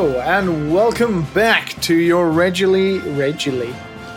[0.00, 3.74] Hello and welcome back to your regularly, regularly,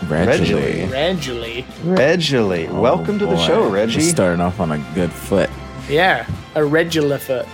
[0.07, 0.85] Reggie.
[0.85, 2.67] regularly, Reggie.
[2.67, 3.95] Welcome to the Boy, show, Reggie.
[3.95, 5.49] Just starting off on a good foot.
[5.89, 6.25] yeah,
[6.55, 7.45] a regular foot.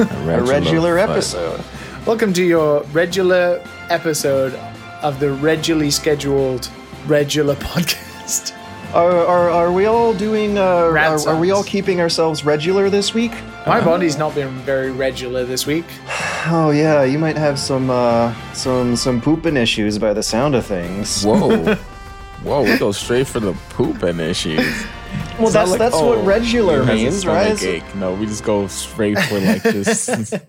[0.00, 0.02] A
[0.32, 1.10] a regular foot.
[1.10, 1.64] episode.
[2.06, 4.52] Welcome to your regular episode
[5.04, 6.68] of the regularly scheduled
[7.06, 8.52] regular podcast.
[8.94, 13.14] Are, are, are we all doing, uh, are, are we all keeping ourselves regular this
[13.14, 13.30] week?
[13.64, 15.84] My body's not been very regular this week.
[16.46, 20.64] Oh yeah, you might have some, uh, some, some pooping issues by the sound of
[20.64, 21.22] things.
[21.22, 21.74] Whoa.
[22.42, 24.58] Whoa, we go straight for the pooping issues.
[25.38, 27.62] Well, It's that's, like, that's oh, what regular he has a means, right?
[27.62, 27.94] ache.
[27.94, 30.32] No, we just go straight for like this.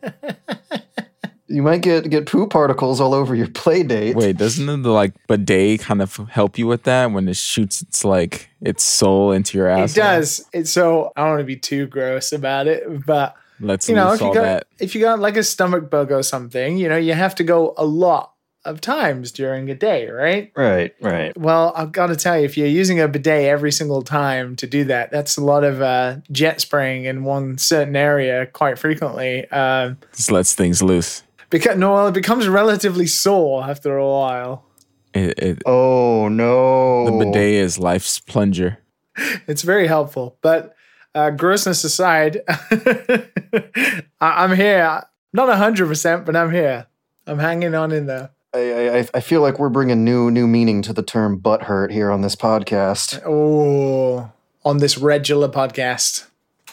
[1.51, 4.15] You might get, get poo particles all over your play date.
[4.15, 8.05] Wait, doesn't the like bidet kind of help you with that when it shoots its
[8.05, 9.91] like its soul into your ass?
[9.91, 10.45] It does.
[10.53, 14.13] It's so I don't want to be too gross about it, but Let's you know,
[14.13, 14.67] if you got that.
[14.79, 17.73] if you got like a stomach bug or something, you know, you have to go
[17.77, 20.51] a lot of times during a day, right?
[20.55, 21.35] Right, right.
[21.37, 24.67] Well, I've got to tell you, if you're using a bidet every single time to
[24.67, 29.49] do that, that's a lot of uh, jet spraying in one certain area quite frequently.
[29.49, 31.23] Um, Just lets things loose.
[31.49, 34.65] because no, well, it becomes relatively sore after a while.
[35.13, 37.05] It, it, Oh no.
[37.05, 38.77] the bidet is life's plunger.
[39.47, 40.37] It's very helpful.
[40.41, 40.73] But
[41.15, 45.03] uh, grossness aside, I- I'm here.
[45.33, 46.87] Not hundred percent, but I'm here.
[47.25, 48.31] I'm hanging on in there.
[48.53, 51.91] I, I, I feel like we're bringing new new meaning to the term butt hurt
[51.91, 53.21] here on this podcast.
[53.25, 54.29] Oh,
[54.65, 56.25] on this regular podcast.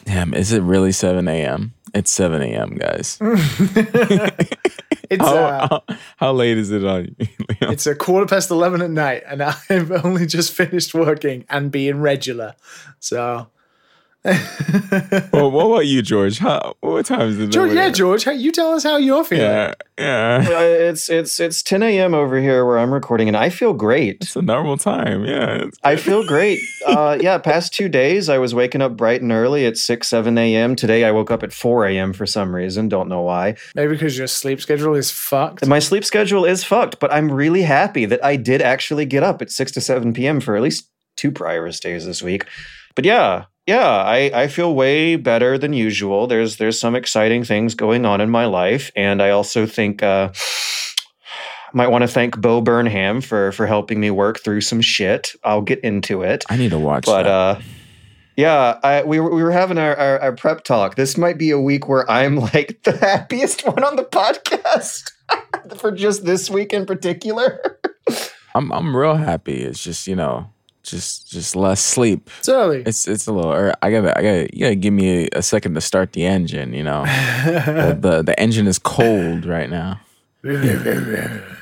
[0.05, 1.75] Damn, is it really 7 a.m.?
[1.95, 3.19] It's 7 a.m., guys.
[5.11, 7.27] It's How, uh, how, how late is it on you?
[7.63, 12.01] It's a quarter past eleven at night, and I've only just finished working and being
[12.01, 12.55] regular.
[13.01, 13.47] So,
[14.25, 16.39] well, what about you, George?
[16.39, 17.51] How, what time is it?
[17.51, 17.89] George, yeah.
[17.89, 19.45] George, how, you tell us how you're feeling.
[19.45, 20.45] Yeah, yeah.
[20.45, 22.15] Uh, it's it's it's 10 a.m.
[22.15, 24.17] over here where I'm recording, and I feel great.
[24.21, 25.25] It's a normal time.
[25.25, 25.67] Yeah.
[25.85, 26.59] I feel great.
[26.85, 30.37] Uh, yeah, past two days I was waking up bright and early at 6, 7
[30.37, 30.75] a.m.
[30.75, 32.13] Today I woke up at 4 a.m.
[32.13, 32.89] for some reason.
[32.89, 33.55] Don't know why.
[33.77, 35.65] Maybe because your sleep schedule is fucked.
[35.65, 39.41] My sleep schedule is fucked, but I'm really happy that I did actually get up
[39.43, 40.41] at 6 to 7 p.m.
[40.41, 42.47] for at least two prior days this week.
[42.95, 46.27] But yeah, yeah, I, I feel way better than usual.
[46.27, 50.33] There's there's some exciting things going on in my life, and I also think uh,
[51.75, 55.35] might want to thank Bo Burnham for for helping me work through some shit.
[55.45, 56.47] I'll get into it.
[56.49, 57.31] I need to watch But that.
[57.31, 57.61] uh
[58.39, 60.95] yeah, I, we were we were having our, our, our prep talk.
[60.95, 65.11] This might be a week where I'm like the happiest one on the podcast
[65.79, 67.79] for just this week in particular.
[68.55, 69.61] I'm I'm real happy.
[69.63, 70.51] It's just you know,
[70.91, 72.31] just just less sleep.
[72.39, 72.83] It's early.
[72.87, 73.53] It's it's a little.
[73.53, 76.27] Or I gotta I gotta you gotta give me a, a second to start the
[76.27, 76.73] engine.
[76.73, 80.01] You know, the, the the engine is cold right now.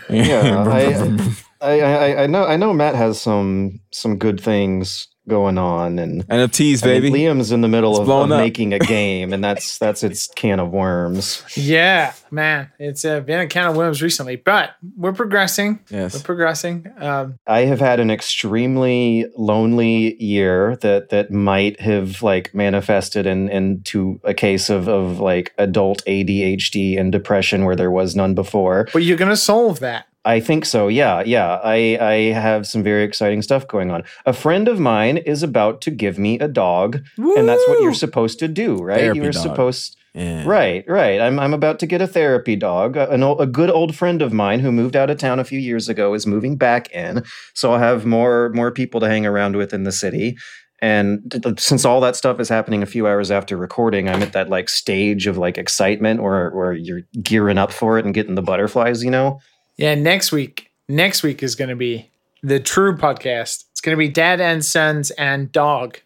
[0.09, 5.59] Yeah, I, I, I, I know I know Matt has some some good things going
[5.59, 7.19] on, and NFTs, I mean, baby.
[7.25, 10.61] Liam's in the middle It's of, of making a game, and that's that's its can
[10.61, 11.43] of worms.
[11.57, 15.81] yeah, man, it's uh, been a can of worms recently, but we're progressing.
[15.91, 16.87] Yes, We're progressing.
[16.99, 23.49] Um, I have had an extremely lonely year that that might have like manifested in,
[23.49, 28.87] into a case of of like adult ADHD and depression where there was none before.
[28.93, 30.07] but you're gonna solve that.
[30.27, 30.89] I think so.
[30.89, 31.61] Yeah, yeah.
[31.65, 34.03] I I have some very exciting stuff going on.
[34.27, 37.95] A friend of mine is about to give me a dog, and that's what you're
[37.95, 39.01] supposed to do, right?
[39.01, 39.43] Therapy you're dog.
[39.43, 40.45] supposed Yeah.
[40.47, 41.21] Right, right.
[41.21, 42.97] I'm I'm about to get a therapy dog.
[42.97, 45.45] A- An old, a good old friend of mine who moved out of town a
[45.45, 47.23] few years ago is moving back in,
[47.55, 50.37] so I'll have more more people to hang around with in the city.
[50.83, 54.23] And t- t- since all that stuff is happening a few hours after recording, I'm
[54.23, 58.15] at that like stage of like excitement where where you're gearing up for it and
[58.15, 59.39] getting the butterflies, you know.
[59.77, 60.71] Yeah, next week.
[60.89, 62.11] Next week is gonna be
[62.43, 63.65] the true podcast.
[63.73, 65.99] It's gonna be Dad and Sons and Dog.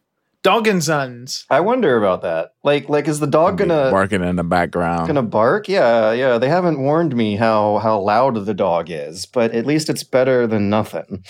[0.43, 1.44] Dog and Sons.
[1.50, 2.55] I wonder about that.
[2.64, 5.06] Like like is the dog Be gonna barking in the background?
[5.06, 5.69] gonna bark?
[5.69, 6.38] Yeah, yeah.
[6.38, 10.46] They haven't warned me how how loud the dog is, but at least it's better
[10.46, 11.25] than nothing.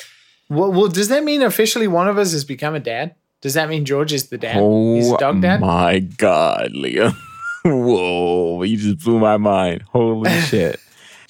[0.49, 3.15] Well, well, does that mean officially one of us has become a dad?
[3.41, 4.57] Does that mean George is the dad?
[4.61, 5.61] Oh, He's Oh a dog oh dad?
[5.61, 7.13] my god, Leah!
[7.65, 9.83] Whoa, you just blew my mind.
[9.91, 10.79] Holy shit!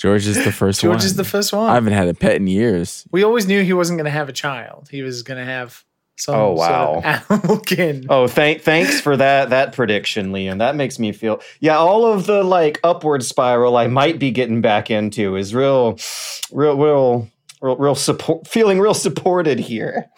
[0.01, 0.93] George is the first one.
[0.93, 1.69] George is the first one.
[1.69, 3.07] I haven't had a pet in years.
[3.13, 4.89] we always knew he wasn't going to have a child.
[4.91, 5.85] He was going to have
[6.17, 8.07] some Oh, sort of animal kin.
[8.09, 10.59] Oh, thank thanks for that that prediction, Liam.
[10.59, 11.77] That makes me feel yeah.
[11.77, 15.99] All of the like upward spiral I might be getting back into is real,
[16.51, 17.29] real, real,
[17.63, 18.47] real, real support.
[18.49, 20.09] Feeling real supported here.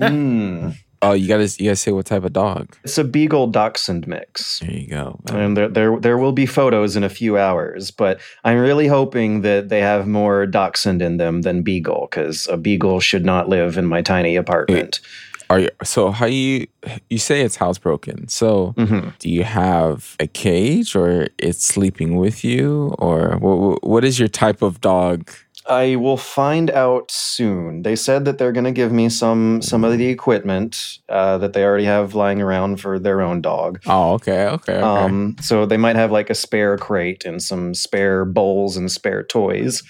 [0.00, 0.76] Mm.
[1.02, 2.76] Oh, you gotta you gotta say what type of dog.
[2.84, 4.60] It's a Beagle Dachshund mix.
[4.60, 5.20] There you go.
[5.30, 9.42] And there, there, there will be photos in a few hours, but I'm really hoping
[9.42, 13.76] that they have more Dachshund in them than Beagle, because a Beagle should not live
[13.76, 15.00] in my tiny apartment.
[15.48, 16.66] Are you so how you
[17.08, 18.28] you say it's housebroken?
[18.28, 24.04] So hmm do you have a cage or it's sleeping with you or what, what
[24.04, 25.30] is your type of dog?
[25.68, 27.82] I will find out soon.
[27.82, 31.52] They said that they're going to give me some some of the equipment uh, that
[31.52, 33.80] they already have lying around for their own dog.
[33.86, 34.82] Oh, okay, okay, okay.
[34.82, 39.22] Um, so they might have like a spare crate and some spare bowls and spare
[39.22, 39.82] toys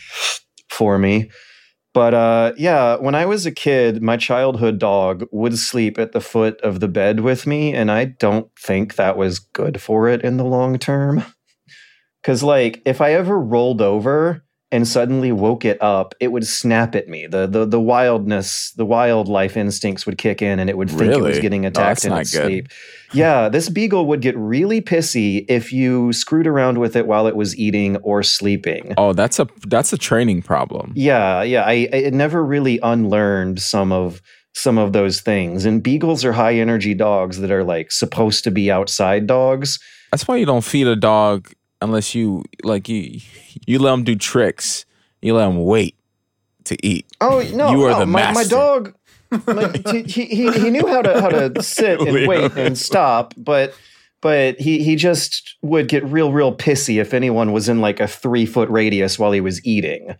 [0.69, 1.31] for me.
[1.93, 6.21] But uh, yeah, when I was a kid, my childhood dog would sleep at the
[6.21, 10.23] foot of the bed with me, and I don't think that was good for it
[10.23, 11.25] in the long term.
[12.21, 16.95] Because, like, if I ever rolled over and suddenly woke it up, it would snap
[16.97, 17.27] at me.
[17.29, 21.21] The the the wildness, the wildlife instincts would kick in, and it would think it
[21.21, 21.41] was Really?
[21.41, 22.45] getting No, attacked that's in its good.
[22.47, 22.69] sleep.
[23.13, 27.37] Yeah, this beagle would get really pissy if you screwed around with it while it
[27.37, 28.95] was eating or sleeping.
[28.99, 30.93] oh, that's a that's a training problem.
[30.97, 31.63] Yeah, yeah.
[31.65, 34.21] I, I never really unlearned some of
[34.55, 35.65] some of those things.
[35.67, 39.79] And beagles are high energy dogs that are like supposed to be outside dogs.
[40.11, 41.53] That's why you don't feed a dog
[41.83, 43.21] unless you like you
[43.67, 44.85] you let them do tricks.
[45.23, 45.95] You let them wait
[46.65, 47.07] to eat.
[47.21, 48.95] Oh no, You are no, the my, my dog.
[49.47, 53.75] my- he, he he knew how to how to sit and wait and stop, but
[54.21, 58.07] but he he just would get real real pissy if anyone was in like a
[58.09, 60.15] three foot radius while he was eating.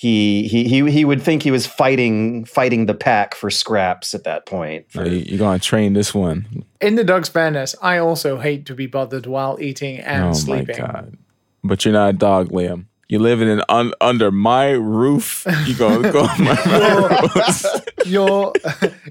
[0.00, 4.22] He he he he would think he was fighting fighting the pack for scraps at
[4.22, 4.86] that point.
[4.92, 6.46] So you- you're gonna train this one.
[6.80, 10.76] In the dog's fairness, I also hate to be bothered while eating and oh sleeping.
[10.80, 11.16] my god!
[11.64, 12.84] But you're not a dog, Liam.
[13.08, 15.44] You're living in un, under my roof.
[15.66, 17.64] You gonna go on my, my roof?
[18.06, 18.52] Your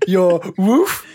[0.08, 1.06] your woof.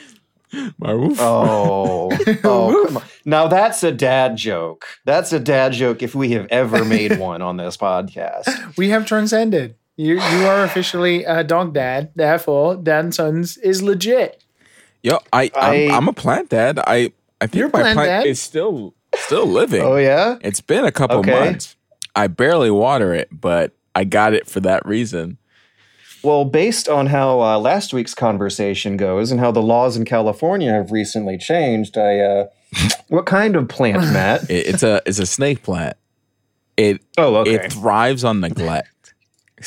[0.79, 1.19] My roof.
[1.21, 2.11] Oh,
[2.45, 3.03] oh come on.
[3.25, 4.85] Now that's a dad joke.
[5.05, 8.77] That's a dad joke if we have ever made one on this podcast.
[8.77, 9.77] We have transcended.
[9.97, 12.11] You you are officially a dog dad.
[12.15, 14.43] Therefore, Dad and Sons is legit.
[15.03, 16.79] Yo, I, I- I'm, I'm a plant dad.
[16.79, 19.83] I I think You're my plant plant is still still living.
[19.83, 20.37] Oh yeah.
[20.43, 21.31] It's been a couple Okay.
[21.39, 21.77] months.
[22.15, 25.39] I barely water it, but I got it for that reason.
[26.23, 30.73] Well, based on how uh, last week's conversation goes and how the laws in California
[30.73, 32.47] have recently changed, I uh,
[33.09, 34.49] what kind of plant, Matt?
[34.51, 35.97] It, it's a it's a snake plant.
[36.77, 37.55] It Oh, okay.
[37.55, 39.15] it thrives on neglect.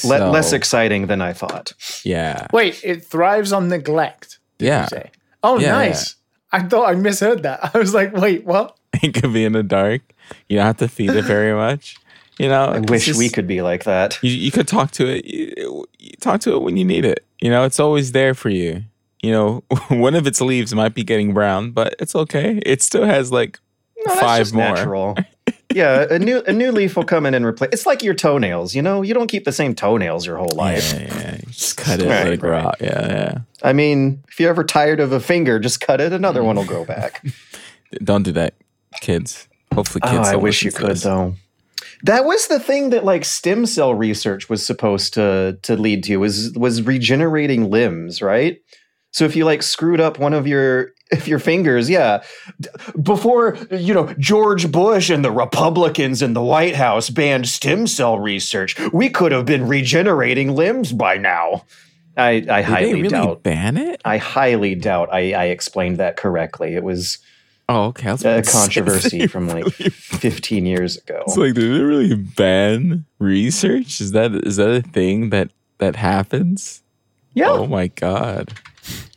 [0.03, 1.71] Le- less exciting than I thought.
[2.03, 2.47] yeah.
[2.51, 4.39] Wait, it thrives on neglect.
[4.57, 4.81] Did Yeah.
[4.83, 5.11] You say?
[5.43, 6.15] Oh, Yeah, nice.
[6.51, 7.71] I thought I misheard that.
[7.75, 8.77] I was like, wait, what?
[9.03, 10.01] It could be in the dark.
[10.49, 11.97] You don't have to feed it very much.
[12.39, 14.17] You know, I it's wish we could be like that.
[14.21, 15.23] You, you could talk to it.
[15.25, 15.85] You, you
[16.19, 17.25] talk to it when you need it.
[17.41, 18.83] You know, it's always there for you.
[19.21, 22.61] You know, one of its leaves might be getting brown, but it's okay.
[22.65, 23.59] It still has like
[24.05, 24.63] No, five more.
[24.63, 25.15] natural.
[25.73, 27.69] yeah, a new a new leaf will come in and replace.
[27.73, 28.75] It's like your toenails.
[28.75, 30.93] You know, you don't keep the same toenails your whole life.
[30.93, 31.37] Yeah, yeah.
[31.47, 32.65] Just cut it, Right, let it grow right.
[32.65, 32.75] out.
[32.81, 33.37] Yeah, yeah.
[33.63, 36.13] I mean, if you're ever tired of a finger, just cut it.
[36.13, 37.25] Another one will grow back.
[38.03, 38.53] Don't do that,
[39.01, 39.47] kids.
[39.73, 40.27] Hopefully, oh, kids.
[40.29, 41.03] oh, I wish you could this.
[41.03, 41.35] though.
[42.03, 46.17] That was the thing that like stem cell research was supposed to to lead to
[46.17, 48.57] was was regenerating limbs, right?
[49.11, 52.23] So if you like screwed up one of your if your fingers, yeah,
[53.01, 58.19] before you know George Bush and the Republicans in the White House banned stem cell
[58.19, 61.63] research, we could have been regenerating limbs by now.
[62.17, 63.43] I I highly really doubt.
[63.43, 64.01] ban it?
[64.05, 66.75] I highly doubt I, I explained that correctly.
[66.75, 67.19] It was
[67.67, 68.11] Oh, okay.
[68.11, 71.23] Was a controversy from like really- 15 years ago.
[71.25, 73.99] It's like, did they really ban research?
[74.01, 76.81] Is that is that a thing that that happens?
[77.33, 78.53] yeah, Oh my god.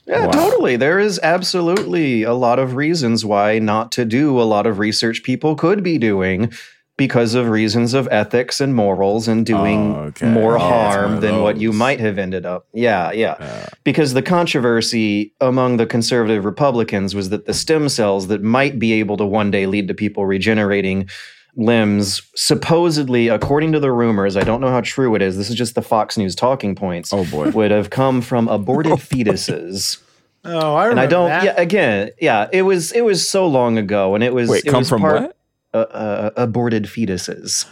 [0.07, 0.33] yeah, wow.
[0.33, 0.77] totally.
[0.77, 5.23] There is absolutely a lot of reasons why not to do a lot of research
[5.23, 6.51] people could be doing
[6.99, 10.29] because of reasons of ethics and morals and doing Oh, okay.
[10.29, 12.67] more Oh, harm than what you might have ended up.
[12.75, 13.37] Yeah, yeah.
[13.41, 18.79] Uh, because the controversy among the conservative Republicans was that the stem cells that might
[18.79, 21.09] be able to one day lead to people regenerating
[21.57, 25.37] limbs, supposedly, according to the rumors, I don't know how true it is.
[25.37, 27.13] This is just the Fox News talking points.
[27.13, 27.51] oh boy.
[27.51, 29.99] Would have come from aborted fetuses,
[30.45, 31.29] Oh, I remember and I don't.
[31.31, 31.45] that.
[31.45, 34.71] Yeah, again, yeah, it was it was so long ago, and it was Wait, it
[34.71, 35.37] come was from part, what?
[35.75, 37.67] Uh, uh, aborted fetuses.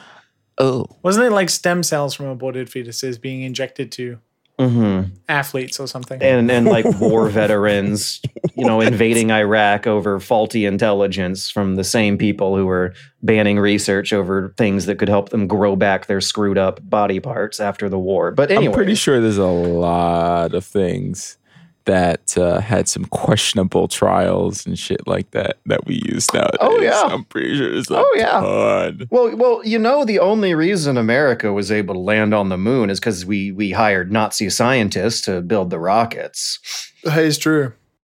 [0.58, 0.86] Oh.
[1.02, 4.18] Wasn't it like stem cells from aborted fetuses being injected to
[4.58, 6.22] hmm athletes or something?
[6.22, 8.20] and and like war veterans,
[8.54, 14.12] you know, invading Iraq over faulty intelligence from the same people who were banning research
[14.12, 17.98] over things that could help them grow back their screwed up body parts after the
[17.98, 18.30] war.
[18.30, 21.38] But anyway, I'm pretty sure there's a lot of things
[21.86, 26.58] that uh, had some questionable trials and shit like that that we use nowadays.
[26.60, 27.02] Oh, yeah.
[27.02, 28.40] I'm pretty sure there's a Oh, yeah.
[28.40, 29.08] ton.
[29.10, 32.90] Well, well, you know, the only reason America was able to land on the moon
[32.90, 36.58] is because we we hired Nazi scientists to build the rockets.
[37.04, 37.72] That is true.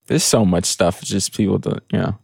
[0.06, 1.02] There's so much stuff.
[1.02, 2.18] It's just people don't, you know,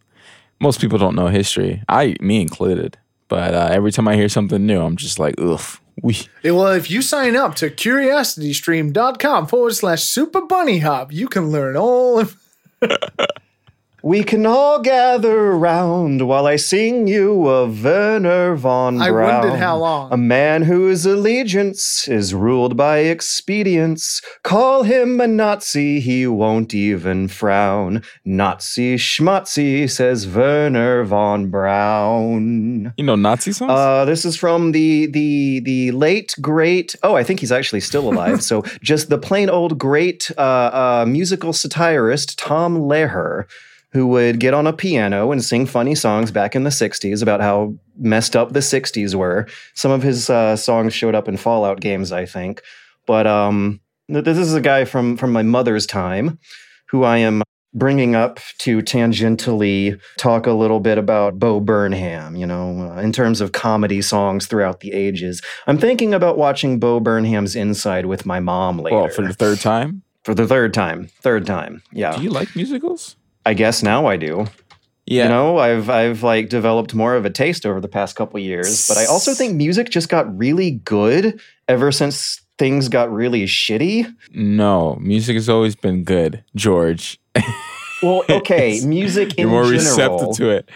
[0.61, 1.83] most people don't know history.
[1.89, 2.97] I, me included.
[3.29, 5.61] But uh, every time I hear something new, I'm just like, ugh.
[6.03, 11.51] We Well, if you sign up to curiositystream.com forward slash super bunny hop, you can
[11.51, 12.37] learn all of
[14.05, 19.33] We can all gather around while I sing you a Werner von I Braun.
[19.33, 20.13] wondered how long.
[20.13, 24.21] A man whose allegiance is ruled by expedience.
[24.43, 28.03] Call him a Nazi, he won't even frown.
[28.27, 32.93] Nazi schmatzi, says Werner von Braun.
[32.99, 33.71] you know Nazi songs?
[33.71, 36.95] Uh, this is from the the the late great.
[37.03, 38.43] Oh, I think he's actually still alive.
[38.51, 43.47] so just the plain old great uh, uh, musical satirist Tom Lehrer,
[43.95, 47.41] who would get on a piano and sing funny songs back in the '60s about
[47.41, 49.47] how messed up the '60s were.
[49.75, 52.61] Some of his uh, songs showed up in Fallout games, I think.
[53.07, 56.39] But um, this is a guy from from my mother's time,
[56.89, 57.43] who I am
[57.75, 63.13] bringing up to tangentially talk a little bit about Bo Burnham, you know, uh, in
[63.13, 65.43] terms of comedy songs throughout the ages.
[65.67, 68.97] I'm thinking about watching Bo Burnham's Inside with my mom later.
[68.97, 70.03] well, for the third time.
[70.23, 71.09] For the third time.
[71.21, 71.83] Third time.
[71.93, 72.17] Yeah.
[72.17, 73.17] Do you like musicals?
[73.47, 74.47] I guess now I do.
[75.07, 75.25] Yeah.
[75.25, 78.89] You know, I've I've like developed more of a taste over the past couple years,
[78.89, 84.07] but I also think music just got really good ever since things got really shitty.
[84.33, 87.21] no, music has always been good, George.
[88.03, 89.79] Well, okay, music in You're more general.
[90.19, 90.71] receptive to it,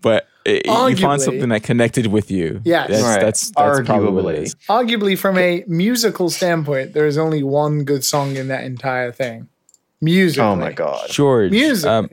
[0.00, 1.00] but it, you Arguably.
[1.00, 2.60] found something that connected with you.
[2.64, 2.88] Yes.
[2.88, 3.20] that's Right.
[3.20, 4.86] that's, that's probably what it Arguably.
[5.14, 9.48] Arguably, from a musical standpoint, there is only one good song in that entire thing.
[10.02, 10.44] Musically.
[10.44, 11.08] Oh my god.
[11.08, 11.88] George, Music.
[11.88, 12.10] um,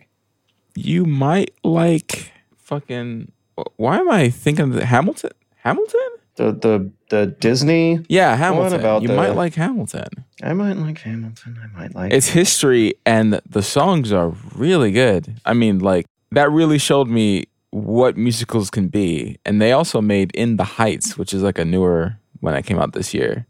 [0.75, 3.31] you might like fucking.
[3.75, 5.31] Why am I thinking of the Hamilton?
[5.58, 6.00] Hamilton?
[6.36, 8.00] The the the Disney.
[8.08, 8.79] Yeah, Hamilton.
[8.79, 10.08] about you the- might like Hamilton.
[10.41, 11.60] I might like Hamilton.
[11.62, 12.13] I might like.
[12.13, 15.36] It's history, and the songs are really good.
[15.46, 19.38] I mean, like that really showed me what musicals can be.
[19.46, 22.79] And they also made In the Heights, which is like a newer one that came
[22.79, 23.46] out this year.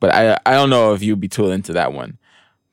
[0.00, 2.18] But I I don't know if you'd be too into that one.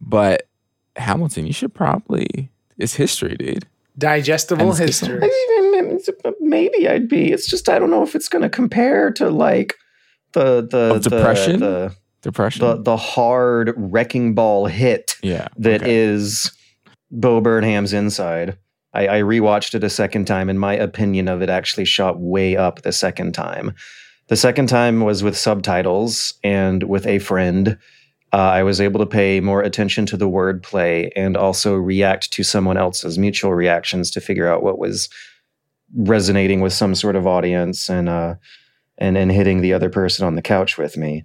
[0.02, 0.48] But
[0.96, 2.50] Hamilton, you should probably.
[2.78, 3.66] It's history, dude.
[3.98, 5.30] Digestible And it's history.
[6.40, 7.32] Maybe I'd be.
[7.32, 9.76] It's just I don't know if it's going to compare to like
[10.34, 11.60] the the Of the- depression?
[11.60, 12.66] the Depression.
[12.66, 15.50] the, the hard wrecking ball hit yeah.
[15.58, 16.58] that is okay.
[17.12, 18.58] Bo Burnham's Inside.
[18.94, 22.56] I, I rewatched it a second time, and my opinion of it actually shot way
[22.56, 23.74] up the second time.
[24.30, 27.78] The second time was with subtitles and with a friend.
[28.34, 32.44] Uh, I was able to pay more attention to the wordplay and also react to
[32.44, 35.08] someone else's mutual reactions to figure out what was
[35.96, 38.36] resonating with some sort of audience and uh,
[38.98, 41.24] and and hitting the other person on the couch with me.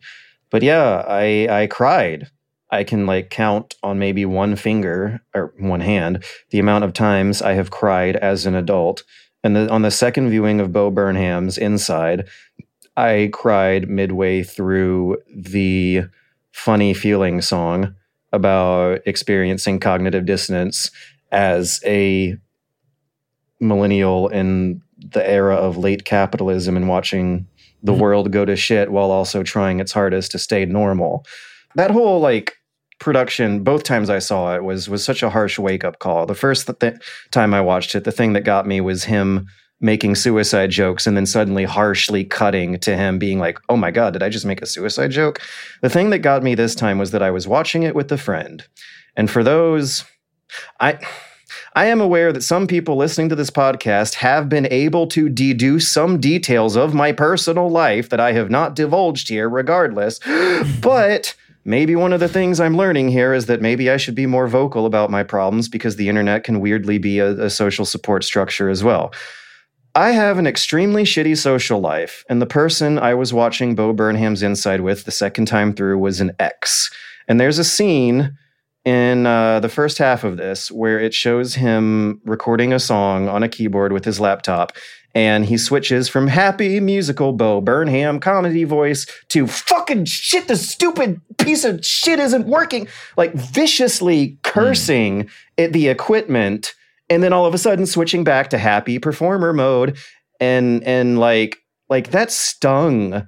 [0.50, 2.30] But yeah, I I cried.
[2.70, 7.40] I can like count on maybe one finger or one hand the amount of times
[7.40, 9.02] I have cried as an adult.
[9.42, 12.28] And the, on the second viewing of Bo Burnham's Inside,
[12.96, 16.02] I cried midway through the
[16.58, 17.94] funny feeling song
[18.32, 20.90] about experiencing cognitive dissonance
[21.30, 22.36] as a
[23.60, 24.80] millennial in
[25.12, 27.46] the era of late capitalism and watching
[27.82, 27.98] the Mhm.
[27.98, 31.24] world go to shit while also trying its hardest to stay normal.
[31.76, 32.54] That whole like
[32.98, 36.26] production both times I saw it was was such a harsh wake up call.
[36.26, 36.94] The first th-
[37.30, 39.46] time I watched it, the thing that got me was him
[39.80, 44.12] making suicide jokes and then suddenly harshly cutting to him being like, "Oh my god,
[44.12, 45.40] did I just make a suicide joke?"
[45.82, 48.18] The thing that got me this time was that I was watching it with a
[48.18, 48.64] friend.
[49.16, 50.04] And for those
[50.80, 50.98] I
[51.74, 55.88] I am aware that some people listening to this podcast have been able to deduce
[55.88, 60.20] some details of my personal life that I have not divulged here, regardless.
[60.80, 64.26] but maybe one of the things I'm learning here is that maybe I should be
[64.26, 68.24] more vocal about my problems because the internet can weirdly be a, a social support
[68.24, 69.12] structure as well.
[69.94, 74.42] I have an extremely shitty social life, and the person I was watching Bo Burnham's
[74.42, 76.90] Inside with the second time through was an ex.
[77.26, 78.36] And there's a scene
[78.84, 83.42] in uh, the first half of this where it shows him recording a song on
[83.42, 84.72] a keyboard with his laptop
[85.14, 91.20] and he switches from happy musical Bo Burnham comedy voice to fucking shit the stupid
[91.38, 96.74] piece of shit isn't working like viciously cursing at the equipment
[97.10, 99.96] and then all of a sudden switching back to happy performer mode
[100.40, 103.26] and and like like that stung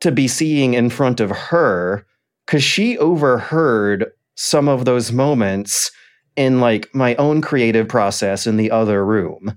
[0.00, 2.06] to be seeing in front of her
[2.46, 5.90] cuz she overheard some of those moments
[6.36, 9.54] in like my own creative process in the other room.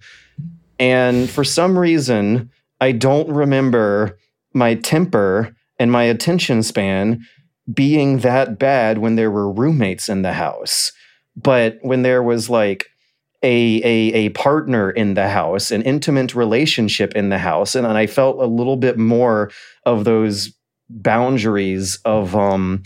[0.80, 2.50] And for some reason,
[2.82, 4.18] I don't remember
[4.54, 7.22] my temper and my attention span
[7.74, 10.92] being that bad when there were roommates in the house.
[11.38, 12.88] But when there was like
[13.44, 17.98] a, a, a partner in the house, an intimate relationship in the house, and, and
[17.98, 19.52] I felt a little bit more
[19.86, 20.54] of those
[20.90, 22.84] boundaries of um,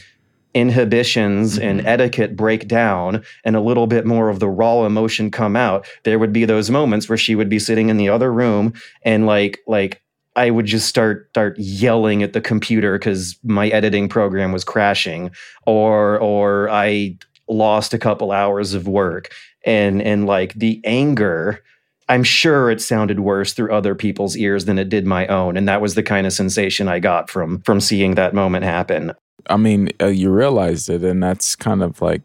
[0.54, 1.86] inhibitions and Mhm.
[1.86, 6.18] etiquette break down and a little bit more of the raw emotion come out there
[6.18, 8.74] would be those moments where she would be sitting in the other room
[9.04, 10.02] and like like
[10.36, 15.30] i would just start start yelling at the computer cuz my editing program was crashing
[15.68, 17.16] or or i
[17.50, 19.30] lost a couple hours of work
[19.68, 21.62] and and like the anger
[22.10, 25.68] I'm sure it sounded worse through other people's ears than it did my own, and
[25.68, 29.14] that was the kind of sensation I got from from seeing that moment happen.
[29.50, 32.22] I mean, uh, you realized it, and that's kind of like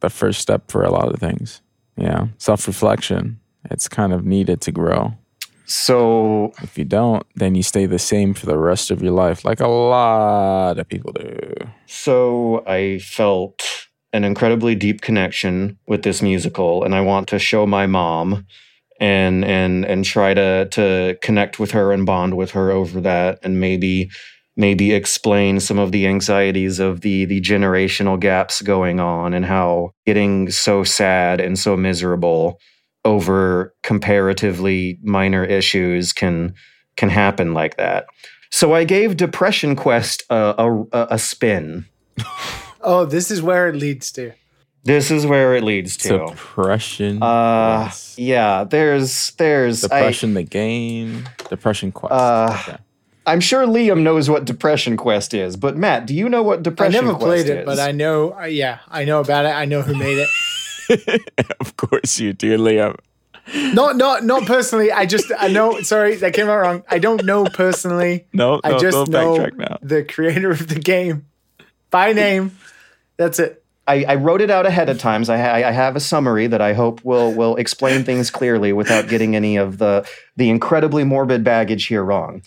[0.00, 1.62] the first step for a lot of things.
[1.96, 3.40] Yeah, self reflection.
[3.70, 5.14] It's kind of needed to grow.
[5.66, 9.44] So If you don't, then you stay the same for the rest of your life,
[9.44, 11.52] like a lot of people do.
[11.86, 17.66] So I felt an incredibly deep connection with this musical, and I want to show
[17.66, 18.46] my mom
[19.00, 23.38] and and and try to to connect with her and bond with her over that,
[23.42, 24.10] and maybe
[24.56, 29.92] maybe explain some of the anxieties of the the generational gaps going on and how
[30.04, 32.58] getting so sad and so miserable
[33.04, 36.52] over comparatively minor issues can
[36.96, 38.06] can happen like that.
[38.50, 40.54] So I gave Depression Quest a,
[40.92, 41.86] a, a spin.
[42.80, 44.32] Oh, this is where it leads to.
[44.84, 46.18] This is where it leads to.
[46.28, 47.22] Depression.
[47.22, 48.18] Uh, Quest.
[48.18, 48.64] yeah.
[48.64, 49.84] There's, there's.
[49.84, 51.28] I, Depression the game.
[51.50, 52.12] Depression quest.
[52.12, 52.78] Uh, Okay.
[53.26, 56.92] I'm sure Liam knows what Depression Quest is, but Matt, do you know what Depression
[56.92, 57.04] Quest is?
[57.04, 57.62] I Depression never Quest played is?
[57.62, 58.32] it, but I know.
[58.40, 59.50] uh, Yeah, I know about it.
[59.50, 60.26] I know who made
[60.88, 61.22] it.
[61.60, 62.96] of course you do, Liam.
[63.74, 64.90] not, not, not personally.
[64.90, 65.80] I just, I know.
[65.82, 66.82] Sorry, that came out wrong.
[66.88, 68.26] I don't know personally.
[68.32, 69.76] No, I just don't know now.
[69.82, 71.26] the creator of the game
[71.90, 72.56] by name.
[73.16, 73.64] That's it.
[73.86, 75.30] I, I wrote it out ahead of times.
[75.30, 79.08] I, ha- I have a summary that I hope will will explain things clearly without
[79.08, 82.42] getting any of the the incredibly morbid baggage here wrong.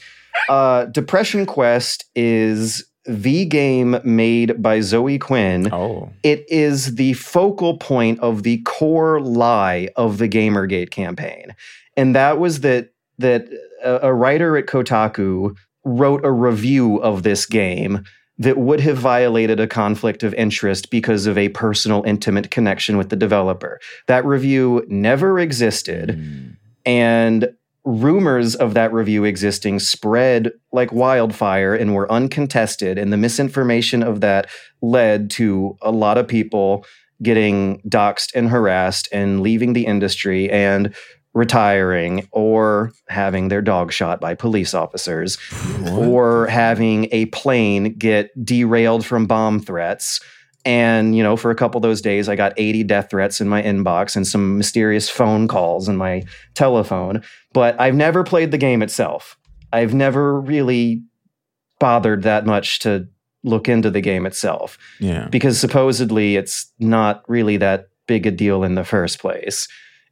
[0.48, 5.74] Uh, Depression Quest is the game made by Zoe Quinn.
[5.74, 11.56] Oh, It is the focal point of the core lie of the Gamergate campaign,
[11.98, 13.48] and that was that that
[13.84, 18.04] a, a writer at Kotaku wrote a review of this game
[18.42, 23.10] that would have violated a conflict of interest because of a personal, intimate connection with
[23.10, 23.80] the developer.
[24.08, 26.50] That review never existed, Hmm.
[26.86, 27.50] and
[27.84, 32.98] rumors of that review existing spread like wildfire and were uncontested.
[32.98, 34.48] And the misinformation of that
[34.82, 36.86] led to a lot of people
[37.24, 40.94] getting doxxed and harassed and leaving the industry and
[41.34, 45.38] retiring or having their dog shot by police officers
[45.88, 50.20] or having a plane get derailed from bomb threats.
[50.66, 53.48] And, you know, for a couple of those days, I got 80 death threats in
[53.48, 57.24] my inbox and some mysterious phone calls in my telephone.
[57.54, 59.38] But I've never played the game itself.
[59.74, 61.02] I've never really
[61.80, 63.08] bothered that much to
[63.44, 65.28] look into the game itself yeah.
[65.32, 69.68] because supposedly it's not really that big a deal in the first place.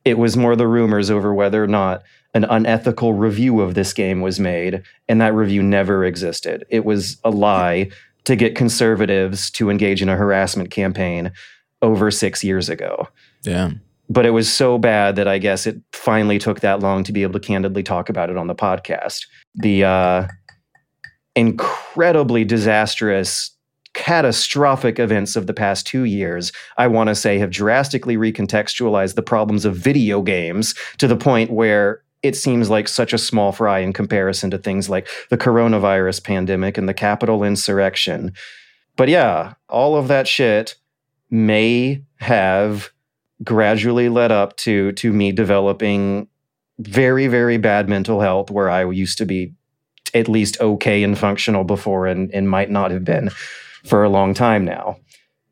[0.05, 4.21] It was more the rumors over whether or not an unethical review of this game
[4.21, 6.65] was made, and that review never existed.
[6.69, 7.89] It was a lie
[8.25, 11.31] to get conservatives to engage in a harassment campaign
[11.81, 13.07] over six years ago.
[13.43, 13.71] Yeah.
[14.09, 17.23] But it was so bad that I guess it finally took that long to be
[17.23, 19.25] able to candidly talk about it on the podcast.
[19.55, 20.27] The uh,
[21.35, 23.51] incredibly disastrous,
[23.99, 29.21] catastrophic events of the past two years, I want to say, have drastically recontextualized the
[29.21, 33.79] problems of video games to the point where it seems like such a small fry
[33.79, 38.31] in comparison to things like the coronavirus pandemic and the Capitol insurrection.
[38.95, 40.75] But yeah, all of that shit
[41.29, 42.91] may have
[43.43, 46.29] gradually led up to to me developing
[46.79, 49.53] very very bad mental health where I used to be
[50.13, 53.29] at least okay and functional before and, and might not have been
[53.85, 54.97] for a long time now.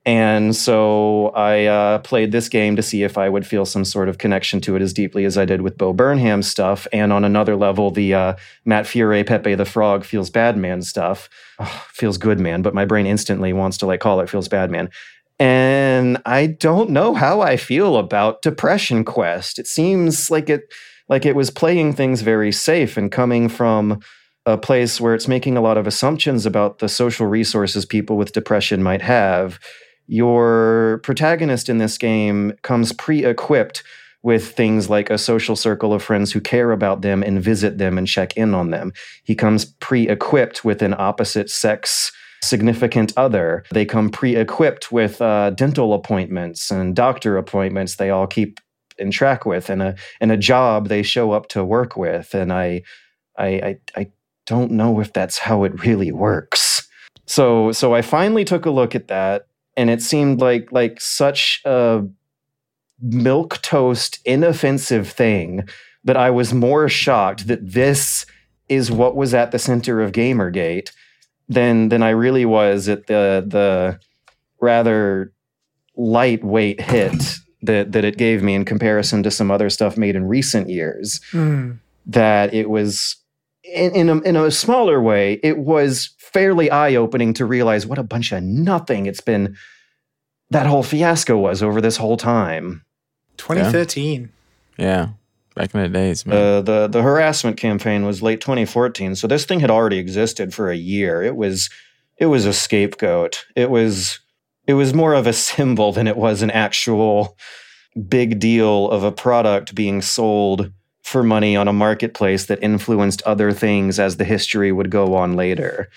[0.08, 4.08] And so I uh, played this game to see if I would feel some sort
[4.08, 6.88] of connection to it as deeply as I did with Bo Burnham stuff.
[6.94, 11.28] And on another level, the uh, Matt Furie, Pepe the Frog feels bad man stuff.
[11.60, 14.72] Ugh, feels good man, but my brain instantly wants to like call it feels bad
[14.72, 14.90] man.
[15.40, 19.60] And I don't know how I feel about Depression Quest.
[19.60, 20.74] It seems like it
[21.10, 24.00] like it was playing things very safe and coming from
[24.48, 28.34] a place where it's making a lot of assumptions about the social resources people with
[28.34, 29.60] depression might have
[30.08, 33.84] your protagonist in this game comes pre-equipped
[34.24, 37.98] with things like a social circle of friends who care about them and visit them
[37.98, 38.92] and check in on them.
[39.24, 42.12] He comes pre equipped with an opposite sex
[42.44, 43.64] significant other.
[43.72, 48.60] They come pre equipped with uh, dental appointments and doctor appointments they all keep
[48.98, 52.34] in track with and a, and a job they show up to work with.
[52.34, 52.82] And I,
[53.38, 54.08] I, I, I
[54.48, 56.88] don't know if that's how it really works.
[57.26, 61.62] So, so I finally took a look at that and it seemed like like such
[61.64, 62.04] a
[63.00, 65.68] milk toast inoffensive thing
[66.04, 68.26] that I was more shocked that this
[68.70, 70.92] is what was at the center of Gamergate
[71.48, 74.00] than than I really was at the the
[74.60, 75.32] rather
[75.96, 80.28] lightweight hit that that it gave me in comparison to some other stuff made in
[80.28, 81.22] recent years.
[81.32, 81.80] Mm.
[82.06, 83.18] That it was
[83.74, 87.98] in, in a, in a smaller way, it was fairly eye opening to realize what
[87.98, 89.56] a bunch of nothing it's been.
[90.50, 92.86] That whole fiasco was over this whole time.
[93.38, 94.32] 2013.
[94.78, 95.10] Yeah.
[95.56, 96.38] Back in the days, man.
[96.38, 100.70] Uh, the the harassment campaign was late 2014, so this thing had already existed for
[100.70, 101.24] a year.
[101.24, 101.72] It was
[102.18, 103.44] it was a scapegoat.
[103.56, 104.20] It was
[104.68, 107.36] it was more of a symbol than it was an actual
[108.08, 110.72] big deal of a product being sold
[111.08, 115.38] for money on a marketplace that influenced other things as the history would go on
[115.38, 115.88] later.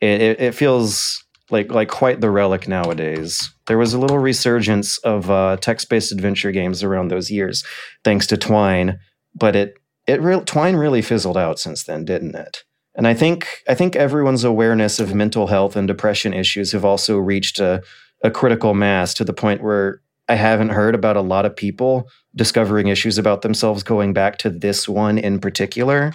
[0.00, 3.52] It, it, it feels like like quite the relic nowadays.
[3.68, 7.64] There was a little resurgence of uh, text-based adventure games around those years,
[8.02, 8.98] thanks to Twine,
[9.36, 9.74] but it
[10.08, 12.64] it re- Twine really fizzled out since then, didn't it?
[12.96, 17.18] And I think I think everyone's awareness of mental health and depression issues have also
[17.18, 17.82] reached a,
[18.24, 20.00] a critical mass to the point where
[20.30, 24.48] I haven't heard about a lot of people discovering issues about themselves going back to
[24.50, 26.12] this one in particular.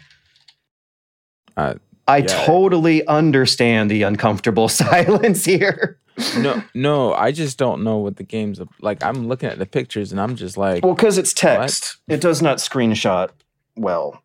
[1.58, 1.74] Uh,
[2.08, 2.46] I Yeah.
[2.46, 6.00] totally understand the uncomfortable silence here.
[6.40, 9.04] no, no, I just don't know what the game's like.
[9.04, 12.42] I'm looking at the pictures and I'm just like, Well, because it's text, it does
[12.42, 13.32] not screenshot
[13.76, 14.22] well.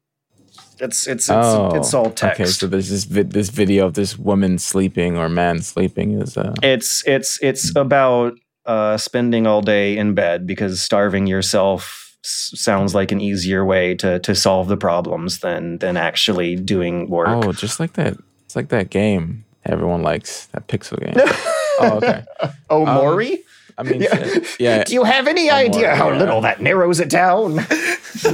[0.78, 2.40] It's it's it's, oh, it's all text.
[2.40, 6.36] Okay, so there's this vi- this video of this woman sleeping or man sleeping is
[6.38, 8.34] uh it's it's it's about
[8.66, 13.94] uh, spending all day in bed because starving yourself s- sounds like an easier way
[13.96, 17.28] to to solve the problems than than actually doing work.
[17.28, 18.16] oh, just like that.
[18.44, 21.14] It's like that game everyone likes that pixel game.
[21.80, 22.24] oh, okay.
[22.70, 23.38] oh, Um,
[23.78, 24.38] I mean, Yeah.
[24.58, 26.18] yeah, Do you have any Oh, idea how yeah.
[26.18, 27.56] little that narrows it down?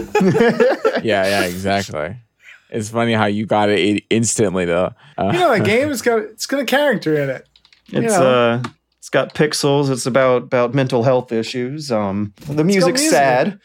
[1.03, 2.17] yeah, yeah, exactly.
[2.71, 4.93] It's funny how you got it instantly though.
[5.19, 7.47] Uh, You know, the game has got it's got a character in it.
[7.89, 8.25] It's know.
[8.63, 8.63] uh
[9.07, 9.89] it's got pixels.
[9.89, 11.93] It's about about mental health issues.
[11.93, 13.17] Um, the music's music.
[13.17, 13.61] sad.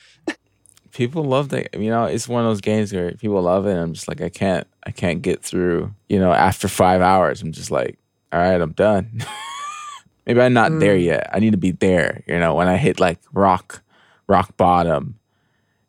[0.91, 1.73] people love that.
[1.73, 3.71] You know, it's one of those games where people love it.
[3.71, 5.95] And I'm just like, I can't, I can't get through.
[6.09, 7.97] You know, after five hours, I'm just like,
[8.31, 9.23] all right, I'm done.
[10.27, 11.05] Maybe I'm not there Mm.
[11.05, 11.27] yet.
[11.33, 12.23] I need to be there.
[12.27, 13.81] You know, when I hit like rock,
[14.27, 15.17] rock bottom.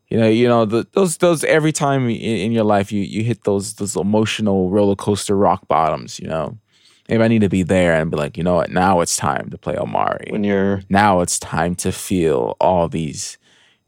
[0.08, 3.22] You know, you know the, those those every time in, in your life you you
[3.22, 6.18] hit those those emotional roller coaster rock bottoms.
[6.18, 6.56] You know,
[7.12, 8.70] maybe I need to be there and be like, you know what?
[8.70, 13.36] Now it's time to play Omori When you're now it's time to feel all these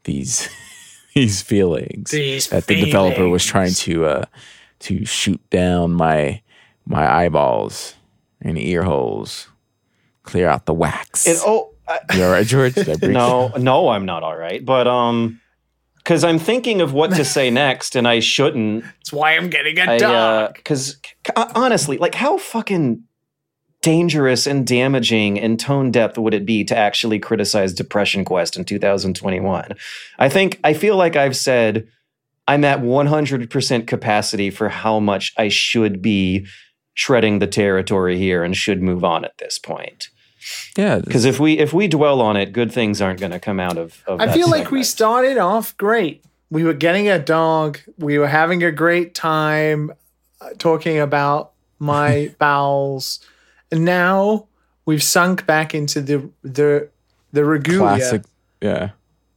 [0.03, 0.47] these
[1.15, 4.25] these feelings These that the developer was trying to uh
[4.79, 6.41] to shoot down my
[6.85, 7.95] my eyeballs
[8.41, 9.47] and ear holes
[10.21, 13.47] clear out the wax it, oh I, you all right george Did I break no
[13.57, 14.63] no I'm not all right.
[14.63, 15.41] But um,
[15.97, 18.83] because I'm thinking of what to say next, and I shouldn't.
[18.83, 20.53] That's why I'm getting a I dog.
[20.53, 20.97] because
[21.55, 23.03] honestly, like how fucking
[23.85, 28.65] dangerous and damaging and tone depth would it be to actually criticize Depression Quest in
[28.65, 29.73] 2021?
[30.17, 31.87] I think I feel like I've said
[32.47, 36.47] I'm at 100% capacity for how much I should be
[36.95, 40.09] treading the territory here and should move on at this point.
[40.75, 43.59] yeah Because if we if we dwell on it, good things aren't going to come
[43.59, 44.01] out of.
[44.07, 46.25] of I that feel like we started off great.
[46.49, 47.77] We were getting a dog.
[47.99, 49.91] We were having a great time
[50.41, 53.19] uh, talking about my bowels,
[53.71, 54.47] and now
[54.85, 56.89] we've sunk back into the the
[57.33, 57.79] the regalia.
[57.79, 58.21] classic
[58.61, 58.89] yeah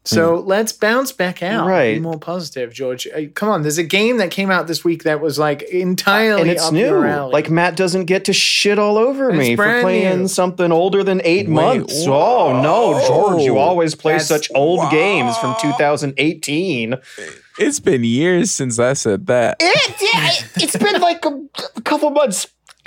[0.04, 1.66] So let's bounce back out.
[1.66, 1.94] Right.
[1.96, 3.06] Be more positive, George.
[3.08, 6.42] Uh, Come on, there's a game that came out this week that was like entirely
[6.42, 6.80] and it's up new.
[6.86, 7.32] your alley.
[7.32, 10.28] Like Matt doesn't get to shit all over it's me for playing new.
[10.28, 12.06] something older than eight Wait, months.
[12.06, 12.52] whoa.
[12.54, 13.42] Oh no, George!
[13.42, 14.90] You always play That's- such old wow.
[14.90, 16.94] games from 2018.
[17.58, 21.32] it's been years since i said that It, yeah, it's been like a,
[21.76, 22.46] a couple months.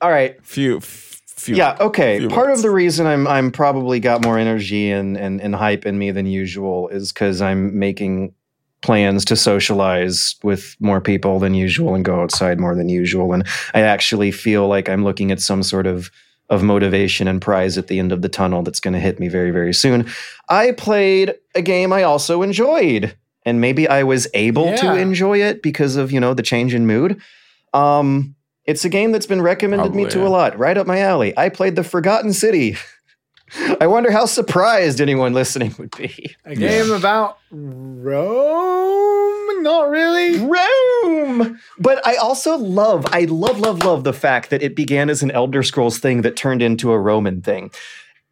[0.00, 0.42] all right.
[0.44, 1.76] few few Yeah.
[1.80, 2.18] Okay.
[2.18, 5.86] few Part of the reason I'm I'm probably got more energy and and, and hype
[5.86, 8.34] in me than usual is because I'm making
[8.80, 13.44] plans to socialize with more people than usual and go outside more than usual and
[13.74, 16.10] I actually feel like I'm looking at some sort of
[16.50, 19.28] of motivation and prize at the end of the tunnel that's going to hit me
[19.28, 20.06] very, very soon.
[20.48, 24.76] I played a game I also enjoyed, and maybe I was able Yeah.
[24.76, 27.20] to enjoy it because of you know the change in mood.
[27.74, 28.34] Um,
[28.68, 30.26] it's a game that's been recommended me to yeah.
[30.26, 31.32] a lot, right up my alley.
[31.38, 32.76] I played The Forgotten City.
[33.80, 36.36] I wonder how surprised anyone listening would be.
[36.44, 39.62] A game about Rome?
[39.62, 40.36] Not really.
[40.36, 41.58] Rome.
[41.78, 45.30] But I also love, I love, love, love the fact that it began as an
[45.30, 47.70] Elder Scrolls thing that turned into a Roman thing.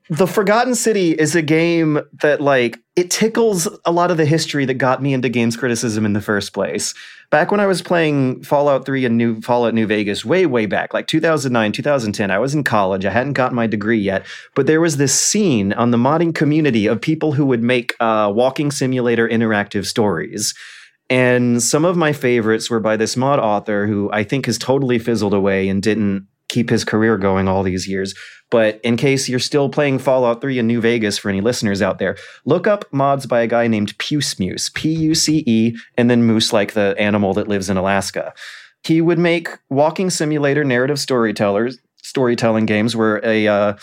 [0.08, 4.64] The Forgotten City is a game that, like, it tickles a lot of the history
[4.64, 6.94] that got me into games criticism in the first place.
[7.30, 10.94] Back when I was playing Fallout 3 and New Fallout New Vegas, way, way back,
[10.94, 13.04] like 2009, 2010, I was in college.
[13.04, 16.86] I hadn't gotten my degree yet, but there was this scene on the modding community
[16.86, 20.54] of people who would make uh, walking simulator interactive stories.
[21.10, 25.00] And some of my favorites were by this mod author who I think has totally
[25.00, 28.14] fizzled away and didn't keep his career going all these years.
[28.50, 31.98] But in case you're still playing Fallout 3 in New Vegas for any listeners out
[31.98, 36.08] there, look up mods by a guy named Puce Moose, P U C E, and
[36.08, 38.32] then moose like the animal that lives in Alaska.
[38.84, 43.74] He would make walking simulator narrative storytellers storytelling games where a uh,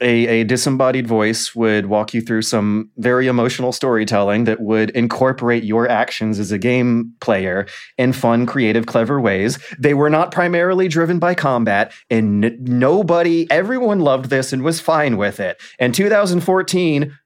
[0.00, 5.64] a, a disembodied voice would walk you through some very emotional storytelling that would incorporate
[5.64, 7.66] your actions as a game player
[7.98, 9.58] in fun, creative, clever ways.
[9.78, 14.80] They were not primarily driven by combat, and n- nobody, everyone loved this and was
[14.80, 15.60] fine with it.
[15.78, 17.16] And 2014,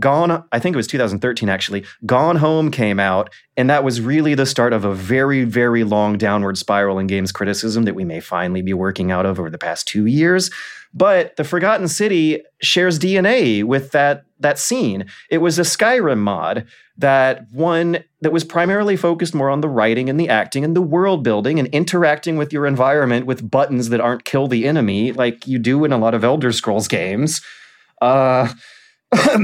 [0.00, 4.34] Gone, I think it was 2013 actually, Gone Home came out, and that was really
[4.34, 8.18] the start of a very, very long downward spiral in games criticism that we may
[8.18, 10.50] finally be working out of over the past two years.
[10.96, 15.04] But the Forgotten City shares DNA with that that scene.
[15.30, 20.08] It was a Skyrim mod that one that was primarily focused more on the writing
[20.08, 24.00] and the acting and the world building and interacting with your environment with buttons that
[24.00, 27.42] aren't kill the enemy like you do in a lot of Elder Scrolls games.
[28.00, 28.48] Uh,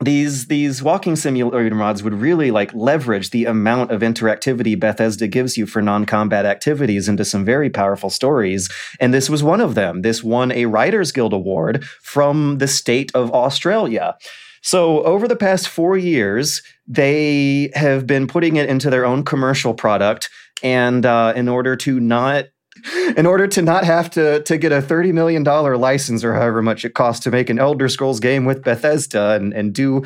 [0.00, 5.56] these these walking simulator mods would really like leverage the amount of interactivity Bethesda gives
[5.56, 8.70] you for non-combat activities into some very powerful stories.
[9.00, 10.02] And this was one of them.
[10.02, 14.16] This won a writers guild award from the state of Australia.
[14.62, 19.74] So over the past 4 years they have been putting it into their own commercial
[19.74, 20.30] product.
[20.62, 22.46] And uh, in order to not
[23.16, 26.84] in order to not have to to get a $30 million license or however much
[26.84, 30.04] it costs to make an Elder Scrolls game with Bethesda and, and do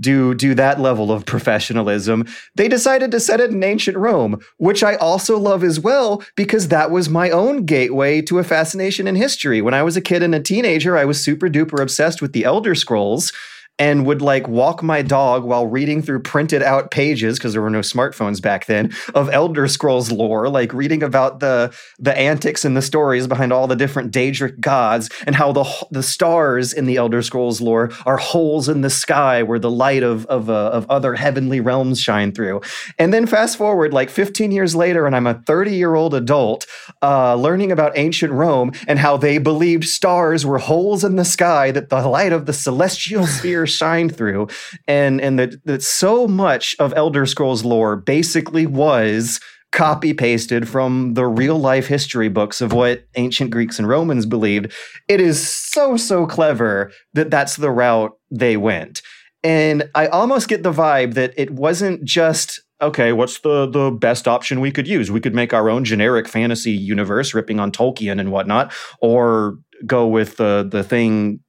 [0.00, 4.82] do do that level of professionalism, they decided to set it in ancient Rome, which
[4.82, 9.14] I also love as well because that was my own gateway to a fascination in
[9.14, 9.60] history.
[9.60, 12.44] When I was a kid and a teenager, I was super duper obsessed with the
[12.44, 13.32] Elder Scrolls
[13.78, 17.70] and would like walk my dog while reading through printed out pages because there were
[17.70, 22.76] no smartphones back then of Elder Scrolls lore, like reading about the the antics and
[22.76, 26.96] the stories behind all the different Daedric gods and how the the stars in the
[26.96, 30.88] Elder Scrolls lore are holes in the sky where the light of of, uh, of
[30.88, 32.60] other heavenly realms shine through.
[32.98, 36.66] And then fast forward like 15 years later, and I'm a 30 year old adult
[37.02, 41.72] uh, learning about ancient Rome and how they believed stars were holes in the sky
[41.72, 43.26] that the light of the celestial
[43.66, 44.48] shined through,
[44.86, 49.40] and and that that so much of Elder Scrolls lore basically was
[49.72, 54.72] copy pasted from the real life history books of what ancient Greeks and Romans believed.
[55.08, 59.02] It is so so clever that that's the route they went.
[59.42, 64.28] And I almost get the vibe that it wasn't just okay, what's the the best
[64.28, 65.10] option we could use?
[65.10, 70.06] We could make our own generic fantasy universe, ripping on Tolkien and whatnot, or go
[70.06, 71.40] with the the thing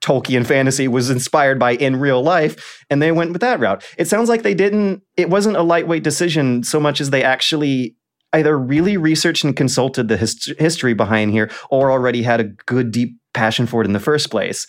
[0.00, 3.84] Tolkien fantasy was inspired by in real life, and they went with that route.
[3.98, 5.02] It sounds like they didn't.
[5.16, 7.96] It wasn't a lightweight decision so much as they actually
[8.32, 12.92] either really researched and consulted the hist- history behind here, or already had a good
[12.92, 14.66] deep passion for it in the first place.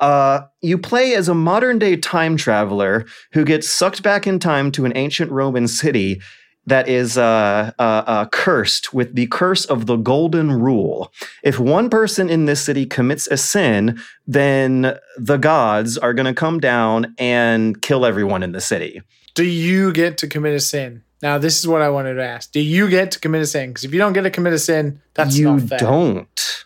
[0.00, 4.72] Uh, you play as a modern day time traveler who gets sucked back in time
[4.72, 6.20] to an ancient Roman city
[6.66, 11.12] that is uh, uh, uh, cursed with the curse of the golden rule.
[11.42, 16.34] If one person in this city commits a sin, then the gods are going to
[16.34, 19.02] come down and kill everyone in the city.
[19.34, 21.02] Do you get to commit a sin?
[21.22, 22.52] Now, this is what I wanted to ask.
[22.52, 23.70] Do you get to commit a sin?
[23.70, 25.78] Because if you don't get to commit a sin, that's you not fair.
[25.78, 26.64] don't.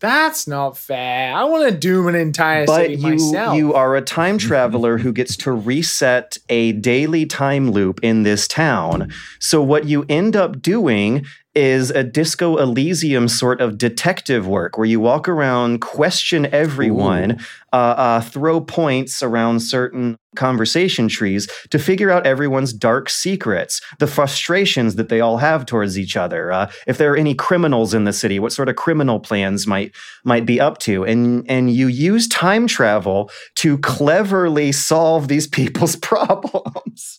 [0.00, 1.34] That's not fair.
[1.34, 3.56] I want to doom an entire But city you myself.
[3.56, 8.46] you are a time traveler who gets to reset a daily time loop in this
[8.46, 9.12] town.
[9.40, 11.26] So what you end up doing
[11.58, 17.76] is a Disco Elysium sort of detective work where you walk around, question everyone, uh,
[17.76, 24.94] uh, throw points around certain conversation trees to figure out everyone's dark secrets, the frustrations
[24.94, 26.52] that they all have towards each other.
[26.52, 29.92] Uh, if there are any criminals in the city, what sort of criminal plans might
[30.22, 35.96] might be up to, and and you use time travel to cleverly solve these people's
[35.96, 37.18] problems.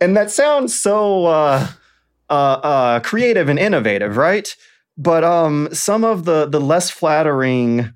[0.00, 1.68] and that sounds so.
[2.30, 4.54] Uh, uh, creative and innovative, right?
[4.96, 7.92] But um, some of the the less flattering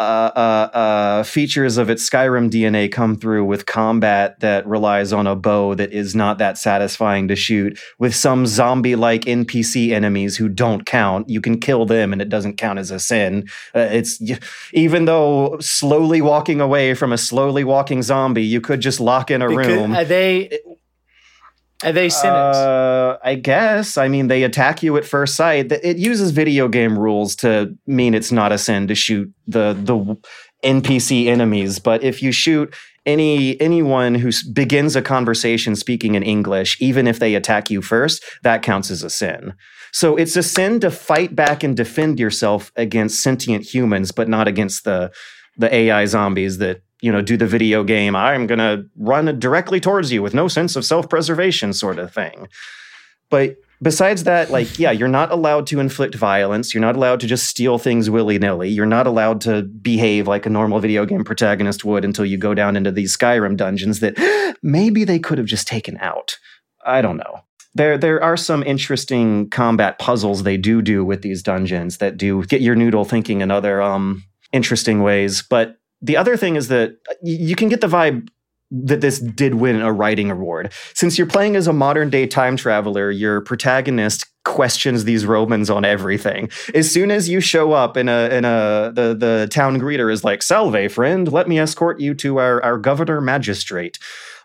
[0.00, 0.02] uh,
[0.34, 5.36] uh, uh, features of its Skyrim DNA come through with combat that relies on a
[5.36, 10.48] bow that is not that satisfying to shoot, with some zombie like NPC enemies who
[10.48, 11.28] don't count.
[11.28, 13.46] You can kill them and it doesn't count as a sin.
[13.74, 14.20] Uh, it's
[14.72, 19.40] even though slowly walking away from a slowly walking zombie, you could just lock in
[19.40, 19.94] a Because- room.
[19.94, 20.58] Are they?
[21.82, 22.56] Are they sinners?
[22.56, 23.96] Uh, I guess.
[23.96, 25.72] I mean, they attack you at first sight.
[25.72, 30.16] It uses video game rules to mean it's not a sin to shoot the the
[30.64, 31.78] NPC enemies.
[31.78, 37.18] But if you shoot any anyone who begins a conversation speaking in English, even if
[37.18, 39.54] they attack you first, that counts as a sin.
[39.92, 44.48] So it's a sin to fight back and defend yourself against sentient humans, but not
[44.48, 45.12] against the
[45.56, 48.16] the AI zombies that you know do the video game.
[48.16, 52.48] I'm gonna run directly towards you with no sense of self preservation, sort of thing.
[53.28, 56.72] But besides that, like, yeah, you're not allowed to inflict violence.
[56.72, 58.68] You're not allowed to just steal things willy nilly.
[58.68, 62.54] You're not allowed to behave like a normal video game protagonist would until you go
[62.54, 64.16] down into these Skyrim dungeons that
[64.62, 66.36] maybe they could have just taken out.
[66.84, 67.40] I don't know.
[67.74, 72.44] There, there are some interesting combat puzzles they do do with these dungeons that do
[72.44, 75.42] get your noodle thinking in other um, interesting ways.
[75.42, 78.28] But the other thing is that you can get the vibe
[78.72, 80.72] that this did win a writing award.
[80.94, 85.84] Since you're playing as a modern day time traveler, your protagonist questions these Romans on
[85.84, 86.48] everything.
[86.74, 90.24] As soon as you show up in a in a the the town greeter is
[90.24, 93.98] like, "Salve, friend, let me escort you to our our governor magistrate."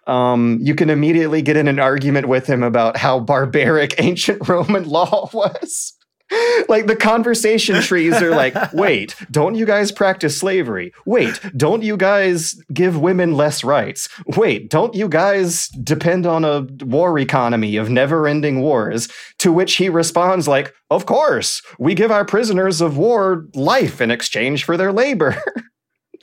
[0.06, 4.88] Um, you can immediately get in an argument with him about how barbaric ancient Roman
[4.88, 5.96] law was.
[6.69, 10.93] like the conversation trees are like, wait, don't you guys practice slavery?
[11.05, 14.09] Wait, don't you guys give women less rights?
[14.25, 19.07] Wait, don't you guys depend on a war economy of never ending wars?
[19.39, 24.11] To which he responds, like, of course, we give our prisoners of war life in
[24.11, 25.41] exchange for their labor.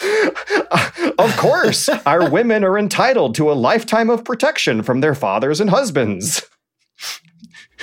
[1.18, 5.70] of course, our women are entitled to a lifetime of protection from their fathers and
[5.70, 6.42] husbands.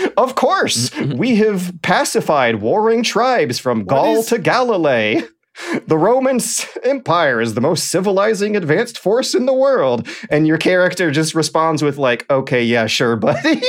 [0.17, 5.21] Of course, we have pacified warring tribes from Gaul is- to Galilee.
[5.85, 6.39] The Roman
[6.83, 10.07] Empire is the most civilizing, advanced force in the world.
[10.29, 13.61] And your character just responds with, like, okay, yeah, sure, buddy.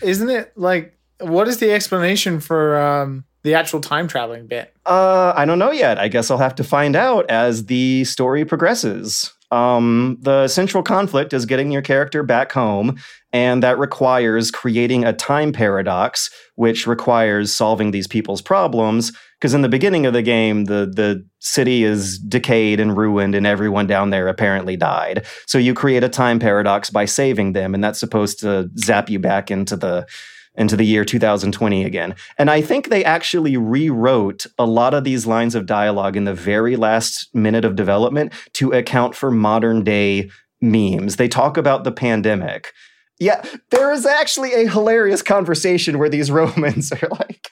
[0.00, 0.96] Isn't it like?
[1.20, 4.74] What is the explanation for um, the actual time traveling bit?
[4.86, 5.98] Uh, I don't know yet.
[5.98, 9.32] I guess I'll have to find out as the story progresses.
[9.52, 12.98] Um, the central conflict is getting your character back home,
[13.34, 19.12] and that requires creating a time paradox, which requires solving these people's problems.
[19.38, 23.46] Because in the beginning of the game, the the city is decayed and ruined, and
[23.46, 25.26] everyone down there apparently died.
[25.46, 29.18] So you create a time paradox by saving them, and that's supposed to zap you
[29.18, 30.06] back into the
[30.54, 32.14] into the year 2020 again.
[32.36, 36.34] And I think they actually rewrote a lot of these lines of dialogue in the
[36.34, 41.16] very last minute of development to account for modern day memes.
[41.16, 42.72] They talk about the pandemic.
[43.18, 47.50] Yeah, there is actually a hilarious conversation where these Romans are like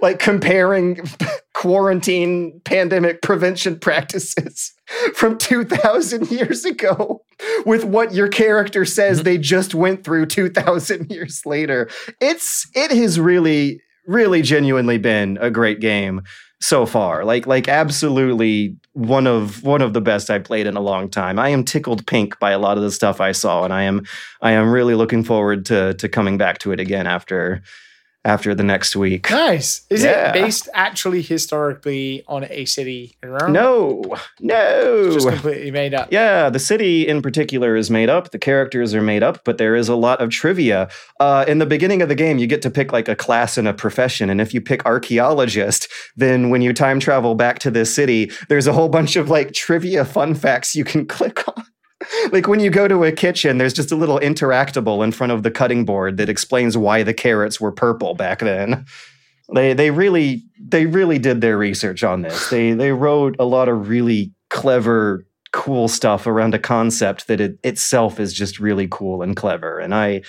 [0.00, 1.00] like comparing
[1.54, 4.72] quarantine pandemic prevention practices
[5.14, 7.22] from 2000 years ago
[7.64, 9.24] with what your character says mm-hmm.
[9.24, 11.88] they just went through 2000 years later.
[12.20, 16.22] It's it has really really genuinely been a great game
[16.60, 17.24] so far.
[17.24, 21.38] Like like absolutely one of one of the best i've played in a long time.
[21.38, 24.04] I am tickled pink by a lot of the stuff i saw and i am
[24.42, 27.62] i am really looking forward to to coming back to it again after
[28.24, 29.82] after the next week Nice.
[29.90, 30.30] Is Yeah.
[30.30, 33.52] it based actually historically on a city in Rome?
[33.52, 34.02] no
[34.40, 36.08] no It's just completely made up.
[36.12, 38.30] Yeah, the city in particular is made up.
[38.30, 40.88] The characters are made up, but there is a lot of trivia.
[41.20, 43.66] Uh, in the beginning of the game, you get to pick like a class and
[43.68, 44.30] a profession.
[44.30, 48.66] And if you pick archaeologist, then when you time travel back to this city, there's
[48.66, 51.64] a whole bunch of like trivia fun facts you can click on.
[52.32, 55.42] Like when you go to a kitchen, there's just a little interactable in front of
[55.42, 58.84] the cutting board that explains why the carrots were purple back then.
[59.54, 62.48] They they really they really did their research on this.
[62.50, 67.58] They they wrote a lot of really clever cool stuff around a concept that it
[67.62, 70.22] itself is just really cool and clever and I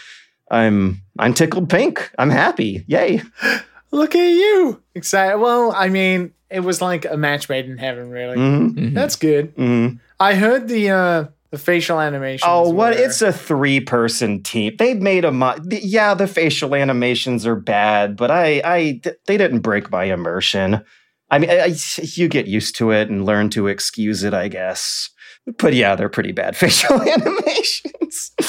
[0.52, 2.12] I'm I'm tickled pink.
[2.20, 2.84] I'm happy.
[2.88, 3.22] Yay.
[3.92, 4.82] Look at you.
[4.96, 5.38] Excited.
[5.38, 8.36] Well, I mean, it was like a match made in heaven, really.
[8.38, 8.94] hmm Mhm.
[8.94, 9.54] That's good.
[9.56, 9.88] hmm
[10.20, 12.42] I heard the uh the facial animations.
[12.46, 12.96] Oh, what?
[12.96, 14.76] were- It's a three person team.
[14.80, 16.16] They made a mo- yeah.
[16.16, 20.84] The facial animations are bad, but I I they didn't break my immersion.
[21.30, 24.48] I mean, I, I- you get used to it and learn to excuse it, I
[24.48, 25.10] guess.
[25.58, 28.32] But yeah, they're pretty bad facial animations.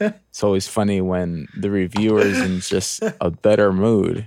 [0.00, 4.26] It's always funny when the reviewers in just a better mood,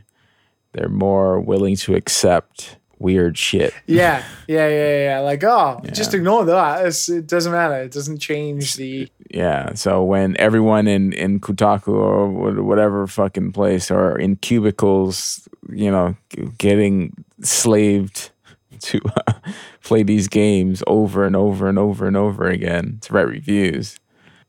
[0.73, 3.73] they're more willing to accept weird shit.
[3.85, 5.19] yeah, yeah, yeah, yeah.
[5.19, 5.91] Like, oh, Yeah.
[5.91, 6.85] just ignore that.
[6.85, 7.75] It's, it doesn't matter.
[7.81, 9.07] It doesn't change the.
[9.29, 9.73] Yeah.
[9.73, 12.29] So when everyone in in Kotaku or
[12.63, 16.15] whatever fucking place are in cubicles, you know,
[16.57, 18.31] getting slaved
[18.81, 19.33] to uh,
[19.83, 23.99] play these games over and over and over and over again to write reviews,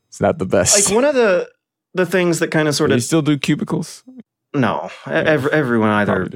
[0.07, 0.85] it's not the best.
[0.87, 1.49] like one of the
[1.93, 2.97] the things that kind of sort of.
[2.97, 4.03] you still do cubicles?
[4.53, 6.27] No, ev- everyone either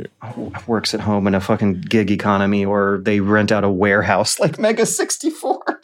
[0.67, 4.59] works at home in a fucking gig economy or they rent out a warehouse like
[4.59, 5.81] Mega 64.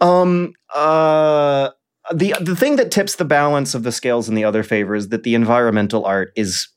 [0.00, 1.70] um uh
[2.12, 5.08] the the thing that tips the balance of the scales in the other favor is
[5.08, 6.68] that the environmental art is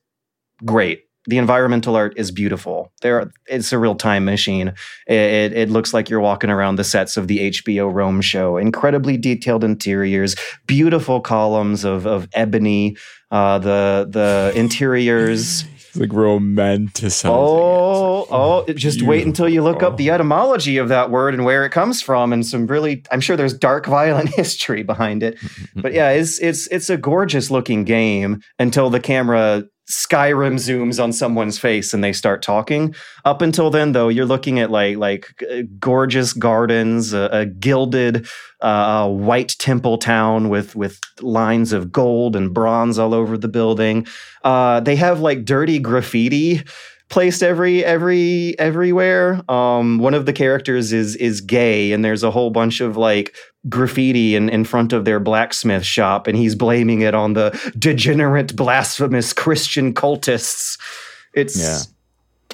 [0.65, 1.06] great.
[1.27, 2.91] The environmental art is beautiful.
[3.01, 4.69] There, it's a real time machine.
[5.07, 8.55] It, it, looks like you're walking around the sets of the HBO Rome show.
[8.55, 10.35] Incredibly detailed interiors,
[10.67, 12.95] beautiful columns of of ebony.
[13.29, 15.65] Uh, the the interiors.
[15.95, 17.29] Like romanticizing.
[17.29, 18.27] Oh, it.
[18.29, 18.65] oh!
[18.67, 21.71] it- Just wait until you look up the etymology of that word and where it
[21.71, 23.03] comes from, and some really.
[23.11, 25.37] I'm sure there's dark, violent history behind it.
[25.75, 31.13] But yeah, it's it's it's a gorgeous looking game until the camera Skyrim zooms on
[31.13, 32.93] someone's face and they start talking.
[33.23, 38.27] Up until then, though, you're looking at like like uh, gorgeous gardens, a, a gilded
[38.59, 44.05] uh, white temple town with with lines of gold and bronze all over the building.
[44.43, 46.63] Uh, they have like dirty graffiti
[47.09, 49.41] placed every every everywhere.
[49.49, 53.35] Um, one of the characters is is gay, and there's a whole bunch of like
[53.69, 58.55] graffiti in, in front of their blacksmith shop, and he's blaming it on the degenerate,
[58.55, 60.79] blasphemous Christian cultists.
[61.33, 61.79] It's Yeah.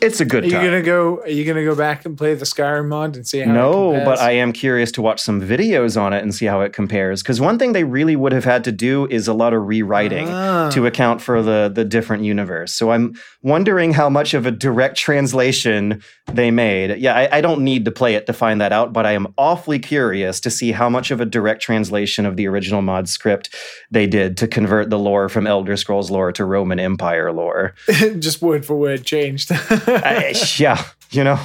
[0.04, 0.66] It's a good Are you time.
[0.66, 1.22] gonna go?
[1.22, 3.50] Are you gonna go back and play the Skyrim mod and see how?
[3.50, 4.20] it No, but?
[4.20, 7.24] I am curious to watch some videos on it and see how it compares.
[7.24, 10.28] Because one thing they really would have had to do is a lot of rewriting
[10.30, 10.70] Ah.
[10.72, 12.74] to account for the the different universe.
[12.74, 16.02] So I'm wondering how much of a direct translation
[16.32, 16.98] they made.
[17.00, 19.28] Yeah, I, I don't need to play it to find that out, but I am
[19.38, 23.54] awfully curious to see how much of a direct translation of the original mod script
[23.92, 27.74] they did to convert the lore from Elder Scrolls lore to Roman Empire lore.
[28.20, 29.52] just word for word changed.
[29.96, 31.40] I- yeah, you know,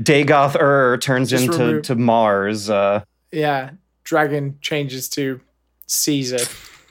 [0.00, 2.70] Dagoth Ur turns Just into remove- to Mars.
[2.70, 3.70] Uh, yeah,
[4.04, 5.40] dragon changes to
[5.86, 6.38] Caesar.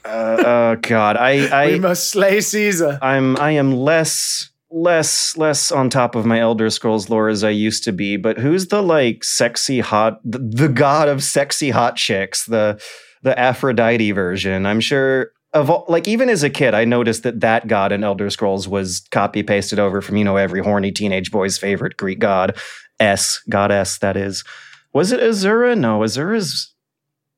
[0.04, 2.98] uh, oh God, I we must slay Caesar.
[3.02, 7.50] I'm I am less less less on top of my Elder Scrolls lore as I
[7.50, 8.16] used to be.
[8.16, 12.80] But who's the like sexy hot the, the god of sexy hot chicks the
[13.22, 14.66] the Aphrodite version?
[14.66, 15.30] I'm sure.
[15.56, 18.68] Of all, like even as a kid, I noticed that that god in Elder Scrolls
[18.68, 22.58] was copy pasted over from you know every horny teenage boy's favorite Greek god,
[23.00, 24.44] S goddess that is.
[24.92, 25.76] Was it Azura?
[25.76, 26.74] No, Azura's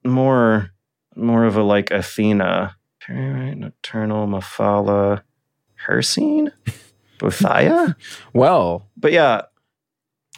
[0.04, 0.70] more
[1.14, 2.74] more of a like Athena.
[3.08, 5.22] Nocturnal, Mephala,
[5.86, 6.52] Hircine,
[7.18, 7.94] Boethiah.
[8.34, 9.42] Well, But yeah,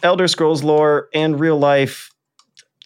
[0.03, 2.11] Elder Scrolls lore and real life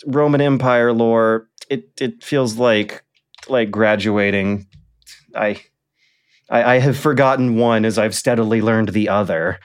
[0.05, 1.49] Roman Empire lore.
[1.69, 3.03] It it feels like
[3.49, 4.67] like graduating.
[5.35, 5.61] I
[6.49, 9.59] I, I have forgotten one as I've steadily learned the other.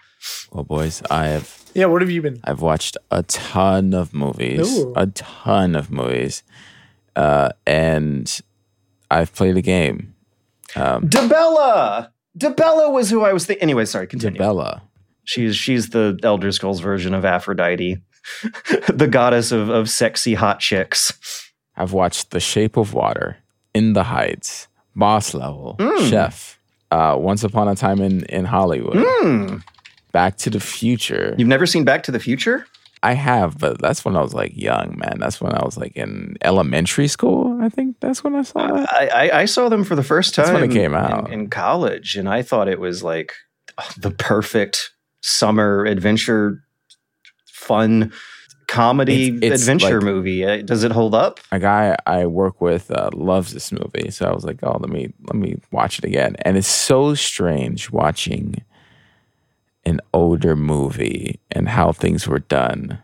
[0.53, 2.41] well, boys, I have Yeah, what have you been?
[2.45, 4.93] I've watched a ton of movies, Ooh.
[4.97, 6.43] a ton of movies,
[7.17, 8.41] uh, and
[9.11, 10.15] I've played a game.
[10.77, 12.11] Um, Dibella.
[12.39, 13.63] Dibella was who I was thinking.
[13.63, 14.07] Anyway, sorry.
[14.07, 14.41] Continue.
[14.41, 14.83] Dibella.
[15.25, 17.99] She's she's the Elder Scrolls version of Aphrodite,
[18.89, 21.51] the goddess of of sexy hot chicks.
[21.77, 23.39] I've watched The Shape of Water,
[23.75, 26.11] In the Heights, Boss Level, Mm.
[26.11, 26.59] Chef,
[26.91, 29.57] uh, Once Upon a Time in in Hollywood, Hmm.
[30.13, 31.35] Back to the Future.
[31.39, 32.67] You've never seen Back to the Future?
[33.03, 35.19] I have, but that's when I was like young, man.
[35.21, 37.59] That's when I was like in elementary school.
[37.63, 38.93] I think that's when I saw that.
[38.93, 41.33] I, I, I saw them for the first time That's when it came in- out.
[41.33, 43.33] in, college, and I thought it was like
[43.79, 44.91] oh, the perfect
[45.23, 46.63] summer adventure,
[47.47, 48.13] fun
[48.71, 50.45] comedy It's- it's adventure like- movie.
[50.45, 51.41] Uh, Does it hold up?
[51.53, 54.89] a guy I work with uh, loves this movie, so I was like, "Oh, let
[54.91, 58.63] me let me watch it again." And it's so strange watching
[59.85, 62.99] an older movie and how things were done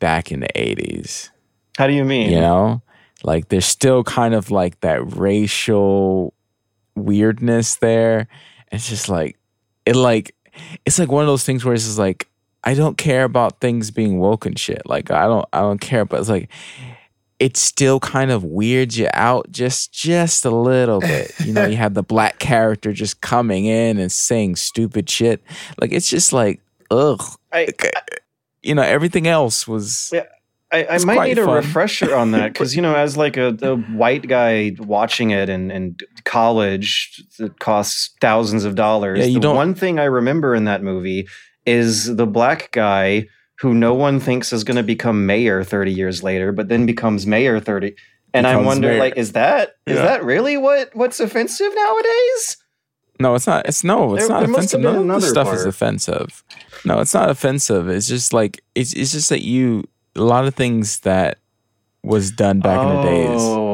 [0.00, 1.30] back in the '80s.
[1.78, 2.30] How do you mean?
[2.32, 2.82] You know,
[3.22, 6.34] like there's still kind of like that racial
[6.96, 8.26] weirdness there.
[8.72, 9.36] It's just like
[9.86, 10.34] it like
[10.84, 12.28] it's like one of those things where it's just like
[12.64, 14.82] I don't care about things being woke and shit.
[14.84, 16.50] Like I don't I don't care, but it's like
[17.38, 21.32] it still kind of weirds you out just just a little bit.
[21.44, 25.42] You know, you have the black character just coming in and saying stupid shit.
[25.80, 27.22] Like it's just like ugh.
[27.52, 27.68] I,
[28.62, 30.24] you know, everything else was Yeah,
[30.72, 33.56] I, I It's might need a refresher on that because you know, as like a,
[33.62, 39.20] a white guy watching it in, in college that costs thousands of dollars.
[39.20, 41.28] Yeah, you the don't- one thing I remember in that movie
[41.68, 43.26] is the black guy
[43.60, 47.26] who no one thinks is going to become mayor 30 years later, but then becomes
[47.26, 47.94] mayor 30.
[48.34, 48.98] And I wonder, mayor.
[49.00, 50.02] like, is that is Yeah.
[50.04, 52.56] that really what what's offensive nowadays?
[53.20, 53.66] No, it's not.
[53.66, 54.14] It's no.
[54.14, 54.80] It's There- not there offensive.
[54.80, 56.44] None of another stuff is offensive.
[56.84, 57.88] No, it's not offensive.
[57.88, 58.92] It's just like it's.
[58.92, 59.82] It's just that you
[60.14, 61.38] a lot of things that
[62.04, 63.67] was done back in the days Oh,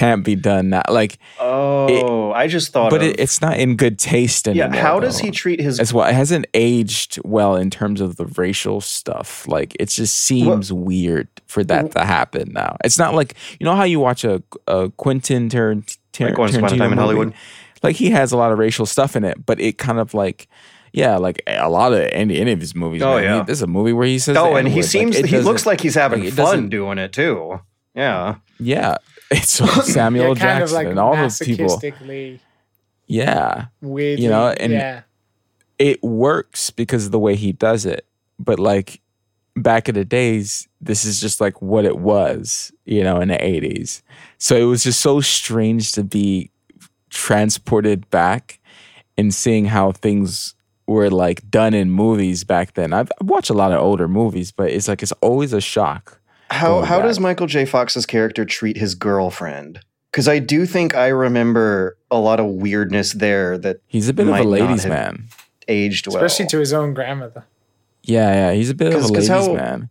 [0.00, 0.82] can't be done now.
[0.88, 2.88] Like, oh, I just thought.
[2.90, 4.74] but of, it, it's not in good taste yeah.
[4.74, 5.26] How does though.
[5.26, 5.78] he treat his?
[5.78, 9.46] As well, it hasn't aged well in terms of the racial stuff.
[9.46, 12.78] Like, it just seems weird for that to happen now.
[12.82, 16.78] It's not like you know how you watch a, a Quentin Tarant- Tar- Like Tarantino
[16.78, 16.98] Time in?
[16.98, 17.34] Hollywood?
[17.82, 20.48] Like he has a lot of racial stuff in it, but it kind of like,
[20.94, 23.02] yeah, like a lot of any, any of his movies.
[23.02, 23.38] Oh, man, yeah.
[23.40, 25.82] he- there's a movie where he says, Oh, and he seems Like, he looks like
[25.82, 27.60] he's having like, fun doing it too.
[27.94, 28.36] Yeah.
[28.58, 28.96] yeah.
[29.30, 29.50] It's
[29.92, 31.66] Samuel yeah, Jackson like and all those people.
[33.06, 35.02] Yeah, weirdly, You know, and- yeah.
[35.78, 38.06] it works because of the way he does it.
[38.38, 39.00] But like
[39.56, 43.34] back in the days, this is just like what it was, you know, in the
[43.36, 44.02] 80s.
[44.38, 46.50] So it was just so strange to be
[47.10, 48.60] transported back
[49.18, 50.54] and seeing how things
[50.86, 52.92] were like done in movies back then.
[52.92, 56.19] I've, I've watched a lot of older movies, but it's like it's always a shock.
[56.50, 57.06] How Going how back.
[57.06, 57.64] does Michael J.
[57.64, 59.80] Fox's character treat his girlfriend?
[60.10, 64.26] Because I do think I remember a lot of weirdness there that He's a bit
[64.26, 65.24] of a ladies' man.
[65.68, 66.16] aged well.
[66.16, 67.44] especially to his own grandmother.
[68.02, 69.88] Yeah, yeah, he's a bit of a 'Cause- 'cause ladies' how- man.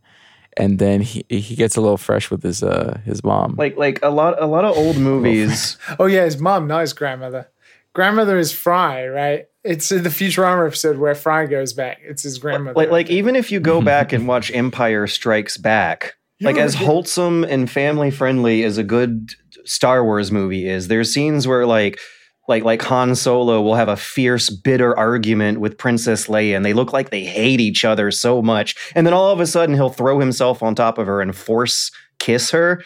[0.58, 3.56] And then he he gets a little fresh with his uh his mom.
[3.58, 5.78] like like a lot a lot of old movies.
[5.98, 7.48] Oh yeah, his mom, not his grandmother.
[7.94, 9.46] Grandmother is Fry, right?
[9.64, 12.00] It's in the Futurama episode where Fry goes back.
[12.04, 12.76] It's his grandmother.
[12.76, 16.76] like like even if you go back and watch Empire Strikes Back, like You're as
[16.76, 19.32] a wholesome and family friendly as a good
[19.66, 22.00] Star Wars movie is, there's scenes where like
[22.48, 26.74] like like Han Solo will have a fierce, bitter argument with Princess Leia, and they
[26.74, 28.76] look like they hate each other so much.
[28.96, 31.92] And then all of a sudden, he'll throw himself on top of her and force
[32.20, 32.84] kiss her.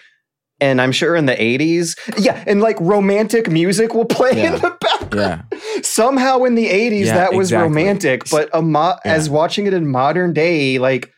[0.59, 4.55] And I'm sure in the 80s, yeah, and like romantic music will play Yeah.
[4.55, 5.43] in the background.
[5.51, 5.81] yeah.
[5.81, 7.69] Somehow in the 80s, Yeah, that was exactly.
[7.69, 9.13] romantic, but a mo- Yeah.
[9.13, 11.09] as watching it in modern day, like,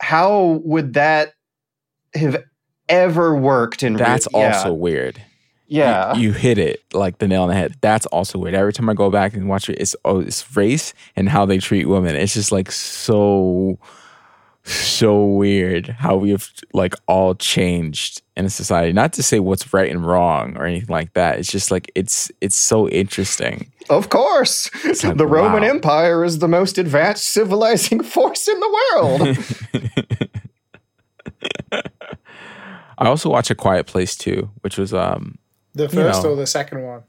[0.00, 1.32] how would that
[2.16, 2.44] have
[2.88, 4.54] ever worked in That's yeah.
[4.54, 5.20] also weird.
[5.66, 6.14] yeah.
[6.14, 7.76] you, you hit it like the nail on the head.
[7.80, 8.54] That's also weird.
[8.54, 11.58] Every time I go back and watch it, it's oh, it's race and how they
[11.58, 12.16] treat women.
[12.16, 13.78] It's just like so,
[14.64, 18.92] so weird how we have like all changed in a society.
[18.92, 21.38] Not to say what's right and wrong or anything like that.
[21.38, 23.72] It's just like it's it's so interesting.
[23.88, 24.70] Of course.
[25.04, 25.68] like, the Roman wow.
[25.68, 30.30] Empire is the most advanced civilizing force in the world.
[32.98, 35.38] I also watch A Quiet Place too, which was um
[35.74, 36.30] the first know.
[36.30, 37.02] or the second one.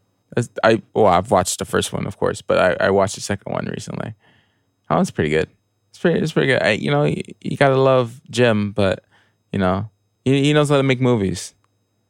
[0.64, 3.52] I well, I've watched the first one, of course, but I, I watched the second
[3.52, 4.14] one recently.
[4.90, 5.50] That one's pretty good.
[5.90, 6.20] It's pretty.
[6.20, 6.62] It's pretty good.
[6.62, 9.04] I, you know, you, you gotta love Jim, but
[9.52, 9.90] you know,
[10.26, 11.54] he, he knows how to make movies.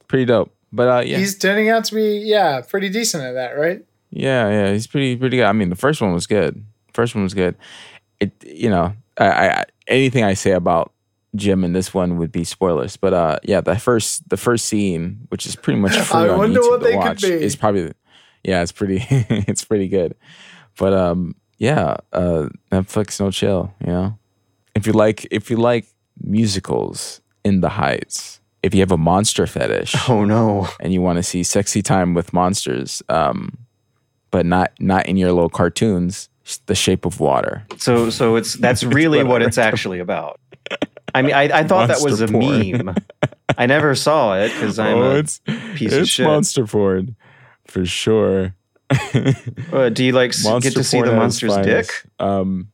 [0.08, 0.54] Pretty dope.
[0.74, 3.86] But uh, yeah, He's turning out to be, yeah, pretty decent at that, right?
[4.10, 5.46] yeah, yeah, he's pretty pretty good.
[5.46, 6.64] I mean, the first one was good.
[6.94, 7.56] First one was good.
[8.20, 10.92] It, you know, I, I anything I say about
[11.36, 12.98] Jim in this one would be spoilers.
[12.98, 16.38] But uh, yeah, the first the first scene, which is pretty much free I on
[16.38, 17.30] wonder YouTube what to they could watch, be.
[17.30, 17.94] is probably
[18.44, 20.16] yeah, it's pretty it's pretty good.
[20.78, 23.74] But um, yeah, uh, Netflix no chill.
[23.82, 24.20] You know,
[24.76, 25.88] if you like if you like
[26.22, 30.68] musicals in the Heights, if you have a monster fetish oh no.
[30.80, 33.58] and you want to see sexy time with monsters, um,
[34.32, 36.30] but not not in your little cartoons.
[36.68, 37.66] The Shape of Water.
[37.76, 40.40] So so it's that's really what it's actually about.
[41.18, 42.86] I mean, I, I thought that was a porn.
[42.86, 42.96] meme.
[43.58, 45.40] I never saw it because I'm oh, a it's
[45.76, 46.26] piece of shit.
[46.28, 47.16] monster porn
[47.66, 48.54] for sure.
[49.74, 51.90] Uh, do you like monster get to see the monster's dick?
[52.20, 52.70] Um,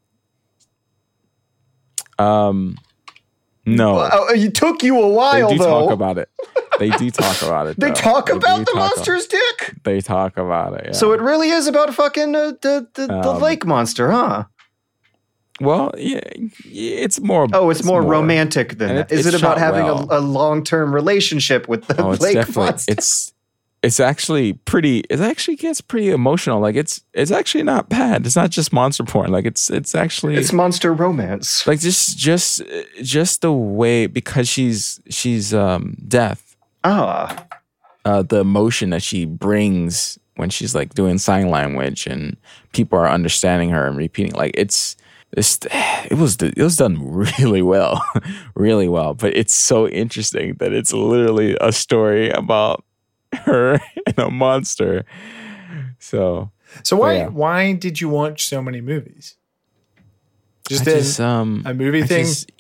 [2.19, 2.77] um,
[3.65, 4.07] no.
[4.11, 5.49] Oh, it took you a while.
[5.49, 5.85] they do though.
[5.87, 6.29] talk about it.
[6.79, 7.75] They do talk about it.
[7.79, 7.93] they though.
[7.95, 9.73] talk They about the talk monster's dick.
[9.83, 10.85] They talk about it.
[10.87, 10.91] Yeah.
[10.91, 14.45] So it really is about fucking uh, the the, the Um, lake monster, huh?
[15.61, 16.19] Well, yeah,
[16.65, 17.47] it's more.
[17.53, 19.11] Oh, it's, more, romantic than that.
[19.11, 20.07] it- Is it about having well.
[20.11, 22.91] a, a long term relationship with the Oh, it's lake monster?
[22.91, 23.33] it's
[23.83, 28.35] it's actually pretty it actually gets pretty emotional like it's it's actually not bad it's
[28.37, 31.67] not just monster porn like it's it's actually It's monster romance.
[31.67, 32.61] like just just
[33.01, 37.45] just the way because she's she's um deaf Ah,
[38.05, 42.37] uh the emotion that she brings when she's like doing sign language and
[42.71, 44.95] people are understanding her and repeating like it's
[45.36, 45.59] it's
[46.11, 48.03] it was it was done really well
[48.55, 52.84] really well but it's so interesting that it's literally a story about
[53.45, 55.03] her and a monster
[55.99, 56.51] so
[56.84, 57.27] So why yeah.
[57.29, 59.36] why did you watch so many movies?
[60.69, 62.25] Just, just um a movie I thing.
[62.25, 62.51] just-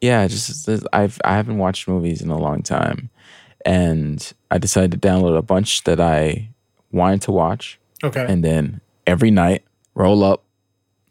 [0.00, 3.08] yeah, just I've I haven't watched movies in a long time,
[3.64, 4.18] and
[4.50, 6.48] I decided to download a bunch that I
[6.90, 8.26] wanted to watch, okay.
[8.28, 9.62] and then every night
[9.94, 10.42] roll up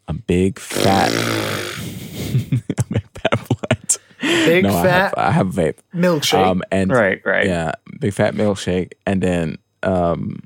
[0.08, 3.98] a big fat, a big fat.
[4.20, 5.78] Big no, fat I have, I have vape.
[5.94, 6.46] milkshake.
[6.46, 7.46] Um, and right, right.
[7.46, 10.42] yeah, big fat milkshake, and then um,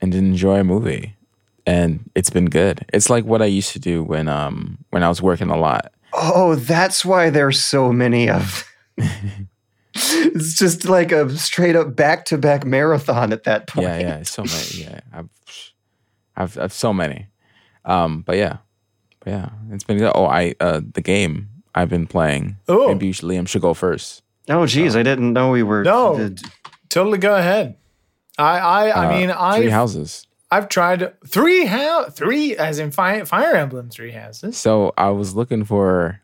[0.00, 1.14] and then enjoy a movie,
[1.66, 2.84] and it's been good.
[2.92, 5.92] It's like what I used to do when um when I was working a lot.
[6.12, 8.68] Oh, that's why there's so many of.
[9.94, 13.86] it's just like a straight up back to back marathon at that point.
[13.86, 14.84] Yeah, yeah, so many.
[14.84, 15.28] Yeah, I've,
[16.36, 17.28] I've, I've so many.
[17.84, 18.58] Um, but yeah,
[19.24, 20.12] but yeah, it's been good.
[20.14, 22.56] Oh, I, uh, the game I've been playing.
[22.68, 22.88] Oh.
[22.88, 24.22] maybe you should, Liam should go first.
[24.48, 25.84] Oh, geez, I didn't know we were.
[25.84, 26.16] No.
[26.16, 26.50] the-
[26.88, 27.76] totally go ahead.
[28.38, 30.26] I I I Uh, mean three I houses.
[30.50, 34.56] I've tried three how three as in fire Fire Emblem three houses.
[34.58, 36.20] So I was looking for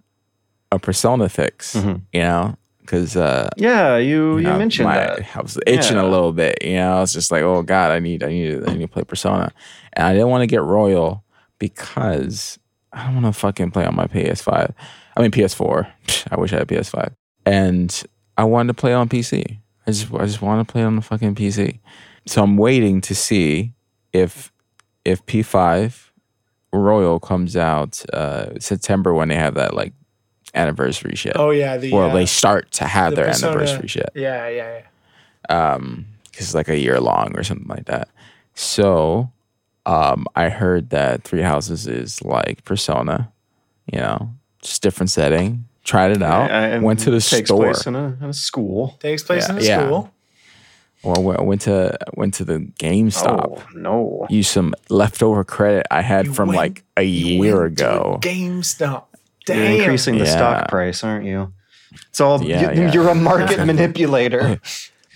[0.73, 1.75] a Persona fix.
[1.77, 2.03] Mhm.
[2.13, 5.37] You know, because uh, yeah, you you know, mentioned my- that.
[5.37, 6.03] I was itching Yeah.
[6.03, 6.59] a little bit.
[6.63, 8.89] You know, I was just like, oh god, I need, I need, I need to
[8.89, 9.53] play Persona,
[9.95, 11.23] and I didn't want to get Royal
[11.59, 12.59] because
[12.93, 14.75] I don't want to fucking play on my PS5.
[15.17, 15.91] I mean PS4.
[16.31, 17.15] I wish I had PS5,
[17.45, 18.03] and
[18.37, 19.59] I wanted to play on PC.
[19.87, 21.81] I just, I just want to play on the fucking PC.
[22.27, 23.73] So I'm waiting to see
[24.13, 24.53] if
[25.05, 26.11] if P5
[26.73, 29.93] Royal comes out uh September when they have that like
[30.55, 31.33] anniversary shit.
[31.37, 34.49] Oh yeah, the or uh, they start to have the their Persona- anniversary shit yeah
[34.49, 34.81] yeah
[35.51, 35.75] yeah.
[35.75, 38.09] um because it's like a year long or something like that
[38.55, 39.31] so
[39.89, 43.17] um i heard that three houses is like persona
[43.93, 44.31] you know
[44.63, 47.95] just different setting tried it out I- I- went to the takes store place in
[47.97, 48.97] a, in a school.
[49.01, 49.79] Takes place Yeah, in a yeah.
[49.87, 50.11] school.
[51.03, 53.41] or went, went to went to the GameStop.
[53.47, 54.27] Oh no!
[54.29, 57.91] Used some leftover credit I had You from went- like a year went to a
[57.95, 58.19] ago.
[58.21, 59.05] GameStop.
[59.49, 59.81] You're Damn.
[59.81, 60.37] increasing the Yeah.
[60.37, 61.53] stock price, aren't you?
[62.11, 62.93] It's all Yeah, you, yeah.
[62.93, 64.61] you're a market manipulator.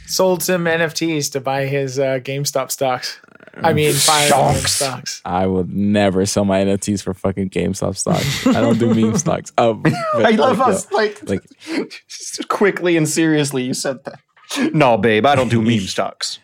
[0.06, 3.18] Sold some NFTs to buy his uh, GameStop stocks.
[3.54, 5.20] I mean, Fire stocks.
[5.24, 8.46] I would never sell my NFTs for fucking GameStop stocks.
[8.46, 9.52] I don't do meme stocks.
[9.58, 11.42] Oh, but I love like, us like, like-
[12.08, 13.62] just quickly and seriously.
[13.64, 14.74] You said that.
[14.74, 16.38] No, babe, I don't do meme stocks.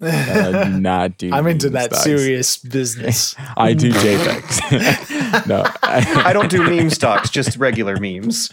[0.00, 1.30] I do not do.
[1.32, 2.04] I'm into that stocks.
[2.04, 3.34] serious business.
[3.56, 5.46] I do JPEGs.
[5.46, 8.52] no, I, I don't do meme stocks, just regular memes.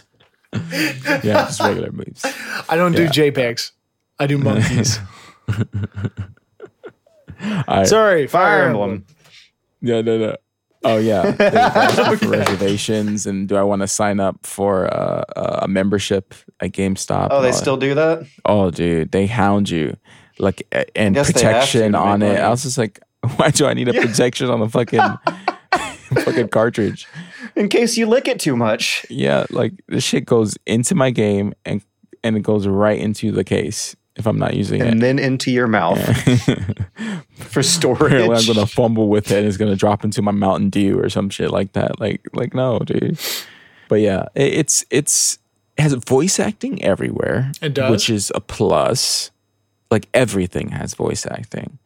[0.52, 2.22] yeah, just regular memes.
[2.68, 3.72] I don't do JPEGs.
[4.18, 4.98] I do monkeys.
[7.42, 8.90] I, Sorry, Fire Fire Emblem.
[8.90, 9.06] Emblem.
[9.80, 10.36] No, no, no.
[10.84, 14.92] Oh yeah, They asked me for reservations, and do I want to sign up for
[14.92, 15.22] uh,
[15.62, 17.28] a membership at GameStop?
[17.30, 17.86] Oh, they still that.
[17.86, 18.26] do that?
[18.44, 19.96] Oh, dude, they hound you,
[20.40, 20.66] like,
[20.96, 22.26] and guess they have to protection to on it.
[22.26, 22.40] money.
[22.40, 22.98] I was just like,
[23.36, 24.06] why do I need a Yeah.
[24.06, 25.00] protection on the fucking
[26.24, 27.06] fucking cartridge?
[27.54, 29.06] In case you lick it too much.
[29.08, 31.80] Yeah, like this shit goes into my game and
[32.24, 34.92] and it goes right into the case if I'm not using And it.
[34.92, 35.98] And then into your mouth
[37.34, 37.62] for
[38.06, 41.08] Apparently I'm gonna fumble with it and it's gonna drop into my Mountain Dew or
[41.08, 42.00] some shit like that.
[42.00, 43.18] Like like no, dude.
[43.88, 45.38] But yeah, it, it's it's
[45.76, 47.52] it has voice acting everywhere.
[47.60, 47.90] It does?
[47.90, 49.30] Which is a plus.
[49.90, 51.78] Like everything has voice acting,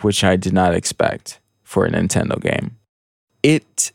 [0.00, 2.78] which I did not expect for a Nintendo game.
[3.42, 3.92] It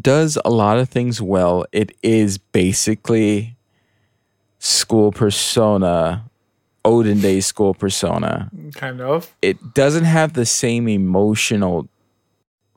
[0.00, 1.66] does a lot of things well.
[1.72, 3.56] It is basically
[4.58, 6.30] school persona,
[6.84, 8.50] Odin Day school persona.
[8.74, 9.34] Kind of.
[9.42, 11.88] it doesn't have the same emotional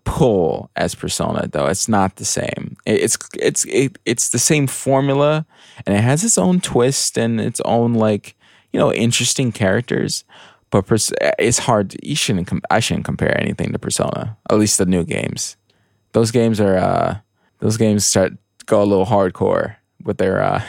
[0.03, 1.65] pull as persona though.
[1.65, 2.77] It's not the same.
[2.85, 5.45] It's it's it, it's the same formula
[5.85, 8.35] and it has its own twist and its own like
[8.71, 10.23] you know interesting characters
[10.69, 14.57] but pers- it's hard to- you shouldn't com- i shouldn't compare anything to persona at
[14.57, 15.57] least the new games.
[16.11, 17.17] Those games are uh
[17.59, 18.33] those games start
[18.67, 20.61] go a little hardcore with their uh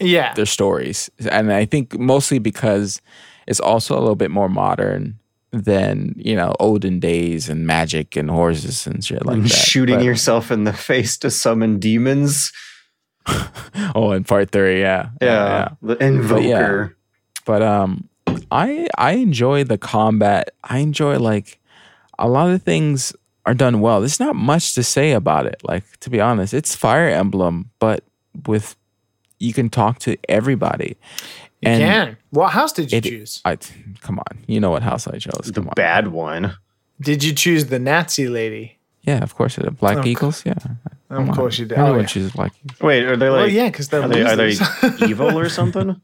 [0.00, 0.34] Yeah.
[0.34, 1.10] their stories.
[1.30, 3.00] And I think mostly because
[3.46, 5.18] it's also a little bit more modern
[5.50, 9.48] than, you know, olden days and magic and horses and shit like that.
[9.50, 12.52] Shooting But- yourself in the face to summon demons.
[13.94, 15.10] Oh, in part three, yeah.
[15.20, 15.68] Yeah.
[15.82, 16.96] The Evoker.
[17.44, 18.08] But um
[18.50, 20.50] I I enjoy the combat.
[20.62, 21.58] I enjoy like
[22.18, 23.12] a lot of things
[23.46, 24.00] are done well.
[24.00, 25.56] There's not much to say about it.
[25.64, 28.04] Like to be honest, it's Fire Emblem, but
[28.46, 28.76] with
[29.38, 30.96] you can talk to everybody.
[31.60, 32.16] You And can.
[32.30, 33.40] What house did you it- choose?
[33.44, 33.56] I
[34.00, 35.50] come on, you know what house I chose.
[35.52, 35.72] The on.
[35.76, 36.56] bad one.
[37.00, 38.78] Did you choose the Nazi lady?
[39.02, 39.64] Yeah, of course it.
[39.66, 39.74] is.
[39.74, 40.44] Black Of Eagles.
[40.46, 40.54] Yeah,
[41.10, 41.76] Of course you did.
[41.76, 42.06] Everyone Oh, yeah.
[42.06, 42.80] chooses Black Eagles.
[42.80, 43.38] Wait, are they like?
[43.38, 44.54] Well, yeah, because they're Are they, are they
[45.08, 46.00] evil or something?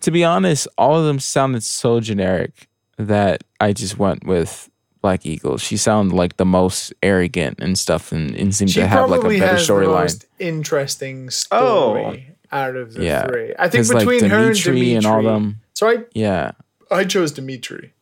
[0.00, 2.68] To be honest, all of them sounded so generic
[2.98, 4.68] that I just went with
[5.02, 5.60] Black Eagles.
[5.62, 9.18] She sounded like the most arrogant and stuff, and, and seemed she to have like
[9.18, 10.02] a probably better has the storyline.
[10.02, 11.94] most interesting Oh.
[11.96, 13.26] story out of the Yeah.
[13.26, 13.52] three.
[13.58, 14.94] I think 'Cause, like between her and Dimitri Dimitri.
[14.94, 16.52] and all them, So I, yeah,
[16.90, 17.92] I chose Dimitri.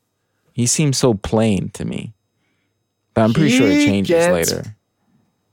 [0.53, 2.13] he seems so plain to me.
[3.15, 4.77] But I'm pretty sure it He changes gets- later.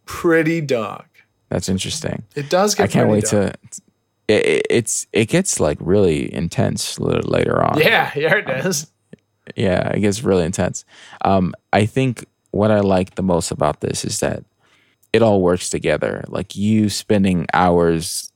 [0.06, 1.06] Pretty dark.
[1.50, 2.24] That's interesting.
[2.36, 3.54] It does get I can't pretty wait dark.
[3.72, 3.82] to.
[4.28, 7.80] It, it- it's it gets like really intense later on.
[7.80, 8.88] Yeah, yeah, it does.
[9.56, 10.86] Yeah, it gets really intense.
[11.24, 14.44] Um, I think what I like the most about this is that
[15.14, 16.24] it all works together.
[16.28, 18.32] Like you spending hours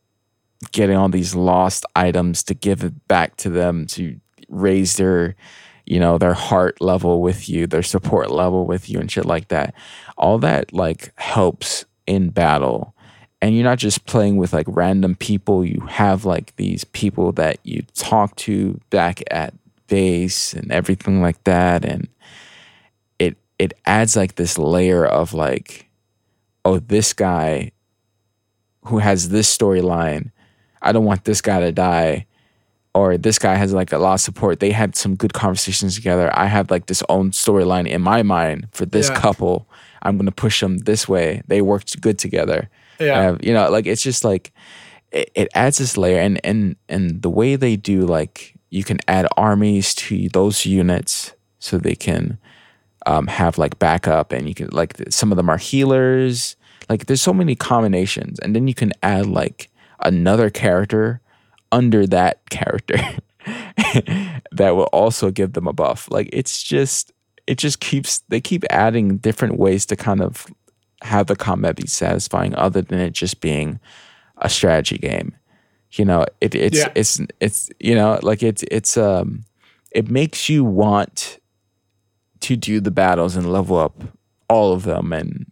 [0.71, 5.35] getting all these lost items to give it back to them to raise their,
[5.85, 9.47] you know, their heart level with you, their support level with you, and shit like
[9.47, 9.73] that.
[10.17, 12.95] All that like helps in battle.
[13.41, 15.65] And you're not just playing with like random people.
[15.65, 19.53] You have like these people that you talk to back at
[19.91, 21.83] base and everything like that.
[21.85, 22.07] And
[23.19, 25.89] it it adds like this layer of like
[26.65, 27.71] oh this guy
[28.85, 30.31] who has this storyline
[30.81, 32.25] i don't want this guy to die.
[32.93, 34.59] Or this guy has like a lot of support.
[34.59, 36.27] They had some good conversations together.
[36.35, 39.15] I have like this own storyline in my mind for this Yeah.
[39.21, 39.65] couple.
[40.01, 41.41] I'm going to push them this way.
[41.47, 42.67] They worked good together.
[42.99, 43.29] Yeah.
[43.31, 44.51] uh, you know, like it's just like
[45.13, 48.97] it, it adds this layer, and and and the way they do, like you can
[49.07, 52.39] add armies to those units so they can
[53.05, 56.55] um, have like backup, and you can like some of them are healers.
[56.89, 59.69] Like there's so many combinations, and then you can add like
[59.99, 61.21] another character
[61.71, 62.97] under that character
[64.51, 66.09] that will also give them a buff.
[66.09, 67.11] Like it's just
[67.47, 70.47] it just keeps they keep adding different ways to kind of
[71.01, 73.79] have the combat be satisfying other than it just being
[74.37, 75.35] a strategy game.
[75.93, 76.91] You know, it, it's Yeah.
[76.95, 79.43] it's it's you know like it's it's um
[79.91, 81.39] it makes you want
[82.41, 84.01] to do the battles and level up
[84.49, 85.45] all of them and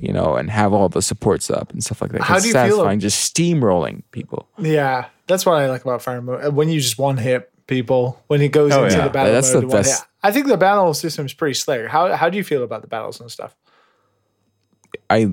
[0.00, 2.20] you know and have all the supports up and stuff like that.
[2.22, 4.48] How do you feel satisfying just steamrolling people.
[4.58, 6.40] Yeah, that's what I like about Fire Emblem.
[6.44, 9.04] Uh, When you just one hit people, when it goes Oh, into yeah.
[9.04, 10.08] the battle That's mode, the best- hit.
[10.22, 11.88] I think the battle system is pretty slick.
[11.88, 13.56] How how do you feel about the battles and stuff?
[15.08, 15.28] I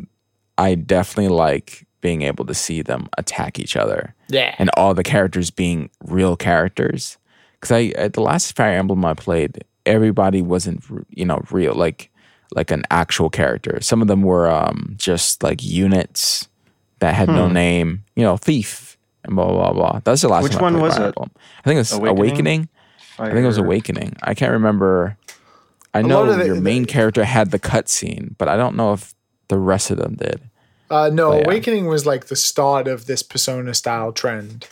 [0.57, 4.15] I definitely like being able to see them attack each other.
[4.29, 7.17] Yeah, and all the characters being real characters.
[7.59, 12.09] Because I at the last Fire Emblem I played, everybody wasn't you know real like
[12.55, 13.79] like an actual character.
[13.81, 16.47] Some of them were um, just like units
[16.99, 18.03] that had no name.
[18.15, 19.99] You know, thief and blah blah blah.
[20.05, 21.07] That's the last Which time one played was Fire it?
[21.07, 21.31] Emblem.
[21.59, 22.19] I think it was Awakening?
[22.19, 22.69] Awakening.
[23.19, 24.15] I think it was Awakening.
[24.23, 25.17] I can't remember.
[25.93, 29.13] I know the- your main the- character had the cutscene, but I don't know if
[29.49, 30.39] the rest of them did.
[30.89, 31.43] Uh, no, yeah.
[31.45, 34.67] Awakening was like the start of this Persona style trend.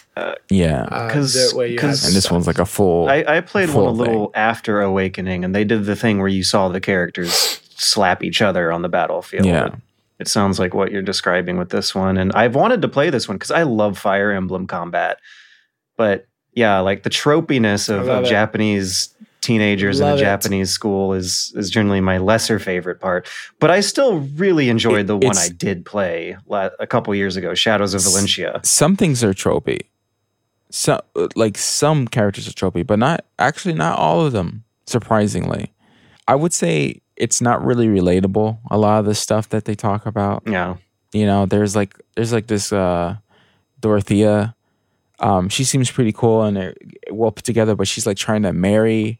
[0.50, 2.32] Yeah, because the way you had 'cause- and this stuff.
[2.34, 3.10] one's like a full.
[3.10, 6.28] I, I played one a full little after Awakening, and they did the thing where
[6.28, 9.46] you saw the characters slap each other on the battlefield.
[9.46, 9.66] Yeah.
[9.68, 9.74] It,
[10.18, 13.28] it sounds like what you're describing with this one, and I've wanted to play this
[13.28, 15.18] one because I love Fire Emblem combat.
[15.98, 18.30] But yeah, like the tropiness of, love of.
[18.30, 19.10] Japanese
[19.46, 20.20] teenagers in a it.
[20.20, 23.28] Japanese school is is generally my lesser favorite part.
[23.60, 27.36] But I still really enjoyed It- the one I did play la- a couple years
[27.38, 28.66] ago, Shadows of Valentia.
[28.66, 29.82] some things are tropey.
[30.72, 31.00] So
[31.36, 34.64] like some characters are tropey, but not actually not all of them.
[34.88, 35.72] Surprisingly,
[36.28, 38.58] I would say it's not really relatable.
[38.70, 40.76] A lot of the stuff that they talk about, Yeah,
[41.14, 43.16] you know, there's like there's like this uh,
[43.80, 44.54] Dorothea.
[45.20, 46.76] Um, she seems pretty cool and
[47.10, 49.20] well put together, but she's like trying to marry,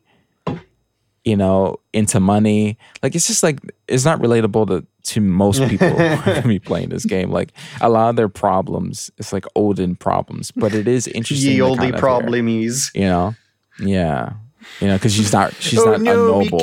[1.26, 2.78] you know, into money.
[3.04, 6.60] Like it's just like it's not relatable to to most people who are gonna be
[6.60, 7.32] playing this game.
[7.32, 7.52] Like
[7.82, 11.52] a lot of their problems, it's like olden problems, but it is interesting.
[11.52, 12.92] ye to olde kind of hear, problems.
[12.96, 13.36] you know,
[13.80, 14.34] yeah,
[14.80, 16.60] you know, because she's not she's Oh, not no, a noble.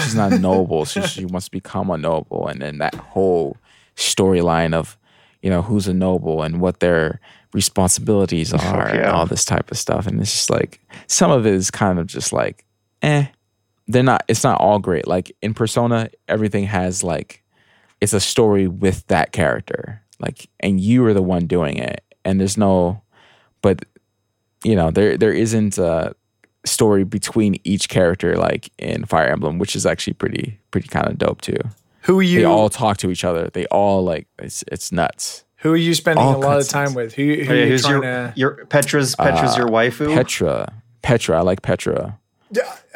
[0.00, 0.84] She's not noble.
[0.86, 3.56] So she wants to become a noble, and then that whole
[3.96, 4.96] storyline of
[5.42, 7.20] you know who's a noble and what their
[7.54, 10.06] responsibilities are and all this type of stuff.
[10.06, 12.64] And it's just like some of it is kind of just like,
[13.02, 13.26] eh,
[13.88, 14.22] they're not.
[14.28, 15.06] It's not all great.
[15.08, 17.42] Like in Persona, everything has like
[18.00, 22.38] it's a story with that character, like, and you are the one doing it, and
[22.40, 23.02] there's no,
[23.62, 23.84] but
[24.62, 26.14] you know there there isn't a
[26.66, 31.18] story between each character, like in Fire Emblem, which is actually pretty pretty kind of
[31.18, 31.58] dope too.
[32.02, 32.40] Who are you?
[32.40, 33.50] They all talk to each other.
[33.52, 35.44] They all like it's it's nuts.
[35.56, 37.14] who are you spending all a lot of time with?
[37.14, 38.32] Who, who Oh, yeah, are you who's trying your, to?
[38.36, 40.14] your Petra's Petra's uh, your waifu?
[40.14, 40.72] Petra,
[41.02, 42.18] Petra, I like Petra.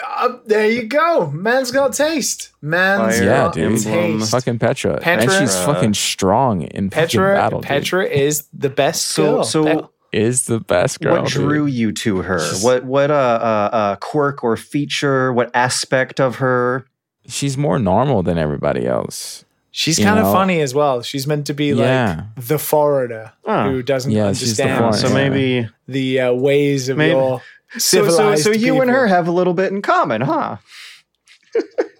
[0.06, 1.30] Uh, there you go.
[1.30, 2.50] Man's got taste.
[2.62, 3.80] Man's Fire Yeah, got dude.
[3.82, 4.30] taste.
[4.30, 7.60] Fucking Petra, and she's fucking strong in fucking Petra, battle.
[7.60, 7.68] dude.
[7.68, 9.44] Petra is the best So girl.
[9.44, 11.22] so Pe- is the best girl.
[11.22, 11.74] what drew dude.
[11.74, 12.40] you to her?
[12.62, 15.32] What what uh, uh uh quirk or feature?
[15.32, 16.86] What aspect of her?
[17.28, 19.44] She's more normal than everybody else.
[19.70, 21.00] she's you kind of funny as well.
[21.02, 22.24] She's meant to be Yeah.
[22.36, 23.70] like the foreigner Oh.
[23.70, 24.94] who doesn't Yeah, understand.
[24.96, 27.40] So maybe the uh, ways of Maybe- your
[27.78, 30.56] so so so you and her have a little bit in common, huh?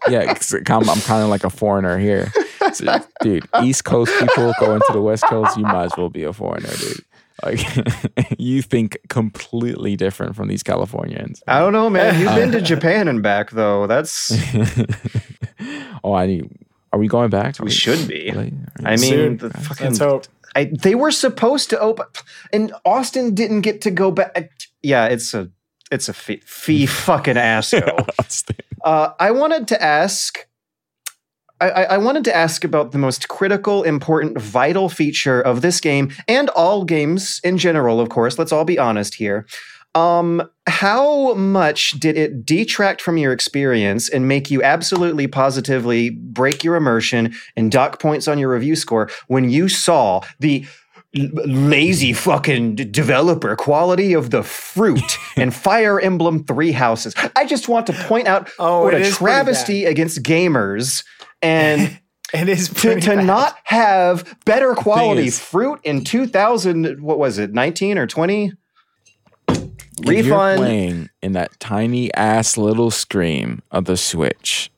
[0.08, 0.34] yeah,
[0.68, 2.32] I'm, I'm kind of like a foreigner here.
[2.72, 6.24] So, dude, East Coast people going to the West Coast, you might as well be
[6.24, 7.04] a foreigner, dude.
[7.42, 7.60] Like,
[8.38, 11.42] you think completely different from these Californians.
[11.46, 12.20] I don't know, man.
[12.20, 13.86] You've been to Japan and back though.
[13.86, 14.30] That's
[16.04, 16.50] oh, I need.
[16.92, 17.58] Are we going back?
[17.58, 18.30] Are we should be.
[18.30, 18.52] Really?
[18.84, 19.36] I mean, Soon.
[19.38, 20.26] the fucking Let's hope.
[20.54, 22.04] I, they were supposed to open,
[22.52, 24.52] and Austin didn't get to go back.
[24.82, 25.50] Yeah, it's a
[25.92, 28.06] it's a fee, fee fucking asshole.
[28.82, 30.48] Uh, I wanted to ask.
[31.60, 36.10] I, I wanted to ask about the most critical, important, vital feature of this game
[36.26, 38.00] and all games in general.
[38.00, 39.46] Of course, let's all be honest here.
[39.94, 46.64] Um, how much did it detract from your experience and make you absolutely positively break
[46.64, 50.64] your immersion and dock points on your review score when you saw the
[51.14, 57.14] lazy fucking developer quality of the fruit and Fire Emblem Three Houses?
[57.36, 61.04] I just want to point out Oh, what a travesty against gamers
[61.42, 61.98] and
[62.34, 63.26] It is to, to bad.
[63.26, 68.52] not have better quality is- fruit in 2000 what was it 19 or 20
[69.48, 69.58] If
[70.00, 74.70] you're refund playing in that tiny ass little screen of the Switch.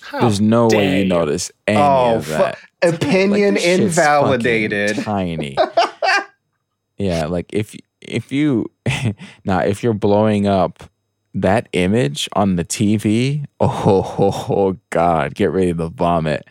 [0.00, 2.40] How There's no way you notice any oh of that.
[2.40, 5.56] Like, opinion fucking invalidated Tiny.
[6.98, 8.70] yeah, like if if you
[9.44, 10.84] now if you're blowing up
[11.34, 16.46] that image on the TV, oh, oh, oh god, get ready to vomit.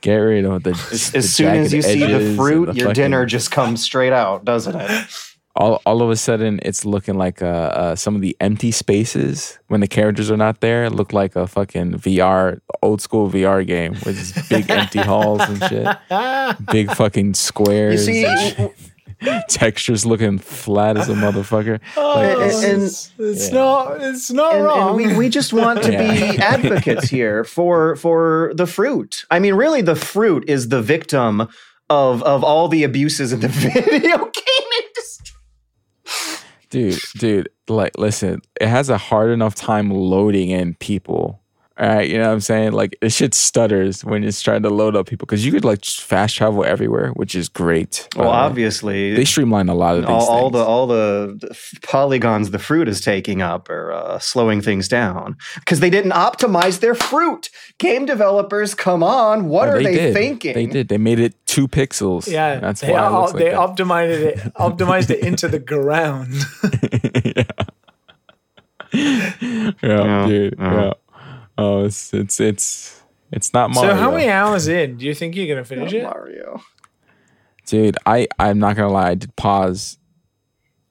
[0.00, 2.88] Get ready to the as, the as soon as you see the fruit the your
[2.88, 5.06] fucking- dinner just comes straight out doesn't it
[5.56, 9.58] all, all of a sudden it's looking like uh, uh, some of the empty spaces
[9.68, 13.92] when the characters are not there look like a fucking VR old school VR game
[14.04, 15.86] with just big empty halls and shit,
[16.70, 18.26] big fucking you squares, see
[19.48, 21.80] textures looking flat as a motherfucker.
[21.96, 23.54] Oh, And- and- it's, it's Yeah.
[23.54, 24.02] not.
[24.02, 24.88] It's not and, wrong.
[24.88, 26.32] and we, we just want to Yeah.
[26.32, 31.48] be advocates here for for the fruit i mean really the fruit is the victim
[31.88, 34.63] of of all the abuses in the video game industry
[36.74, 41.40] dude, dude, like, listen, it has a hard enough time loading in people.
[41.76, 42.70] All right, you know what I'm saying?
[42.70, 45.84] Like, it shit stutters when it's trying to load up people because you could like
[45.84, 48.08] fast travel everywhere, which is great.
[48.14, 48.36] well the way.
[48.36, 52.60] obviously they streamline a lot of these all, all the all the, the polygons the
[52.60, 57.50] fruit is taking up are uh, slowing things down because they didn't optimize their fruit.
[57.78, 60.14] Game developers, come on, what Oh, are they, did.
[60.14, 60.54] thinking?
[60.54, 60.86] They did.
[60.88, 62.30] They made it two pixels.
[62.30, 63.58] yeah, that's they, why it al- looks like they that.
[63.58, 64.36] optimized it.
[64.54, 66.32] Optimized it into the ground.
[67.24, 67.42] yeah,
[68.92, 70.54] yeah, Yeah, dude.
[70.56, 70.74] yeah.
[70.84, 70.92] Yeah.
[71.56, 73.02] Oh, it's it's it's
[73.32, 73.92] it's not Mario.
[73.92, 76.02] so, how many hours in do you think you're gonna finish it?
[76.02, 76.62] Mario.
[77.66, 79.10] Dude, I I'm not gonna lie.
[79.10, 79.98] I did pause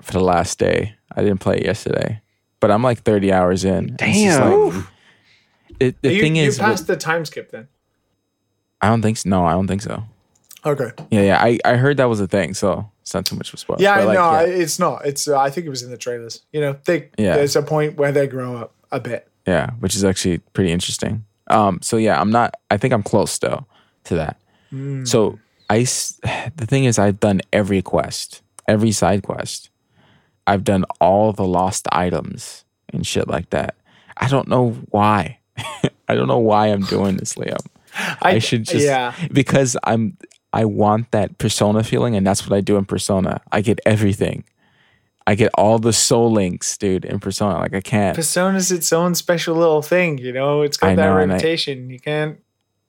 [0.01, 0.95] for the last day.
[1.15, 2.21] I didn't play it yesterday,
[2.59, 3.95] but I'm like 30 hours in.
[3.97, 4.69] Damn.
[4.69, 4.85] like-
[5.79, 7.67] it, the you, thing you is, passed the time skip then.
[8.81, 9.29] I don't think so.
[9.29, 10.03] No, I don't think so.
[10.65, 10.91] Okay.
[11.09, 11.43] Yeah, yeah.
[11.43, 13.81] I, I heard that was a thing, so it's not too much of a spoiler.
[13.81, 14.61] Yeah, But, like, no, yeah.
[14.61, 15.05] it's not.
[15.05, 15.27] It's.
[15.27, 16.43] Uh, I think it was in the trailers.
[16.51, 17.35] You know, they, Yeah.
[17.35, 19.27] there's a point where they grow up a bit.
[19.45, 21.25] Yeah, which is actually pretty interesting.
[21.47, 22.55] Um, so yeah, I'm not.
[22.71, 23.65] I think I'm close though
[24.05, 24.39] to that.
[24.71, 25.07] Mm.
[25.07, 25.39] So
[25.69, 25.79] I,
[26.55, 29.69] the thing is, I've done every quest, every side quest.
[30.45, 33.75] I've done all the lost items and shit like that.
[34.17, 35.39] I don't know why.
[36.07, 37.65] I don't know why I'm doing this, Liam.
[38.21, 39.13] I, should just Yeah.
[39.31, 40.17] because I'm.
[40.55, 43.41] I want that persona feeling, and that's what I do in persona.
[43.51, 44.43] I get everything.
[45.25, 47.57] I get all the soul links, dude, in persona.
[47.59, 48.15] Like I can't.
[48.15, 50.17] Persona's its own special little thing.
[50.17, 51.89] You know, it's got I that know, I- reputation.
[51.89, 52.39] you can't.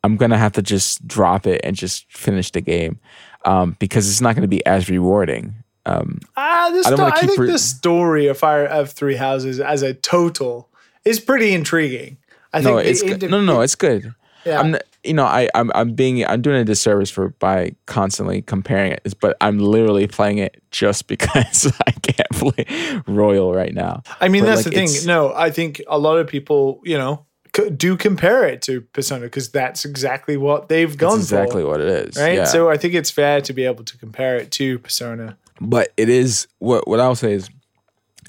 [0.02, 2.98] I'm gonna have to just drop it and just finish the game
[3.46, 5.54] um, because it's not gonna be as rewarding.
[5.86, 9.60] Um, Ah, the I sto- I think re- the story of Fire of Three Houses
[9.60, 10.68] as a total
[11.04, 12.16] is pretty intriguing.
[12.52, 14.14] I no, think it's it- no, no, no, it's good.
[14.44, 14.60] yeah.
[14.60, 18.92] I'm you know, I I'm, I'm being I'm doing a disservice for by constantly comparing
[18.92, 24.02] it, but I'm literally playing it just because I can't play Royal right now.
[24.20, 25.06] I mean, But, that's like, the thing.
[25.06, 27.26] No, I think a lot of people, you know,
[27.56, 31.68] c- do compare it to Persona because that's exactly what they've That's gone exactly for.
[31.68, 32.34] what it is, Right.
[32.34, 32.44] Yeah.
[32.44, 35.36] So I think it's fair to be able to compare it to Persona.
[35.60, 37.48] but it is what what I'll say is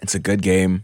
[0.03, 0.84] it's a good game.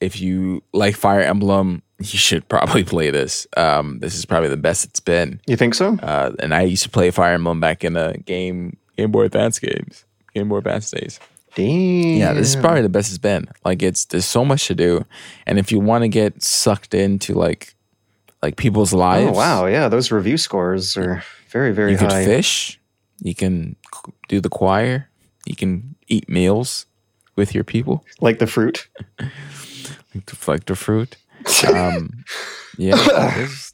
[0.00, 1.82] If you like Fire Emblem,
[2.12, 3.46] you should probably play this.
[3.56, 5.40] Um, this is probably the best it's been.
[5.46, 5.98] You think so?
[6.02, 9.58] Uh, and I used to play Fire Emblem back in the game Game Boy Advance
[9.58, 11.18] games, Game Boy Advance days.
[11.54, 12.18] Damn.
[12.18, 13.46] Yeah, this is probably the best it's been.
[13.64, 15.04] Like it's there's so much to do,
[15.46, 17.74] and if you want to get sucked into like
[18.42, 22.24] like people's lives, Oh wow, yeah, those review scores are very very you high.
[22.24, 22.80] fish,
[23.20, 23.76] you can
[24.28, 25.08] do the choir,
[25.44, 26.86] you can eat meals
[27.36, 28.88] with your people, Like the fruit.
[30.14, 31.16] like the, like the fruit.
[31.74, 32.24] Um,
[32.76, 32.96] yeah,
[33.36, 33.72] there's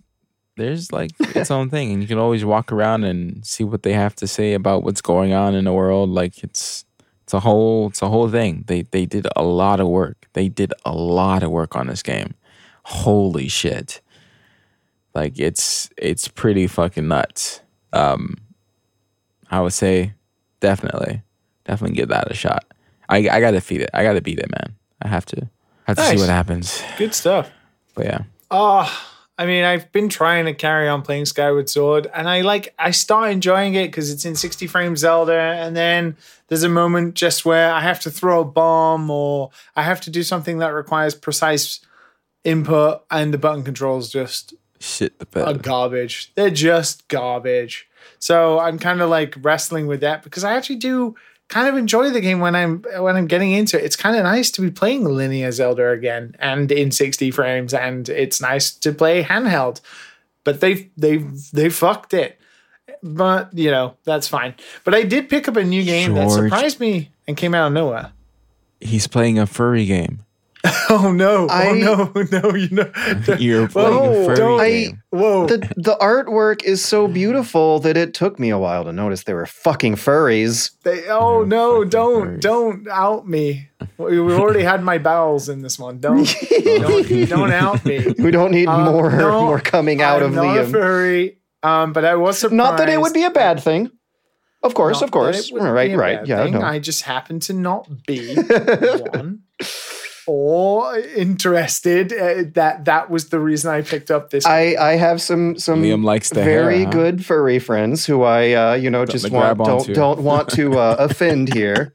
[0.57, 3.93] there's like its own thing, and you can always walk around and see what they
[3.93, 6.11] have to say about what's going on in the world.
[6.11, 6.85] Like it's
[7.23, 8.65] it's a whole it's a whole thing.
[8.67, 10.29] They they did a lot of work.
[10.33, 12.35] They did a lot of work on this game.
[12.85, 14.01] Holy shit!
[15.15, 17.61] Like it's it's pretty fucking nuts.
[17.93, 18.37] Um,
[19.51, 20.15] I would say
[20.61, 21.23] definitely
[21.65, 22.65] definitely give that a shot.
[23.09, 23.91] I I gotta feed it.
[23.95, 24.75] I gotta beat it, man.
[25.03, 25.49] I have to
[25.85, 26.83] have to see what happens.
[26.97, 27.51] Good stuff.
[27.99, 28.23] But yeah.
[28.49, 32.73] Oh, I mean, I've been trying to carry on playing Skyward Sword, and I like
[32.79, 37.15] I start enjoying it because it's in 60 frames Zelda, and then there's a moment
[37.15, 40.69] just where I have to throw a bomb or I have to do something that
[40.69, 41.81] requires precise
[42.45, 45.49] input, and the button controls just Shit the bed.
[45.49, 46.33] are garbage.
[46.37, 47.89] They're just garbage.
[48.21, 51.17] So I'm kind of like wrestling with that because I actually do
[51.49, 53.85] kind of enjoy the game when I'm when I'm getting into it.
[53.85, 58.09] It's kind of nice to be playing linear Zelda again and in 60 frames, and
[58.09, 59.81] it's nice to play handheld.
[60.45, 61.19] But they they
[61.53, 62.39] they fucked it.
[63.03, 64.55] But you know that's fine.
[64.85, 67.73] But I did pick up a new game that surprised me and came out of
[67.73, 68.13] nowhere.
[68.81, 70.25] He's playing a furry game.
[70.91, 71.47] Oh no!
[71.49, 72.23] I- oh no!
[72.33, 72.55] No!
[72.55, 72.91] You know.
[73.39, 75.03] You're playing Whoa, a furry don't- I- game.
[75.11, 75.47] Whoa!
[75.47, 79.35] The the artwork is so beautiful that it took me a while to notice they
[79.35, 80.73] were fucking furries.
[80.83, 81.85] They, oh no!
[81.85, 82.41] Don't furries.
[82.41, 83.69] don't out me.
[83.99, 85.99] We we already had my bowels in this one.
[86.01, 86.27] Don't
[86.65, 88.15] don't, don't out me.
[88.19, 90.71] We don't need Um, more no, more coming out I'm of not a Liam.
[90.73, 91.39] furry.
[91.63, 92.57] Um, but I was surprised.
[92.57, 93.91] Not that it would be a bad thing.
[94.63, 95.37] Of course, Not of course.
[95.37, 96.19] that it would Right, be a right.
[96.19, 96.55] bad Yeah, thing.
[96.55, 96.63] no.
[96.63, 99.43] I just happen to not be one
[100.29, 102.13] or interested.
[102.13, 104.45] Uh, that that was the reason I picked up this.
[104.45, 106.91] I, I have some some Liam likes the very hair, huh?
[106.93, 109.95] good furry friends who I uh, you know just want don't onto.
[109.95, 111.95] don't want to uh, offend here.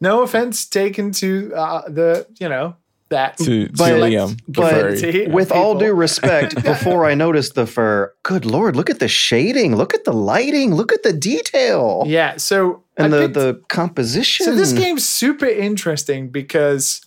[0.00, 2.76] no offense taken to uh, the you know
[3.08, 5.26] that To, to But- Liam, but- furry.
[5.28, 9.76] With all due respect, before I noticed the fur, good lord, look at the shading,
[9.76, 12.36] look at the lighting, look at the detail, Yeah.
[12.38, 14.46] So and I the picked- the composition.
[14.46, 17.00] So this game's super interesting because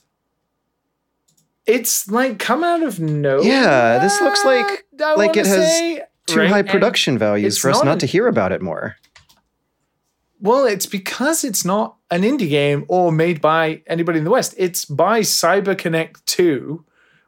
[1.66, 3.46] it's like come out of nowhere.
[3.46, 6.50] Yeah, this looks like- I like it has say, too right?
[6.50, 8.96] high And- production values it's for us not not an- to hear about it more.
[10.42, 14.56] well, it's because it's not an indie game or made by anybody in the West.
[14.58, 16.84] It's by CyberConnect 2,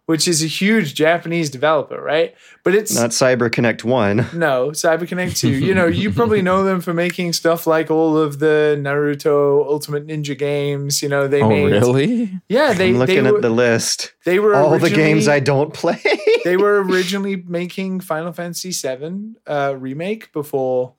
[0.05, 2.35] which is a huge Japanese developer, right?
[2.63, 4.27] But it's Not CyberConnect One.
[4.33, 5.49] No, CyberConnect 2.
[5.49, 10.07] You know, you probably know them for making stuff like all of the Naruto Ultimate
[10.07, 11.01] Ninja games.
[11.03, 12.41] You know, they oh, made really?
[12.49, 14.13] Yeah, they I'm looking they were, at the list.
[14.25, 16.01] they were All the games I don't play.
[16.43, 20.95] they were originally making Final Fantasy VII uh, remake before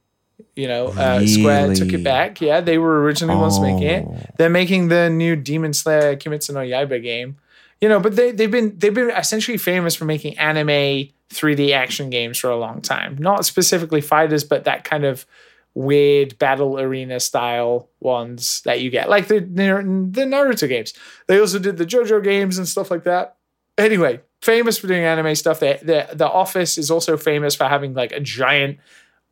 [0.57, 2.41] you know uh, Square took it back.
[2.41, 4.05] Yeah, they were originally ones making it.
[4.07, 4.19] Oh.
[4.39, 7.37] They're making the new Demon Slayer Kimetsu no Yaiba game.
[7.81, 12.11] You know, but they they've been they've been essentially famous for making anime 3D action
[12.11, 13.17] games for a long time.
[13.19, 15.27] Not specifically fighters, but that kind of
[15.75, 20.95] weird battle arena style ones that you get, like the the Naruto games.
[21.27, 23.37] They also did the JoJo games and stuff like that.
[23.79, 25.61] Anyway, famous for doing anime stuff.
[25.61, 28.79] The the the Office is also famous for having like a giant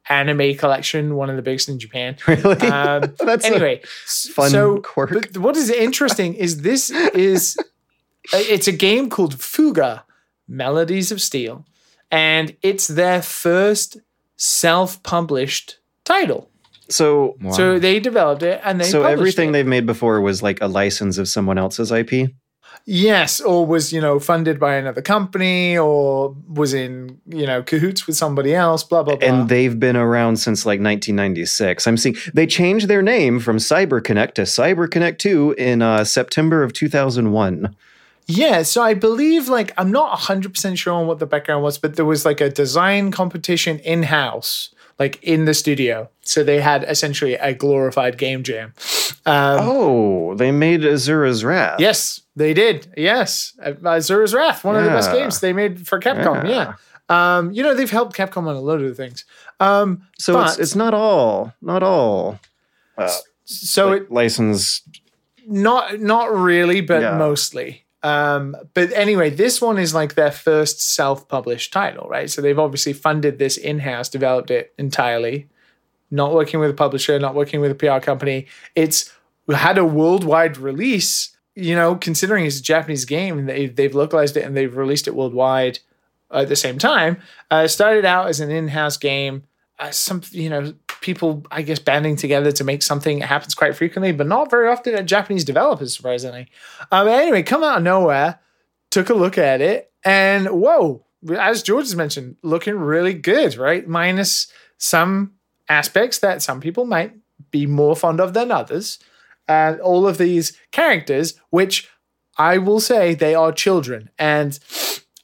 [0.08, 2.16] anime collection, one of the biggest in Japan.
[2.26, 2.56] really?
[2.60, 5.10] Um, That's anyway, fun so quirk.
[5.10, 7.56] but what is interesting is this is
[8.32, 10.04] it's a game called Fuga
[10.48, 11.64] Melodies of Steel,
[12.10, 13.98] and it's their first
[14.36, 16.50] self-published title.
[16.88, 17.52] so Wow.
[17.52, 19.52] So they developed it and they so everything it.
[19.52, 22.30] they've made before was like a license of someone else's IP.
[22.84, 28.06] Yes, or was you know funded by another company, or was in you know cahoots
[28.06, 28.82] with somebody else.
[28.82, 29.28] Blah blah blah.
[29.28, 31.86] And they've been around since like 1996.
[31.86, 36.72] I'm seeing they changed their name from CyberConnect to CyberConnect 2 in uh, September of
[36.72, 37.74] 2001.
[38.26, 41.96] Yeah, so I believe like I'm not 100% sure on what the background was, but
[41.96, 44.70] there was like a design competition in-house,
[45.00, 46.08] like in the studio.
[46.20, 48.74] So they had essentially a glorified game jam.
[49.26, 51.80] Um, Oh, they made Asura's Wrath.
[51.80, 52.92] Yes, they did.
[52.96, 56.44] Yes, Uh, Asura's Wrath, one of the best games they made for Capcom.
[56.48, 56.74] Yeah.
[57.10, 57.38] Yeah.
[57.38, 59.24] Um, you know they've helped Capcom on a load of things.
[59.58, 62.38] Um, So it's But- it's not all not all
[62.96, 63.10] uh,
[63.44, 64.82] so like, it license.
[65.48, 67.16] not not really, but Yeah.
[67.16, 67.84] mostly.
[68.02, 72.30] Um, but anyway, this one is like their first self-published title, right?
[72.30, 75.48] So they've obviously funded this in-house, developed it entirely,
[76.10, 78.46] not working with a publisher, not working with a PR company.
[78.74, 79.12] It's
[79.52, 81.36] had a worldwide release.
[81.54, 85.14] You know, considering it's a Japanese game, they they've localized it and they've released it
[85.14, 85.80] worldwide
[86.32, 87.20] at the same time.
[87.50, 89.42] Uh, started out as an in-house game.
[89.78, 94.12] Uh, some you know people I guess banding together to make something happens quite frequently,
[94.12, 96.48] but not very often at Japanese developers, surprisingly.
[96.92, 98.40] Um, anyway, come out of nowhere,
[98.90, 101.04] took a look at it, and whoa,
[101.38, 103.86] as George has mentioned, looking really good, right?
[103.86, 105.34] Minus some
[105.68, 107.14] aspects that some people might
[107.50, 108.98] be more fond of than others.
[109.48, 111.88] And all of these characters, which
[112.36, 114.10] I will say they are children.
[114.18, 114.58] And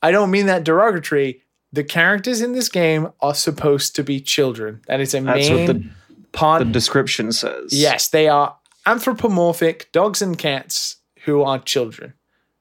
[0.02, 1.42] I don't mean that derogatory.
[1.76, 4.80] The characters in this game are supposed to be children.
[4.88, 5.90] That is a That's main what the,
[6.32, 6.58] part.
[6.64, 7.70] the description says.
[7.70, 8.56] Yes, they are
[8.86, 10.96] anthropomorphic dogs and cats
[11.26, 12.14] who are children,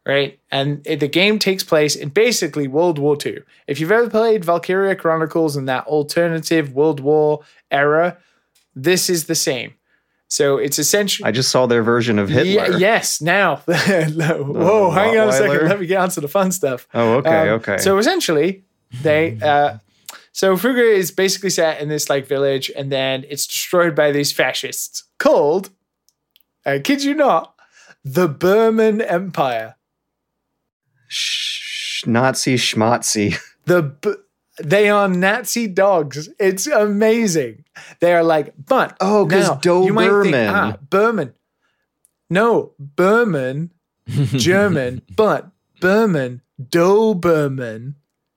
[0.05, 0.37] right?
[0.51, 3.39] And the game takes place in basically World War II.
[3.67, 7.41] If you've ever played Valkyria Chronicles and that alternative World War
[7.71, 8.17] era,
[8.75, 9.75] this is the same.
[10.27, 11.25] So it's essentially.
[11.25, 12.71] I just saw their version of Hitler.
[12.71, 13.57] Yeah, yes, now.
[13.65, 15.69] Whoa, hang on a second.
[15.69, 16.85] Let me get on to the fun stuff.
[16.93, 17.77] Oh, okay, Um, okay.
[17.77, 18.64] So essentially,
[19.01, 19.77] they uh,
[20.31, 24.31] so Fuga is basically set in this like village, and then it's destroyed by these
[24.31, 25.69] fascists called,
[26.65, 27.55] I kid you not,
[28.03, 29.75] the Berman Empire.
[31.07, 33.37] Sh- Nazi schmatzi.
[33.65, 34.13] The B-
[34.63, 36.29] they are Nazi dogs.
[36.39, 37.65] It's amazing.
[37.99, 40.51] They are like, but Oh, 'cause now, you might think, Doberman.
[40.53, 41.33] ah, Berman.
[42.29, 43.71] No, Berman,
[44.07, 45.49] German, but
[45.81, 47.95] Berman, Doberman.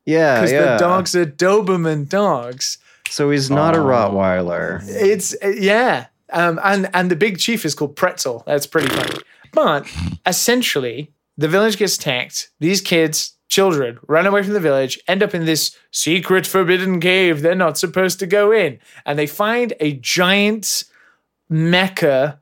[0.09, 0.73] Yeah, because yeah.
[0.73, 2.79] the dogs are Doberman dogs.
[3.11, 3.85] So he's not a Oh.
[3.85, 4.83] Rottweiler.
[4.89, 8.43] It's yeah, um, and and the big chief is called Pretzel.
[8.47, 9.21] That's pretty funny.
[9.53, 9.87] But
[10.25, 12.49] essentially, the village gets attacked.
[12.59, 17.43] These kids, children, run away from the village, end up in this secret forbidden cave
[17.43, 20.85] they're not supposed to go in, and they find a giant
[21.51, 22.39] mecha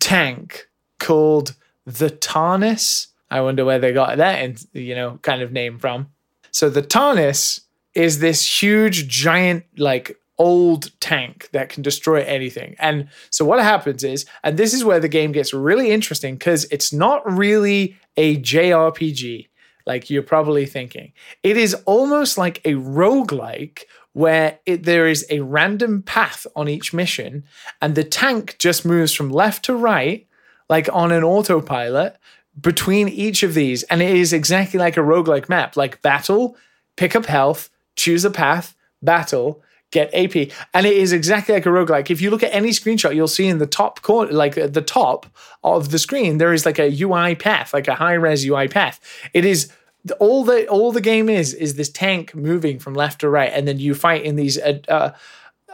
[0.00, 1.54] tank called
[1.86, 3.06] the Taranis.
[3.30, 6.08] I wonder where they got that, and you know, kind of name from.
[6.52, 7.60] So the Taranis
[7.94, 12.74] is this huge, giant, like old tank that can destroy anything.
[12.78, 16.64] And so what happens is, and this is where the game gets really interesting because
[16.70, 19.48] it's not really a JRPG
[19.86, 21.12] like you're probably thinking.
[21.42, 23.82] It is almost like a roguelike
[24.12, 27.44] where it, there is a random path on each mission
[27.80, 30.26] and the tank just moves from left to right
[30.68, 32.16] like on an autopilot
[32.58, 33.82] between each of these.
[33.84, 36.56] And it is exactly like a roguelike map, like battle,
[36.96, 40.52] pick up health, choose a path, battle, get AP.
[40.74, 42.10] And it is exactly like a roguelike.
[42.10, 44.82] If you look at any screenshot, you'll see in the top corner, like at the
[44.82, 45.26] top
[45.62, 49.00] of the screen, there is like a UI path, like a high res UI path.
[49.34, 49.72] It is
[50.18, 53.68] all the all the game is is this tank moving from left to right, and
[53.68, 55.10] then you fight in these uh, uh,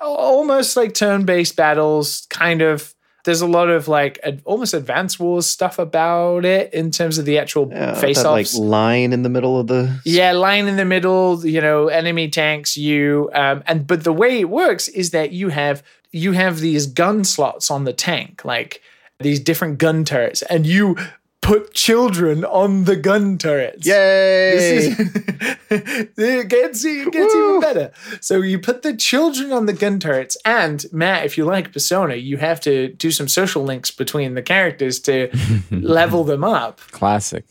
[0.03, 2.95] almost like turn-based battles, kind of.
[3.27, 7.25] There's a lot of like ad- almost advanced wars stuff about it in terms of
[7.27, 10.77] the actual Yeah, face that like line in the middle of the yeah, line in
[10.77, 15.11] the middle, you know, enemy tanks you um and but the way it works is
[15.11, 18.81] that you have you have these gun slots on the tank, like
[19.21, 20.97] these different gun turrets, and you
[21.43, 23.87] put children on the gun turrets.
[23.87, 24.57] Yay!
[24.57, 25.57] This is
[26.17, 27.93] it gets, it gets even better.
[28.21, 32.17] So you put the children on the gun turrets, and Matt, if you like Persona,
[32.17, 35.31] you have to do some social links between the characters to
[35.71, 36.81] level them up.
[36.91, 37.45] Classic.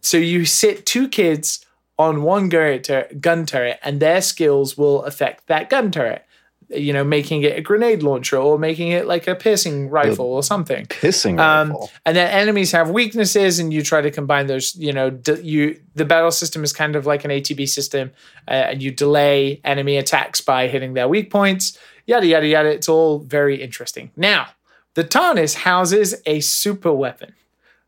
[0.00, 1.64] So you sit two kids
[1.98, 6.24] on one gun turret, gun turret, and their skills will affect that gun turret.
[6.72, 10.42] You know, making it a grenade launcher or making it like a piercing rifle or
[10.42, 10.86] something.
[10.86, 11.90] Pissing Um, rifle.
[12.06, 14.76] and then enemies have weaknesses, and you try to combine those.
[14.76, 18.12] You know, d- you the battle system is kind of like an ATB system,
[18.46, 21.76] uh, and you delay enemy attacks by hitting their weak points.
[22.06, 22.68] Yada yada yada.
[22.70, 24.10] It's all very interesting.
[24.16, 24.46] Now,
[24.94, 27.34] the Taranis houses a super weapon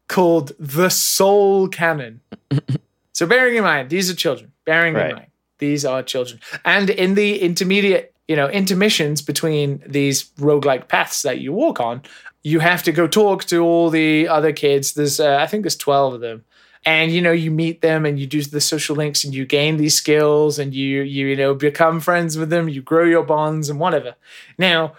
[0.09, 2.21] called the Soul Cannon.
[3.13, 4.53] so, bearing in mind, these are children.
[4.65, 5.11] Bearing Right.
[5.11, 5.27] in mind,
[5.59, 11.41] these are children, and in the intermediate, you know, intermissions between these roguelike paths that
[11.41, 12.03] you walk on,
[12.43, 14.95] you have to go talk to all the other kids.
[14.95, 16.45] There's, uh, I think, there's twelve of them,
[16.85, 19.77] and you know you meet them and you do the social links and you gain
[19.77, 22.69] these skills and you you you know become friends with them.
[22.69, 24.15] You grow your bonds and whatever.
[24.59, 24.95] Now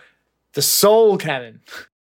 [0.54, 1.62] the soul cannon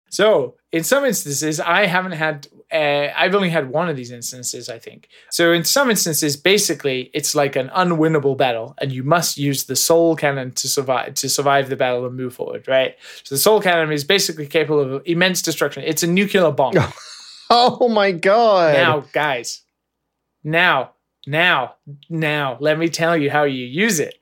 [0.09, 4.69] so in some instances i haven't had uh, i've only had one of these instances
[4.69, 9.37] i think so in some instances basically it's like an unwinnable battle and you must
[9.37, 13.33] use the soul cannon to survive to survive the battle and move forward right so
[13.35, 16.73] the soul cannon is basically capable of immense destruction it's a nuclear bomb
[17.49, 18.73] Oh my god.
[18.73, 19.61] now, guys,
[20.43, 20.91] now,
[21.25, 21.75] now,
[22.09, 24.15] now, let me tell you how you use it.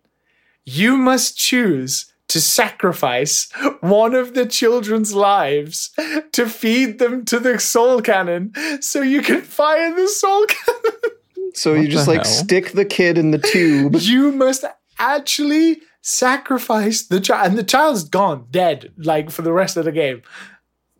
[0.63, 3.49] You must choose to sacrifice
[3.81, 5.91] one of the children's lives
[6.31, 11.11] to feed them to the soul cannon so you can fire the soul cannon.
[11.53, 12.33] so What you just like hell?
[12.33, 13.95] stick the kid in the tube.
[13.99, 14.65] You must
[14.99, 19.91] actually sacrifice the child, and the child's gone, dead, like for the rest of the
[19.91, 20.21] game.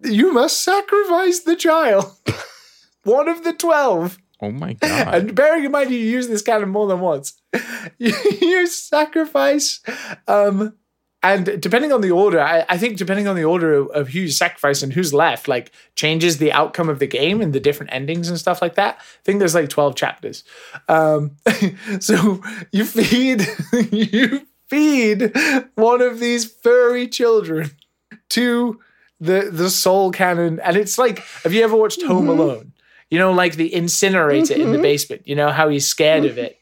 [0.03, 2.11] You must sacrifice the child.
[3.03, 4.18] One of the 12.
[4.41, 5.14] Oh my god.
[5.14, 7.34] And bearing in mind you use this cannon more than once,
[7.97, 9.80] you, you sacrifice,
[10.27, 10.73] um,
[11.34, 14.19] and depending on the order, I, I think depending on the order of, of who
[14.22, 17.91] you sacrifice and who's left, like changes the outcome of the game and the different
[17.93, 18.95] endings and stuff like that.
[18.99, 20.43] I think there's like twelve chapters.
[20.88, 21.31] Um,
[21.99, 22.41] so
[22.72, 23.47] you feed
[23.91, 25.31] you feed
[25.76, 27.72] one of these furry children
[28.30, 28.80] to
[29.19, 32.73] the the soul cannon, and it's like, have you ever watched Home Alone?
[33.10, 34.81] You know, like the incinerator in the Mhm.
[34.81, 35.22] basement.
[35.27, 36.60] You know how he's scared of it.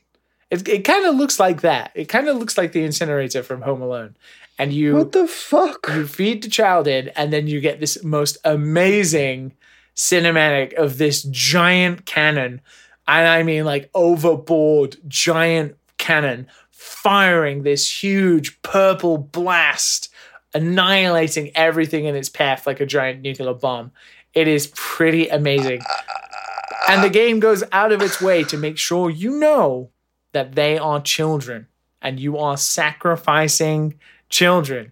[0.51, 1.91] It, it kind of looks like that.
[1.95, 4.15] It kind of looks like the incinerator from Home Alone.
[4.59, 5.87] And you What the fuck?
[5.93, 9.53] you feed the child in, and then you get this most amazing
[9.95, 12.61] cinematic of this giant cannon.
[13.07, 20.09] And I mean, like overboard giant cannon firing this huge purple blast,
[20.53, 23.91] annihilating everything in its path like a giant nuclear bomb.
[24.33, 25.81] It is pretty amazing.
[26.89, 29.89] And the game goes out of its way to make sure you know
[30.33, 31.67] that they are children
[32.01, 33.97] and you are sacrificing
[34.33, 34.91] children.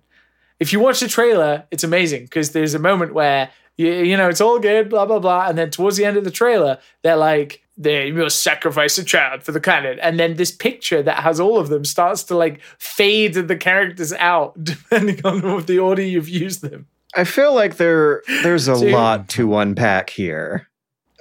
[0.59, 4.29] If you watch the trailer, it's amazing because there's a moment where you, you know
[4.29, 7.15] it's all good, blah blah blah, and then towards the end of the trailer, they're
[7.17, 11.39] like, "They must sacrifice a child for the cannon," and then this picture that has
[11.39, 16.29] all of them starts to like fade the characters out depending on the order you've
[16.29, 16.85] used them.
[17.15, 18.93] I feel like there there's a Dude.
[18.93, 20.67] lot to unpack here.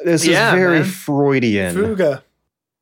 [0.05, 0.89] This Yeah, is very man.
[0.89, 1.75] Freudian.
[1.75, 2.23] Fuga.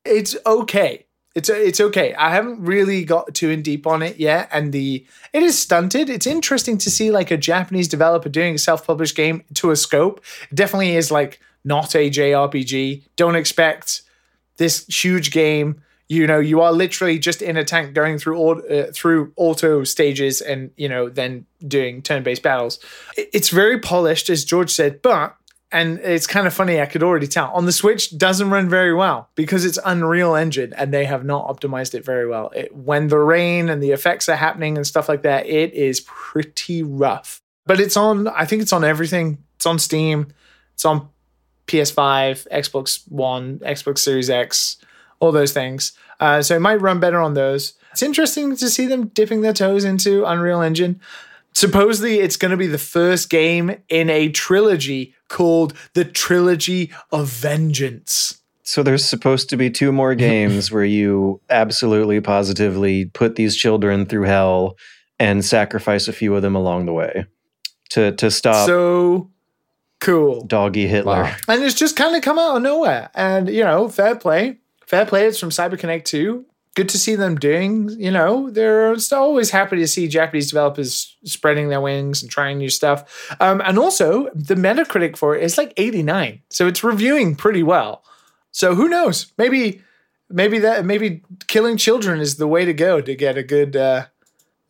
[0.05, 1.05] It's okay.
[1.35, 2.13] It's it's okay.
[2.15, 6.09] I haven't really got too in deep on it yet, and the it is stunted.
[6.09, 10.21] It's interesting to see like a Japanese developer doing a self-published game to a scope.
[10.51, 13.03] It definitely is like not a JRPG.
[13.15, 14.01] Don't expect
[14.57, 15.81] this huge game.
[16.11, 20.41] You know, you are literally just in a tank going through uh, through auto stages,
[20.41, 22.79] and you know, then doing turn-based battles.
[23.15, 25.35] It- It's very polished, as George said, but
[25.71, 26.81] and it's kind of funny.
[26.81, 30.73] I could already tell on the Switch doesn't run very well because it's Unreal Engine
[30.73, 32.51] and they have not optimized it very well.
[32.55, 36.01] It, when the rain and the effects are happening and stuff like that, it is
[36.01, 37.41] pretty rough.
[37.65, 38.27] But it's on.
[38.27, 39.37] I think it's on everything.
[39.57, 40.33] It's on Steam.
[40.73, 41.09] It's on
[41.67, 44.77] PS5, Xbox One, Xbox Series X,
[45.19, 45.93] all those things.
[46.19, 47.73] Uh, so it might run better on those.
[47.91, 50.99] It's interesting to see them dipping their toes into Unreal Engine.
[51.53, 57.29] Supposedly, it's going to be the first game in a trilogy called the Trilogy of
[57.29, 58.41] Vengeance.
[58.63, 64.05] So there's supposed to be two more games where you absolutely positively put these children
[64.05, 64.77] through hell
[65.17, 67.25] and sacrifice a few of them along the way
[67.89, 69.29] to to stop so
[69.99, 70.43] cool.
[70.45, 71.23] doggy Hitler.
[71.23, 71.35] Wow.
[71.47, 73.09] And it's just kind of come out of nowhere.
[73.13, 74.57] And, you know, fair play.
[74.85, 75.27] Fair play.
[75.27, 76.45] It's from CyberConnect 2.
[76.75, 81.69] Good to see them doing, you know, they're always happy to see Japanese developers spreading
[81.69, 83.35] their wings and trying new stuff.
[83.41, 86.41] Um, and also, the Metacritic for it is like 89.
[86.49, 88.03] So it's reviewing pretty well.
[88.51, 89.33] So who knows?
[89.37, 89.81] Maybe,
[90.29, 94.05] maybe that, maybe killing children is the way to go to get a good, uh,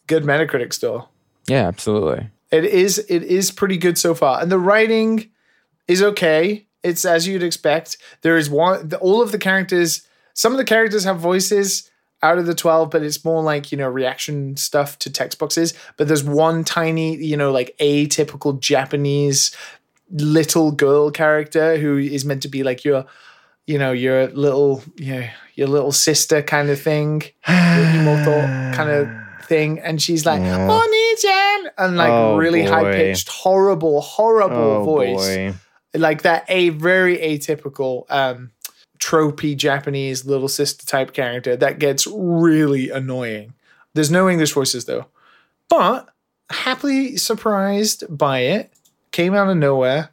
[0.07, 1.09] good Metacritic score
[1.47, 2.29] Yeah, absolutely.
[2.51, 5.29] it is it is pretty good so far and the writing
[5.87, 10.01] is okay it's as you'd expect there is one the, all of the characters
[10.33, 11.88] some of the characters have voices
[12.21, 15.73] out of the 12 but it's more like you know reaction stuff to text boxes
[15.97, 19.55] but there's one tiny you know like atypical japanese
[20.11, 23.05] little girl character who is meant to be like your
[23.67, 28.89] you know your little you know, your little sister kind of thing your imouto kind
[28.89, 29.07] of
[29.45, 29.79] thing.
[29.79, 30.69] And she's like Yeah.
[30.69, 31.71] Oni-chan!
[31.77, 35.15] And like Oh, really high pitched horrible horrible Oh voice.
[35.35, 35.53] boy.
[35.95, 38.51] like that a very atypical um
[38.99, 43.53] tropey Japanese little sister type character that gets really annoying.
[43.93, 45.05] There's no English voices though.
[45.69, 46.09] But
[46.49, 48.71] happily surprised by it.
[49.11, 50.09] Came out of nowhere.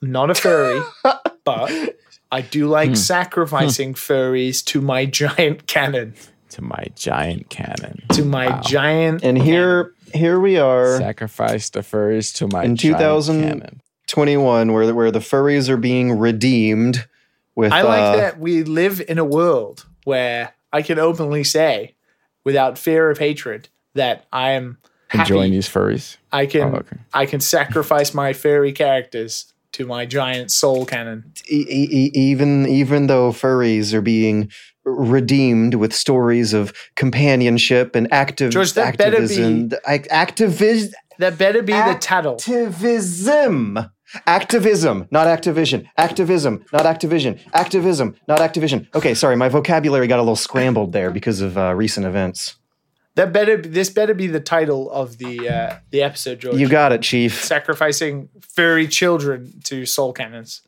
[0.00, 0.80] Not a furry,
[1.44, 1.96] but
[2.30, 2.94] I do like Hmm.
[2.96, 6.14] sacrificing furries to my giant cannon.
[6.50, 8.02] To my giant cannon.
[8.14, 8.60] To my Wow.
[8.62, 13.80] giant And here, here we are, Sacrifice the furries to my In giant 2000 cannon.
[14.72, 17.06] where where the furries are being redeemed
[17.54, 17.72] with.
[17.72, 21.94] I like uh, that we live in a world where I can openly say,
[22.44, 25.32] without fear of hatred, that I am happy.
[25.32, 26.16] Enjoying these furries.
[26.32, 26.96] I can Oh, okay.
[27.14, 31.32] I can sacrifice my furry characters to my giant soul cannon.
[31.48, 34.50] e- e- even even though furries are being
[34.84, 39.70] redeemed with stories of companionship and active George, that better be- activism,
[40.10, 42.32] activis- That better be the Act- title.
[42.34, 43.78] activism,
[44.26, 48.86] activism, not Activision, activism, not Activision, activism, not Activision.
[48.94, 52.56] Okay, sorry, my vocabulary got a little scrambled there because of uh, recent events.
[53.14, 56.56] That better this better be the title of the uh, the episode, George.
[56.56, 57.44] You got it, Chief.
[57.44, 60.62] sacrificing furry children to soul cannons.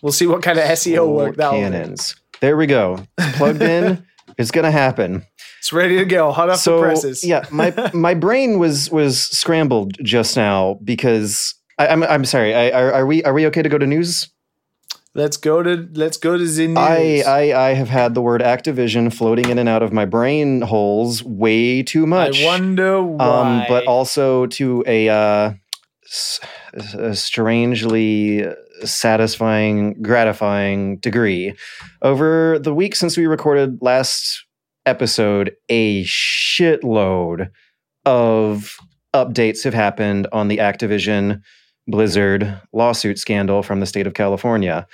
[0.00, 2.14] We'll see what kind of SEO work that cannons.
[2.40, 3.04] There we go.
[3.18, 4.06] Plugged in.
[4.38, 5.26] It's gonna happen.
[5.58, 6.30] It's ready to go.
[6.32, 7.22] Hot off the presses.
[7.24, 12.54] yeah, my my brain was was scrambled just now because I, I'm I'm sorry.
[12.54, 14.28] I, are, are we are we okay to go to news?
[15.14, 16.76] Let's go to let's go to the news.
[16.78, 20.60] I, I I have had the word Activision floating in and out of my brain
[20.60, 22.42] holes way too much.
[22.42, 23.62] I wonder why.
[23.62, 25.52] um, but also to a uh,
[26.04, 26.40] s-
[26.94, 28.44] a strangely
[28.84, 31.54] satisfying, gratifying degree.
[32.02, 34.44] Over the week since we recorded last
[34.86, 37.50] episode, a shitload
[38.04, 38.76] of
[39.14, 41.40] updates have happened on the Activision
[41.90, 44.86] Blizzard lawsuit scandal from the state of California.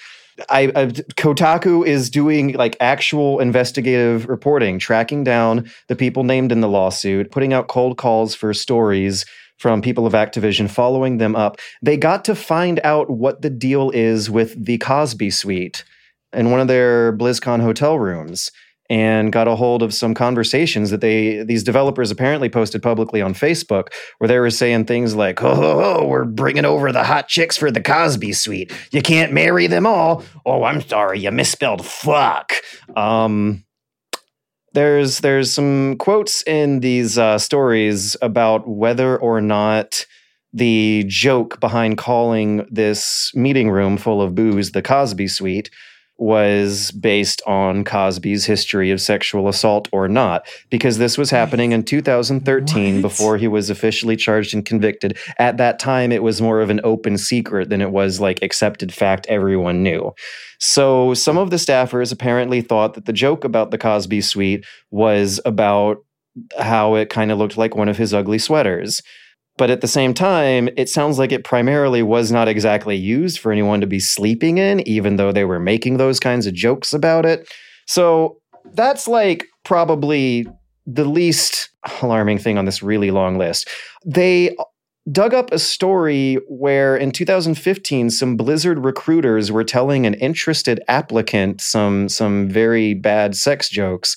[0.50, 0.86] I, I
[1.16, 7.30] Kotaku is doing like actual investigative reporting, tracking down the people named in the lawsuit,
[7.30, 9.24] putting out cold calls for stories
[9.58, 11.58] from people of Activision, following them up.
[11.80, 15.84] They got to find out what the deal is with the Cosby Suite
[16.34, 18.50] in one of their BlizzCon hotel rooms
[18.88, 23.34] and got a hold of some conversations that they these developers apparently posted publicly on
[23.34, 23.88] Facebook
[24.18, 27.56] where they were saying things like, "Oh, oh, oh, we're bringing over the hot chicks
[27.56, 28.72] for the Cosby Suite.
[28.92, 30.22] You can't marry them all.
[30.44, 32.52] Oh, I'm sorry, you misspelled fuck."
[32.96, 33.64] Um,
[34.72, 40.06] there's there's some quotes in these uh, stories about whether or not
[40.52, 45.70] the joke behind calling this meeting room full of booze the Cosby Suite
[46.18, 51.82] was based on Cosby's history of sexual assault or not, because this was happening in
[51.82, 53.02] 2013 What?
[53.02, 55.18] before he was officially charged and convicted.
[55.38, 58.92] At that time, it was more of an open secret than it was like accepted
[58.94, 60.12] fact everyone knew.
[60.58, 65.40] So some of the staffers apparently thought that the joke about the Cosby suite was
[65.44, 65.98] about
[66.58, 69.02] how it kind of looked like one of his ugly sweaters.
[69.58, 73.52] But at the same time, it sounds like it primarily was not exactly used for
[73.52, 77.24] anyone to be sleeping in, even though they were making those kinds of jokes about
[77.24, 77.48] it.
[77.86, 78.38] So
[78.74, 80.46] that's like probably
[80.86, 81.70] the least
[82.02, 83.68] alarming thing on this really long list.
[84.04, 84.54] They
[85.10, 91.60] dug up a story where in 2015 some blizzard recruiters were telling an interested applicant
[91.60, 94.16] some some very bad sex jokes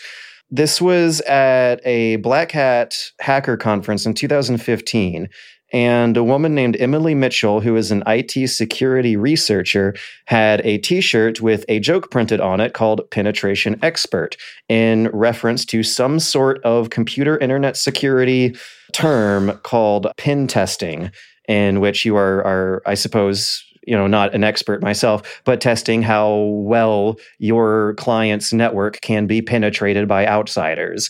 [0.52, 5.30] this was at a black hat hacker conference in 2015
[5.72, 9.94] and a woman named Emily Mitchell, who is an IT security researcher,
[10.26, 14.36] had a t shirt with a joke printed on it called Penetration Expert
[14.68, 18.56] in reference to some sort of computer internet security
[18.94, 21.12] term called pen testing,
[21.48, 26.04] in which you are, are I suppose, you know, not an expert myself, but testing
[26.04, 31.10] how well your client's network can be penetrated by outsiders.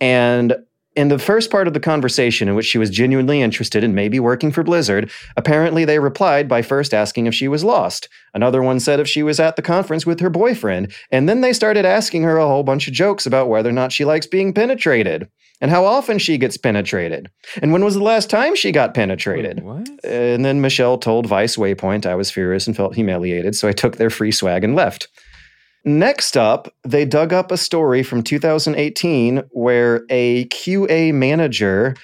[0.00, 0.54] And
[1.00, 4.20] in the first part of the conversation, in which she was genuinely interested in maybe
[4.20, 8.06] working for Blizzard, apparently they replied by first asking if she was lost.
[8.34, 10.92] Another one said if she was at the conference with her boyfriend.
[11.10, 13.92] And then they started asking her a whole bunch of jokes about whether or not
[13.92, 15.26] she likes being penetrated
[15.62, 17.30] and how often she gets penetrated.
[17.62, 19.62] And when was the last time she got penetrated?
[19.62, 19.88] What?
[20.04, 23.96] And then Mitchell told Vice Waypoint I was furious and felt humiliated, so I took
[23.96, 25.08] their free swag and left.
[25.84, 31.94] Next up, they dug up a story from 2018 where a QA manager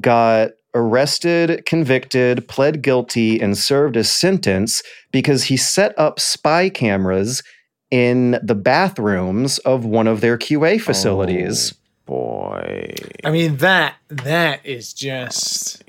[0.00, 4.82] got arrested, convicted, pled guilty, and served a sentence
[5.12, 7.42] because he set up spy cameras
[7.90, 11.74] in the bathrooms of one of their QA facilities.
[11.74, 12.94] Oh, boy.
[13.22, 15.83] I mean that that is just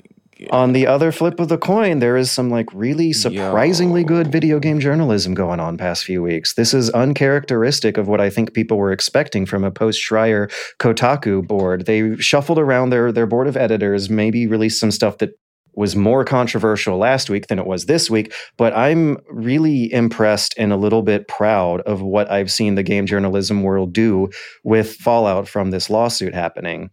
[0.50, 4.06] On the other flip of the coin, there is some like really surprisingly Yo.
[4.06, 6.54] good video game journalism going on past few weeks.
[6.54, 11.46] This is uncharacteristic of what I think people were expecting from a post Schreier Kotaku
[11.46, 11.86] board.
[11.86, 15.30] They shuffled around their their board of editors, maybe released some stuff that
[15.76, 20.72] was more controversial last week than it was this week, but I'm really impressed and
[20.72, 24.30] a little bit proud of what I've seen the game journalism world do
[24.64, 26.90] with fallout from this lawsuit happening.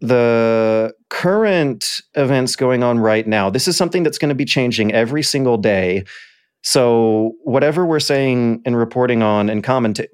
[0.00, 4.92] The current events going on right now, this is something that's going to be changing
[4.92, 6.04] every single day.
[6.62, 10.08] So whatever we're saying and reporting on and commenta-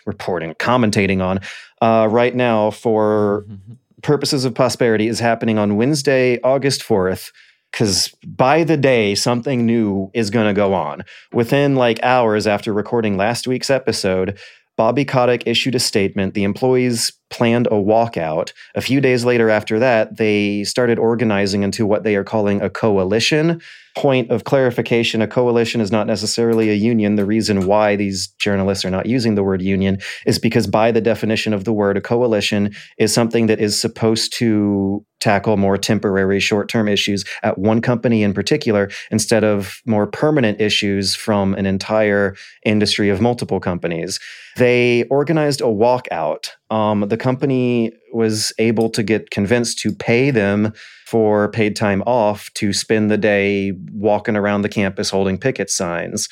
[0.06, 1.40] reporting, commentating on
[1.82, 3.44] uh, right now for
[4.02, 7.30] purposes of prosperity is happening on Wednesday, August 4th.
[7.70, 11.04] Because by the day, something new is going to go on.
[11.34, 14.38] Within like hours after recording last week's episode,
[14.78, 16.34] Bobby Kotick issued a statement.
[16.34, 18.52] The employees planned a walkout.
[18.76, 22.70] A few days later, after that, they started organizing into what they are calling a
[22.70, 23.60] coalition.
[23.96, 27.16] Point of clarification a coalition is not necessarily a union.
[27.16, 31.00] The reason why these journalists are not using the word union is because, by the
[31.00, 36.40] definition of the word, a coalition is something that is supposed to tackle more temporary,
[36.40, 41.66] short term issues at one company in particular instead of more permanent issues from an
[41.66, 44.20] entire industry of multiple companies.
[44.56, 46.50] They organized a walkout.
[46.70, 50.72] Um, the company was able to get convinced to pay them
[51.06, 56.28] for paid time off to spend the day walking around the campus holding picket signs.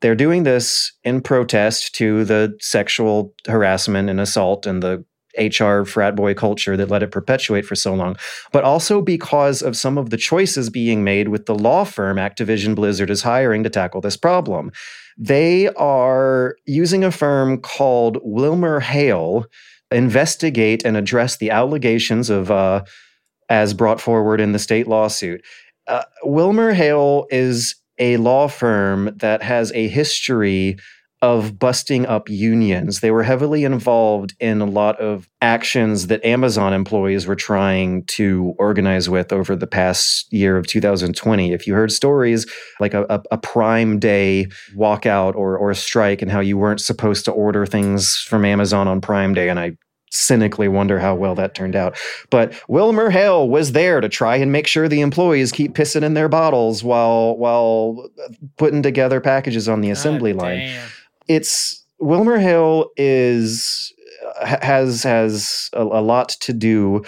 [0.00, 5.04] They're doing this in protest to the sexual harassment and assault and the
[5.38, 8.16] HR frat boy culture that let it perpetuate for so long,
[8.52, 12.74] but also because of some of the choices being made with the law firm Activision
[12.74, 14.70] Blizzard is hiring to tackle this problem.
[15.16, 19.46] They are using a firm called Wilmer Hale
[19.90, 22.84] investigate and address the allegations of uh,
[23.48, 25.44] as brought forward in the state lawsuit.
[25.86, 30.78] Uh, Wilmer Hale is a law firm that has a history
[31.24, 33.00] of busting up unions.
[33.00, 38.54] They were heavily involved in a lot of actions that Amazon employees were trying to
[38.58, 41.54] organize with over the past year of 2020.
[41.54, 42.44] If you heard stories
[42.78, 46.82] like a, a, a Prime Day walkout or, or a strike and how you weren't
[46.82, 49.78] supposed to order things from Amazon on Prime Day, and I
[50.10, 51.96] cynically wonder how well that turned out.
[52.28, 56.12] But Wilmer Hale was there to try and make sure the employees keep pissing in
[56.12, 58.10] their bottles while while
[58.58, 60.88] putting together packages on the assembly God line damn.
[61.28, 63.92] It's Wilmer Hill is
[64.40, 67.02] uh, has has a, a lot to do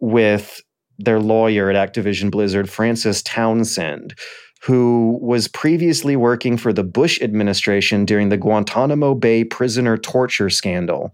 [0.00, 0.60] with
[0.98, 4.14] their lawyer at Activision Blizzard, Frances Townsend,
[4.62, 11.12] who was previously working for the Bush administration during the Guantanamo Bay prisoner torture scandal.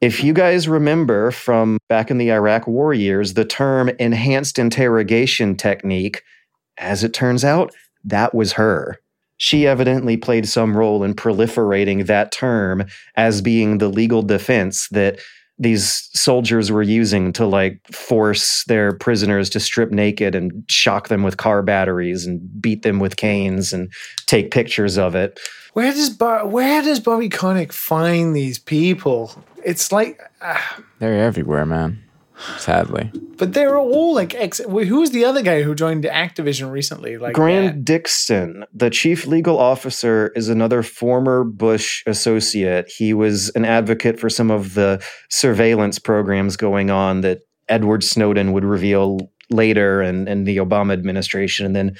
[0.00, 5.56] If you guys remember from back in the Iraq war years, the term enhanced interrogation
[5.56, 6.22] technique,
[6.78, 7.74] as it turns out,
[8.04, 9.00] that was her
[9.38, 12.84] she evidently played some role in proliferating that term
[13.16, 15.18] as being the legal defense that
[15.60, 21.22] these soldiers were using to like force their prisoners to strip naked and shock them
[21.22, 23.92] with car batteries and beat them with canes and
[24.26, 25.40] take pictures of it.
[25.72, 29.32] Where does Bo- where does Bobby Kotick find these people?
[29.64, 32.02] It's like, ah, They're everywhere, man.
[32.58, 33.10] Sadly.
[33.36, 34.58] but they're all like ex.
[34.58, 37.18] Who was the other guy who joined Activision recently?
[37.18, 42.90] Like Grant uh, Dixton, the chief legal officer, is another former Bush associate.
[42.94, 48.52] He was an advocate for some of the surveillance programs going on that Edward Snowden
[48.52, 49.18] would reveal
[49.50, 51.96] later and, and the Obama administration, and then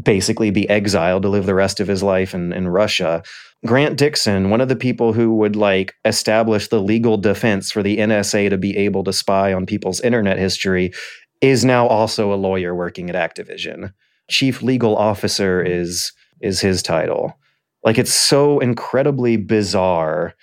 [0.00, 3.22] basically be exiled to live the rest of his life in, in Russia.
[3.66, 7.98] Grant Dixton, one of the people who would like establish the legal defense for the
[7.98, 10.92] NSA to be able to spy on people's internet history,
[11.40, 13.92] is now also a lawyer working at Activision.
[14.30, 17.38] Chief legal officer is is his title.
[17.82, 20.34] Like it's so incredibly bizarre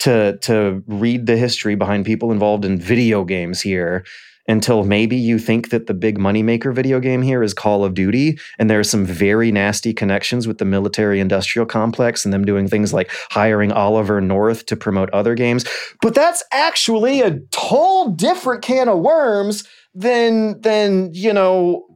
[0.00, 4.04] to to read the history behind people involved in video games here
[4.48, 8.38] until maybe you think that the big moneymaker video game here is Call of Duty,
[8.58, 12.66] and there are some very nasty connections with the military industrial complex and them doing
[12.66, 15.64] things like hiring Oliver North to promote other games.
[16.00, 21.86] But that's actually a whole different can of worms than than, you know,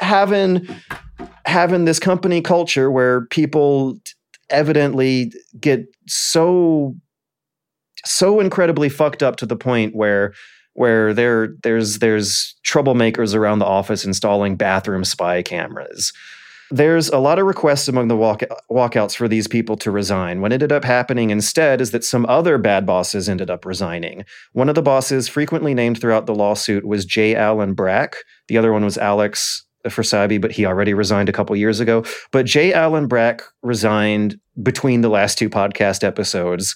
[0.00, 0.68] having
[1.46, 3.98] having this company culture where people
[4.50, 6.94] evidently get so
[8.04, 10.32] so incredibly fucked up to the point where
[10.78, 16.12] where there there's there's troublemakers around the office installing bathroom spy cameras.
[16.70, 20.40] There's a lot of requests among the walk, walkouts for these people to resign.
[20.40, 24.24] What ended up happening instead is that some other bad bosses ended up resigning.
[24.52, 27.34] One of the bosses, frequently named throughout the lawsuit, was J.
[27.34, 28.16] Allen Brack.
[28.46, 32.04] The other one was Alex Afrasiabi, but he already resigned a couple years ago.
[32.30, 32.72] But J.
[32.72, 36.74] Allen Brack resigned between the last two podcast episodes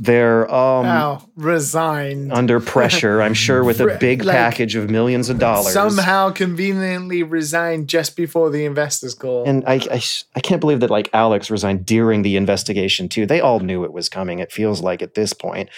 [0.00, 2.32] They're um, resigned.
[2.32, 5.74] under pressure, I'm sure, with a big like, package of millions of dollars.
[5.74, 9.44] Somehow conveniently resigned just before the investors call.
[9.46, 10.02] And I, I,
[10.34, 13.26] I can't believe that like Alex resigned during the investigation too.
[13.26, 14.38] They all knew it was coming.
[14.38, 15.68] It feels like at this point.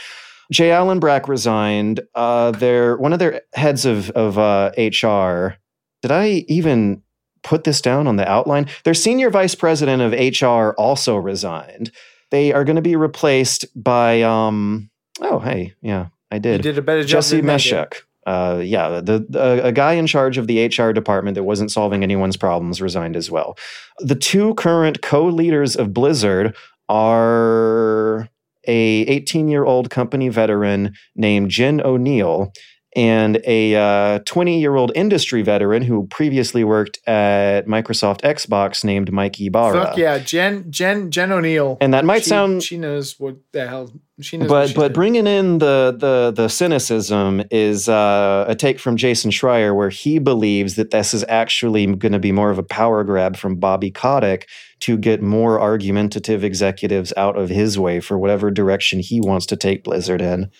[0.52, 0.70] J.
[0.70, 2.00] Allen Brack resigned.
[2.14, 5.56] Uh, their one of their heads of of uh, HR.
[6.02, 7.02] Did I even
[7.42, 8.68] put this down on the outline?
[8.84, 11.90] Their senior vice president of HR also resigned.
[12.32, 14.22] They are going to be replaced by.
[14.22, 14.90] Um,
[15.20, 16.62] oh, hey, yeah, I you did.
[16.62, 17.18] did a better job.
[17.18, 17.42] Jesse.
[17.42, 18.02] Meschuk.
[18.26, 22.02] Uh, yeah, the, the a guy in charge of the HR department that wasn't solving
[22.02, 23.58] anyone's problems resigned as well.
[23.98, 26.56] The two current co-leaders of Blizzard
[26.88, 28.28] are
[28.66, 32.54] a 18 year old company veteran named Jen Oneal
[32.94, 39.40] and a 20 year old industry veteran who previously worked at Microsoft Xbox named Mike
[39.40, 39.86] Ibarra.
[39.86, 41.78] Fuck yeah, Jen Jen Jen Oneal.
[41.80, 43.90] And that might she, sound She knows what the hell
[44.20, 44.48] she knows.
[44.48, 44.92] but but doing.
[44.92, 50.18] bringing in the the the cynicism is uh, a take from Jason Schreier, where he
[50.18, 53.90] believes that this is actually going to be more of a power grab from Bobby
[53.90, 54.48] Kotick
[54.80, 59.56] to get more argumentative executives out of his way for whatever direction he wants to
[59.56, 60.50] take Blizzard in.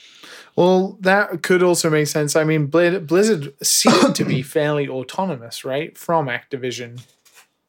[0.57, 2.37] Well, that could also make sense.
[2.37, 7.03] I mean, Blizzard, seemed to be fairly autonomous, right, from Activision.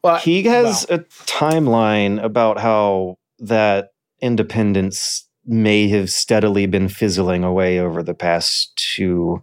[0.02, 7.80] But He has a timeline about how that independence may have steadily been fizzling away
[7.80, 9.42] over the past two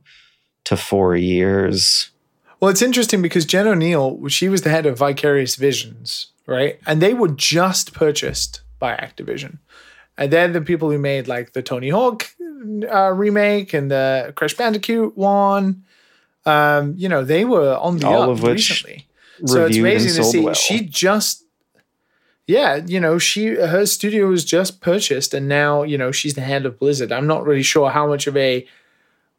[0.65, 2.11] to four years.
[2.59, 6.79] Well, it's interesting because Jen Oneal, she was the head of Vicarious Visions, right?
[6.87, 9.59] And they were just purchased by Activision.
[10.19, 12.27] And they're the people who made like the Tony Hawk
[12.91, 15.85] uh, remake and the Crash Bandicoot one.
[16.47, 19.07] Um, you know, they were on the All up recently.
[19.47, 20.41] So it's amazing to see.
[20.41, 20.55] well.
[20.55, 21.45] She just,
[22.47, 26.43] yeah, you know, she her studio was just purchased, and now you know she's the
[26.43, 27.13] head of Blizzard.
[27.13, 28.67] I'm not really sure how much of a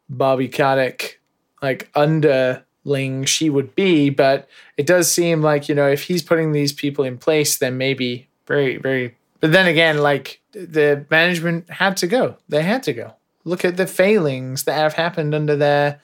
[0.08, 1.20] Bobby Kotick
[1.60, 6.52] like underling she would be, but it does seem like you know if he's putting
[6.52, 9.16] these people in place, then maybe very very.
[9.42, 12.36] But then again, like the management had to go.
[12.48, 13.12] They had to go.
[13.44, 16.00] Look at the failings that have happened under their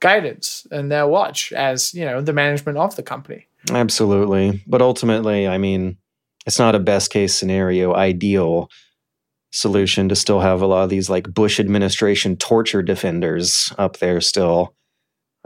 [0.00, 3.46] guidance and their watch as you know the management of the company.
[3.70, 4.62] Absolutely.
[4.66, 5.96] But ultimately, I mean,
[6.46, 8.68] it's not a best case scenario, ideal
[9.52, 14.20] solution to still have a lot of these like Bush administration torture defenders up there
[14.20, 14.74] still,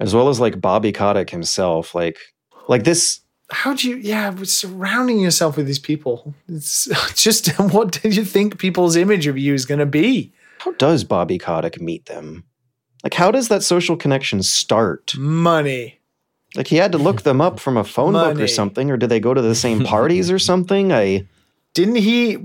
[0.01, 1.94] as well as like Bobby Kotick himself.
[1.94, 2.18] Like,
[2.66, 3.20] like this.
[3.51, 6.35] How do you, yeah, with surrounding yourself with these people?
[6.48, 10.32] It's just what do you think people's image of you is going to be?
[10.59, 12.44] How does Bobby Kotick meet them?
[13.05, 15.16] Like, how does that social connection start?
[15.16, 16.01] Money.
[16.56, 19.10] Like, he had to look them up from a phone book or something, or did
[19.10, 20.93] they go to the same parties or something?
[20.93, 21.28] I.
[21.74, 22.36] Didn't he?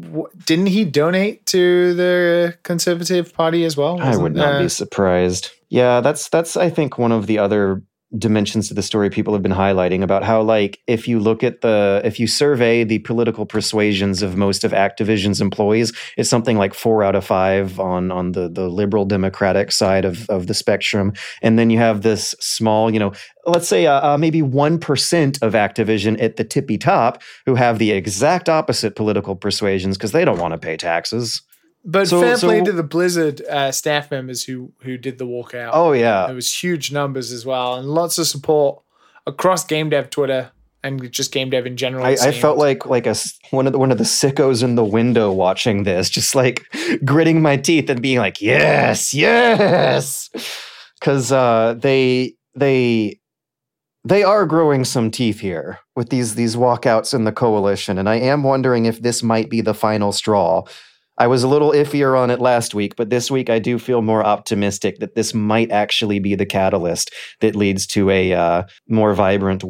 [0.46, 4.00] Didn't he donate to the Conservative Party as well?
[4.00, 5.52] I Wasn't, would not be surprised.
[5.70, 7.82] Yeah, that's that's I think one of the other
[8.18, 11.62] dimensions to the story people have been highlighting about how like if you look at
[11.62, 16.74] the if you survey the political persuasions of most of Activision's employees, it's something like
[16.74, 21.14] 4 out of 5 on on the the liberal democratic side of of the spectrum.
[21.42, 23.14] And then you have this small, you know,
[23.46, 27.92] let's say uh, uh, maybe 1% of Activision at the tippy top who have the
[27.92, 31.42] exact opposite political persuasions because they don't want to pay taxes.
[31.84, 35.72] But So- fair play to the Blizzard uh, staff members who who did the walkout.
[35.74, 36.30] Oh yeah.
[36.30, 38.82] It was huge numbers as well, and lots of support
[39.26, 40.52] across game dev Twitter
[40.84, 42.06] and just game dev in general.
[42.06, 43.16] I, I felt like like a
[43.52, 46.64] one of the, one of the sickos in the window watching this, just like
[47.06, 50.30] gritting my teeth and being like, "Yes, yes,"
[51.00, 53.20] because uh, they they
[54.04, 58.16] they are growing some teeth here with these these walkouts in the coalition, and I
[58.16, 60.64] am wondering if this might be the final straw.
[61.22, 64.02] I was a little iffier on it last week, but this week I do feel
[64.02, 69.14] more optimistic that this might actually be the catalyst that leads to a uh, more
[69.14, 69.64] vibrant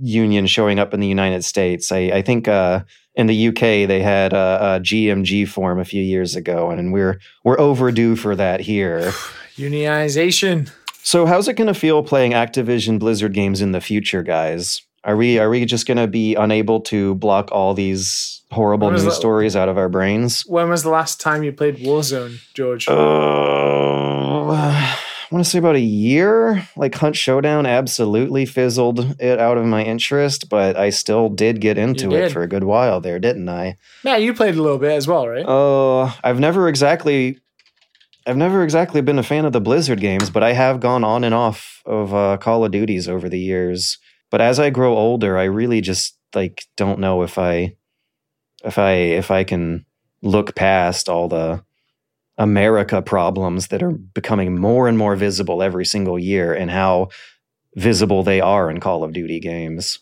[0.00, 1.90] union showing up in the United States.
[1.90, 2.84] I, I think uh,
[3.16, 7.18] in the UK they had a, a GMG form a few years ago, and we're
[7.42, 9.00] we're overdue for that here.
[9.56, 10.70] unionization.
[11.02, 14.80] So, how's it going to feel playing Activision Blizzard games in the future, guys?
[15.04, 19.04] Are we are we just going to be unable to block all these horrible news
[19.04, 20.42] that- stories out of our brains?
[20.46, 22.88] When was the last time you played Warzone, George?
[22.88, 22.92] Uh,
[24.52, 26.66] I want to say about a year.
[26.76, 31.76] Like Hunt Showdown absolutely fizzled it out of my interest, but I still did get
[31.76, 33.76] into it for a good while there, didn't I?
[34.04, 35.44] Matt, you played a little bit as well, right?
[35.44, 37.40] Uh, I've never exactly
[38.26, 41.24] I've never exactly been a fan of the Blizzard games, but I have gone on
[41.24, 43.98] and off of uh, Call of Duties over the years.
[44.34, 47.76] But as I grow older, I really just like don't know if I
[48.64, 49.86] if I if I can
[50.22, 51.62] look past all the
[52.36, 57.10] America problems that are becoming more and more visible every single year and how
[57.76, 60.00] visible they are in Call of Duty games.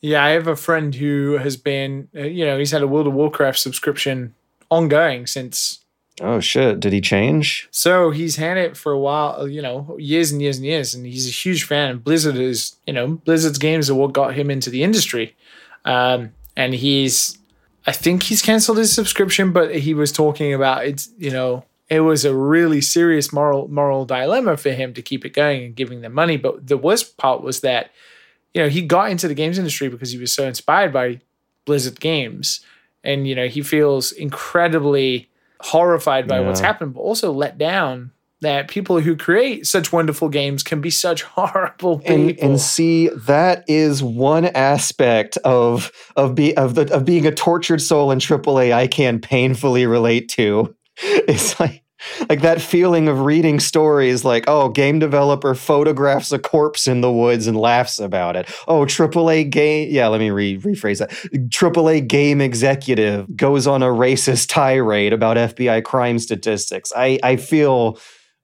[0.00, 3.08] Yeah, I have a friend who has been, uh, you know, he's had a World
[3.08, 4.34] of Warcraft subscription
[4.70, 5.83] ongoing since.
[6.20, 6.78] Oh shit!
[6.78, 7.68] Did he change?
[7.72, 10.94] So he's had it for a while, uh, you know, years and years and years,
[10.94, 11.98] and he's a huge fan.
[11.98, 15.34] Blizzard is, you know, Blizzard's games are what got him into the industry.
[15.84, 17.36] Um, and he's,
[17.86, 22.00] I think he's canceled his subscription, but he was talking about it's, you know, it
[22.00, 26.00] was a really serious moral moral dilemma for him to keep it going and giving
[26.00, 26.36] them money.
[26.36, 27.90] But the worst part was that,
[28.54, 31.20] you know, he got into the games industry because he was so inspired by
[31.64, 32.60] Blizzard games,
[33.02, 35.28] and you know he feels incredibly
[35.60, 38.10] horrified by what's happened, but also let down
[38.40, 42.14] that people who create such wonderful games can be such horrible people.
[42.14, 47.32] and and see that is one aspect of of be of the of being a
[47.32, 50.74] tortured soul in AAA I can painfully relate to.
[50.96, 51.83] It's like
[52.28, 57.12] like that feeling of reading stories like oh game developer photographs a corpse in the
[57.12, 62.06] woods and laughs about it oh AAA game yeah let me re- rephrase that AAA
[62.06, 67.98] game executive goes on a racist tirade about FBI crime statistics I I feel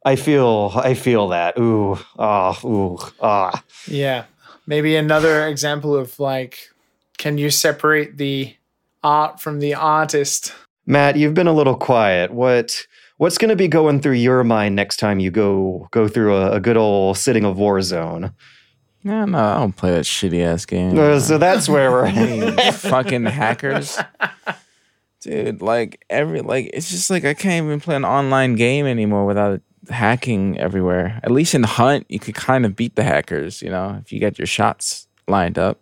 [0.05, 4.24] I feel I feel that ooh ah ooh ah Yeah.
[4.66, 6.70] Maybe another example of like,
[7.19, 8.55] can you separate the
[9.03, 10.55] art from the artist?
[10.87, 12.31] Matt, you've been a little quiet.
[12.32, 12.87] What
[13.20, 16.52] what's going to be going through your mind next time you go go through a,
[16.52, 18.32] a good old sitting of Warzone?
[19.05, 20.98] No, no, I don't play that shitty ass game.
[20.98, 22.06] Uh, so that's where we're
[22.59, 22.74] at.
[22.74, 23.98] fucking hackers.
[25.20, 29.26] Dude, like every like it's just like I can't even play an online game anymore
[29.26, 29.60] without
[29.90, 31.20] hacking everywhere.
[31.22, 34.18] At least in Hunt, you could kind of beat the hackers, you know, if you
[34.18, 35.78] get your shots lined up.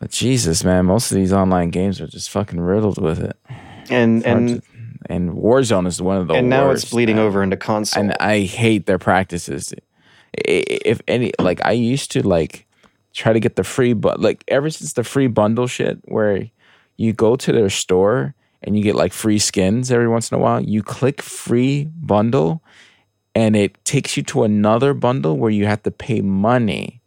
[0.00, 3.36] But Jesus, man, most of these online games are just fucking riddled with it.
[3.90, 4.67] and and to-
[5.08, 7.24] and Warzone is one of the and now worst, it's bleeding man.
[7.24, 8.02] over into console.
[8.02, 9.72] and I hate their practices.
[10.34, 12.66] If any, like I used to like
[13.14, 16.50] try to get the free, but like ever since the free bundle shit, where
[16.96, 20.40] you go to their store and you get like free skins every once in a
[20.40, 22.62] while, you click free bundle,
[23.34, 26.97] and it takes you to another bundle where you have to pay money,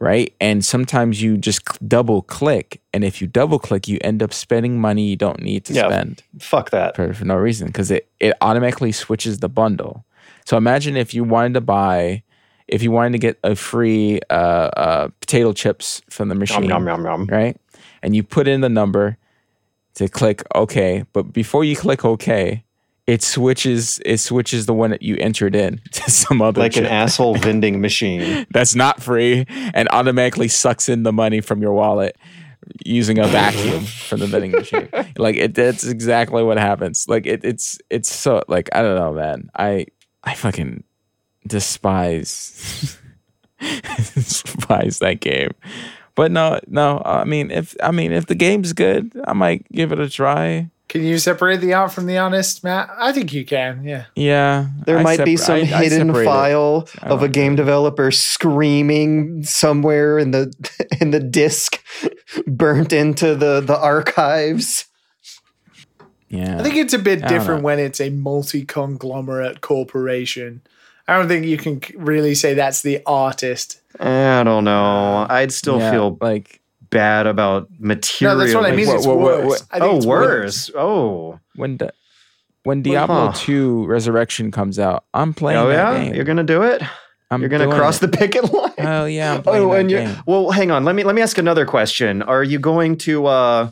[0.00, 0.32] right?
[0.40, 4.80] And sometimes you just double click, and if you double click, you end up spending
[4.80, 5.86] money you don't need to Yeah.
[5.88, 6.96] spend Fuck that.
[6.96, 10.04] for, for no reason because it, it automatically switches the bundle.
[10.46, 12.22] So imagine if you wanted to buy,
[12.68, 14.32] if you wanted to get a free uh,
[14.76, 17.26] uh, potato chips from the machine, Yum, yum, yum, yum.
[17.26, 17.56] right?
[18.02, 19.16] And you put in the number
[19.94, 22.62] to click OK, but before you click OK,
[23.08, 26.86] it switches it switches the one that you entered in to some other Like an
[26.86, 28.46] asshole vending machine.
[28.52, 32.14] that's not free and automatically sucks in the money from your wallet
[32.84, 34.88] using a vacuum from the vending machine.
[35.16, 37.06] Like it that's exactly what happens.
[37.08, 39.48] Like it, it's it's so like I don't know, man.
[39.56, 39.86] I
[40.22, 40.84] I fucking
[41.46, 42.98] despise
[44.14, 45.50] despise that game.
[46.14, 47.00] But no, no.
[47.04, 50.70] I mean, if I mean if the game's good, I might give it a try.
[50.88, 52.88] Can you separate the art from the artist, Matt?
[52.98, 53.84] I think you can.
[53.84, 54.06] Yeah.
[54.16, 56.24] Yeah, There I might be some I- I hidden separate it.
[56.24, 57.64] file I of a game do it.
[57.66, 60.52] developer screaming somewhere in the
[61.00, 61.82] in the disc
[62.46, 64.86] burnt into the the archives.
[66.30, 67.64] Yeah, I think it's a bit different know.
[67.66, 70.60] when it's a multi conglomerate corporation.
[71.06, 73.80] I don't think you can really say that's the artist.
[73.98, 75.26] I don't know.
[75.28, 76.57] I'd still Yeah, feel like
[76.90, 78.36] bad about material.
[78.36, 78.38] No, material.
[78.38, 78.96] that's what I mean.
[78.96, 79.64] it's what- what- worse.
[79.70, 80.70] what- Oh, it's worse.
[80.74, 81.92] Oh, when the
[82.64, 83.32] when Diablo huh.
[83.34, 86.04] 2 Resurrection comes out, I'm playing oh that yeah.
[86.04, 86.14] game.
[86.14, 86.82] You're gonna do it.
[87.30, 88.10] I'm You're gonna cross it.
[88.10, 88.72] the picket line.
[88.78, 90.84] Oh yeah, I'm playing Oh, that and you well, hang on.
[90.84, 92.22] Let me let me ask another question.
[92.22, 93.70] Are you going to uh,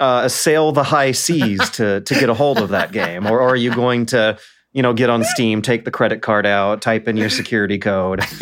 [0.00, 3.50] uh, assail the high seas to to get a hold of that game, or, or
[3.50, 4.38] are you going to
[4.76, 8.20] you know get on Steam, take the credit card out, type in your security code?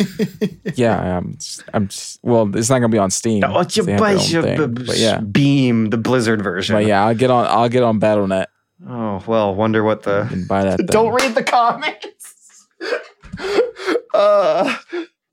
[0.75, 1.37] Yeah, I'm.
[1.73, 1.87] I'm.
[2.21, 3.43] Well, it's not gonna be on Steam.
[3.45, 6.41] Oh, it's your, They have their own your thing, b- but yeah, Beam, the Blizzard
[6.41, 6.75] version.
[6.75, 7.45] but yeah, I'll get on.
[7.47, 8.47] I'll get on BattleNet
[8.85, 10.45] Oh well, wonder what the.
[10.49, 10.85] buy that.
[10.87, 12.67] Don't read the comments.
[14.13, 14.75] uh,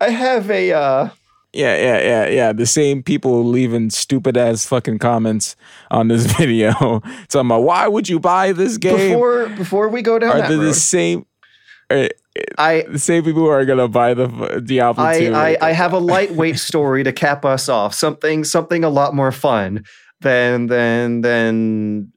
[0.01, 0.73] I have a.
[0.73, 1.09] Uh,
[1.53, 2.53] Yeah, yeah, yeah, yeah.
[2.53, 5.55] The same people leaving stupid ass fucking comments
[5.91, 6.73] on this video
[7.29, 9.11] talking about why would you buy this game?
[9.11, 11.27] before before we go down are that road, the same?
[11.91, 12.09] Are
[12.57, 15.35] I the same people who are gonna buy the Diablo I, 2?
[15.35, 17.93] I, I uh, have a lightweight story to cap us off.
[17.93, 19.85] Something something a lot more fun
[20.21, 22.13] than than than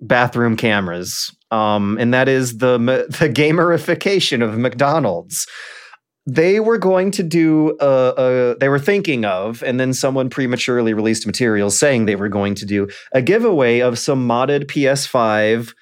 [0.00, 1.34] bathroom cameras.
[1.50, 2.78] Um, and that is the
[3.18, 5.46] the gamerification of McDonald's.
[6.26, 10.94] They were going to do a, a they were thinking of, and then someone prematurely
[10.94, 15.74] released materials saying they were going to do a giveaway of some modded PS5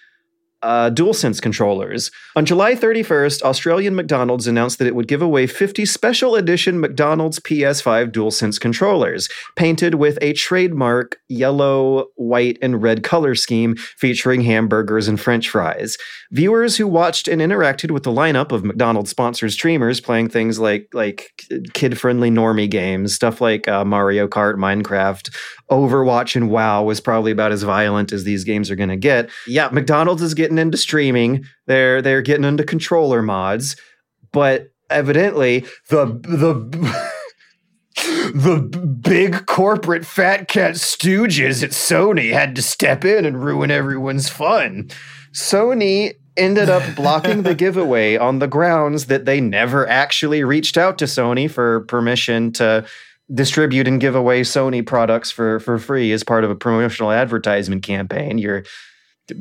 [0.62, 2.10] uh, DualSense controllers.
[2.36, 7.38] On July 31st, Australian McDonald's announced that it would give away 50 special edition McDonald's
[7.40, 15.08] PS5 DualSense controllers, painted with a trademark yellow, white, and red color scheme featuring hamburgers
[15.08, 15.96] and french fries.
[16.30, 20.88] Viewers who watched and interacted with the lineup of McDonald's sponsored streamers playing things like
[20.92, 21.30] like
[21.74, 25.34] kid-friendly normie games, stuff like uh, Mario Kart, Minecraft,
[25.72, 29.30] Overwatch, and WoW was probably about as violent as these games are going to get.
[29.46, 31.44] Yeah, McDonald's is getting into streaming.
[31.66, 33.76] They're they're getting into controller mods,
[34.32, 37.10] but evidently the the
[38.34, 38.60] the
[39.02, 44.90] big corporate fat cat stooges at Sony had to step in and ruin everyone's fun.
[45.32, 50.98] Sony ended up blocking the giveaway on the grounds that they never actually reached out
[50.98, 52.84] to Sony for permission to
[53.32, 57.82] distribute and give away Sony products for for free as part of a promotional advertisement
[57.82, 58.38] campaign.
[58.38, 58.64] You're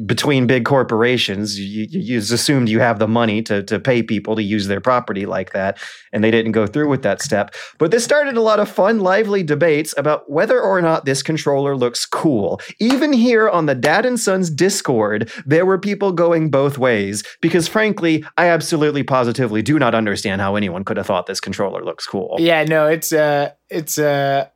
[0.06, 4.44] between big corporations, you, you assumed you have the money to, to pay people to
[4.44, 5.78] use their property like that,
[6.12, 7.54] and they didn't go through with that step.
[7.78, 11.76] But this started a lot of fun, lively debates about whether or not this controller
[11.76, 12.62] looks cool.
[12.80, 17.68] Even here on the Dad and Sons Discord, there were people going both ways because,
[17.68, 22.06] frankly, I absolutely positively do not understand how anyone could have thought this controller looks
[22.06, 22.36] cool.
[22.40, 24.48] Yeah, no, it's uh it's uh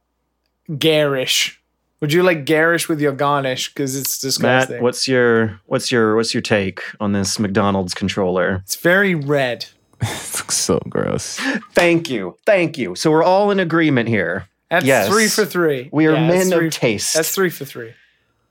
[0.78, 1.62] garish.
[2.02, 3.70] Would you like garish with your garnish?
[3.74, 4.76] Because it's disgusting.
[4.78, 8.62] Matt, what's your what's your what's your take on this McDonald's controller?
[8.64, 9.66] it's very red.
[10.02, 11.40] it looks so gross.
[11.74, 12.96] Thank you, thank you.
[12.96, 14.48] So we're all in agreement here.
[14.70, 15.08] That's Yes.
[15.08, 15.90] three for three.
[15.92, 17.14] We are Yeah, that's men three- of taste.
[17.14, 17.94] That's three for three.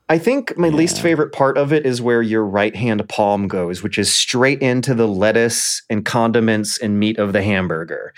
[0.07, 3.81] I think my least favorite part of it is where your right hand palm goes,
[3.81, 8.13] which is straight into the lettuce and condiments and meat of the hamburger.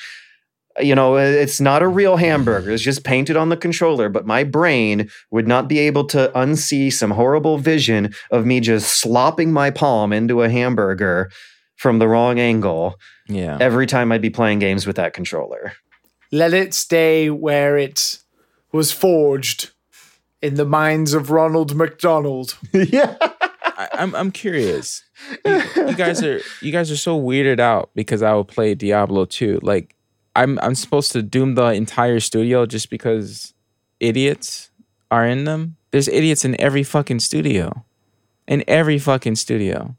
[0.80, 2.72] You know, it's not a real hamburger.
[2.72, 6.94] It's just painted on the controller, but my brain would not be able to unsee
[6.94, 11.32] some horrible vision of me just slopping my palm into a hamburger
[11.78, 12.96] from the wrong angle
[13.28, 13.58] Yeah.
[13.60, 15.74] every time I'd be playing games with that controller.
[16.32, 18.20] Let it stay where it
[18.72, 19.72] was forged
[20.42, 22.58] in the minds of Ronald McDonald.
[22.74, 23.16] yeah.
[23.80, 25.04] I, I'm I'm curious.
[25.46, 29.26] You, you guys are you guys are so weirded out because I will play Diablo
[29.26, 29.60] 2.
[29.62, 29.96] Like
[30.38, 33.54] I'm I'm supposed to doom the entire studio just because
[34.00, 34.70] idiots
[35.12, 35.76] are in them.
[35.92, 37.84] There's idiots in every fucking studio.
[38.48, 39.96] In every fucking studio.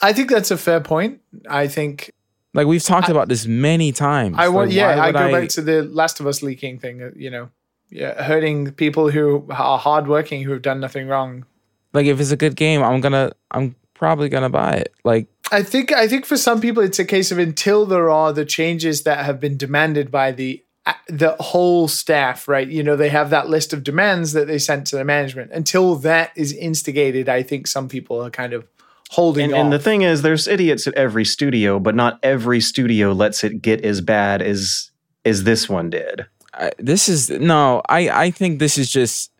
[0.00, 1.20] I think that's a fair point.
[1.48, 2.10] I think
[2.54, 4.36] Like we've talked about this many times.
[4.38, 4.68] I want.
[4.68, 7.02] Like, yeah, I go back to the Last of Us leaking thing.
[7.02, 7.50] uh, You know,
[7.90, 11.44] yeah, hurting people who are hardworking who have done nothing wrong.
[11.92, 14.92] like if it's a good game, I'm gonna I'm probably gonna buy it.
[15.04, 15.92] Like I think.
[15.92, 19.24] I think for some people, it's a case of until there are the changes that
[19.24, 22.68] have been demanded by the uh, the whole staff, right?
[22.68, 25.50] You know, they have that list of demands that they sent to the management.
[25.52, 28.66] Until that is instigated, I think some people are kind of
[29.10, 29.58] holding And, off.
[29.60, 33.60] and the thing is, there's idiots at every studio, but not every studio lets it
[33.60, 34.90] get as bad as
[35.24, 36.26] as this one did.
[36.54, 39.30] I, this is no i i think this is just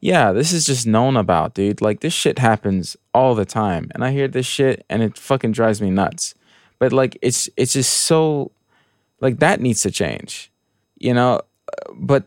[0.00, 1.80] yeah this is just known about dude.
[1.80, 5.52] Like this shit happens all the time and i hear this shit and it fucking
[5.52, 6.34] drives me nuts.
[6.78, 8.52] But like it's it's just so
[9.20, 10.52] like that needs to change
[11.00, 11.40] you know?
[11.94, 12.24] But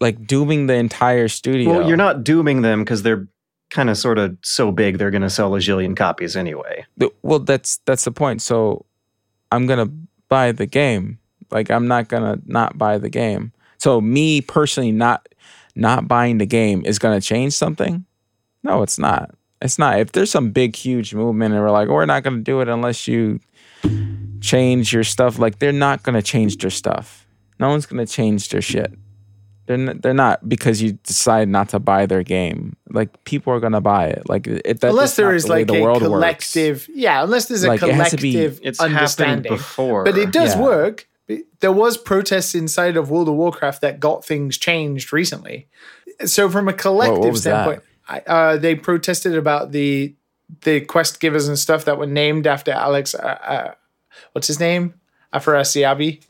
[0.00, 3.26] like dooming the entire studio Well, you're not dooming them because they're
[3.70, 6.84] kind of sort of so big they're going to sell a zillion copies anyway.
[7.22, 8.42] Well that's that's the point.
[8.42, 8.84] So
[9.50, 9.90] i'm gonna
[10.28, 11.18] buy the game.
[11.50, 13.52] Like i'm not gonna not buy the game.
[13.78, 15.28] So me personally not
[15.74, 18.04] not buying the game is gonna change something
[18.62, 19.30] no it's not
[19.60, 22.60] it's not if there's some big huge movement and we're like we're not gonna do
[22.60, 23.40] it unless you
[24.40, 27.26] change your stuff like they're not gonna change their stuff
[27.58, 28.92] no one's gonna change their shit
[29.66, 32.76] they're n- they're not because you decide not to buy their game.
[32.90, 34.28] Like people are gonna buy it.
[34.28, 36.10] Like it, that's unless just there not is the like the a world works.
[36.12, 37.22] collective, yeah.
[37.24, 39.50] Unless there's a Like, it has to be- collective It's understanding.
[39.50, 40.04] before.
[40.04, 40.60] But it does Yeah.
[40.60, 41.08] work.
[41.60, 45.68] There was protests inside of World of Warcraft that got things changed recently.
[46.26, 47.40] So from a collective that?
[47.40, 50.14] standpoint, I, uh, they protested about the
[50.62, 53.14] the quest givers and stuff that were named after Alex.
[53.14, 53.74] Uh, uh,
[54.32, 54.94] what's his name?
[55.32, 56.22] Afrasiabi.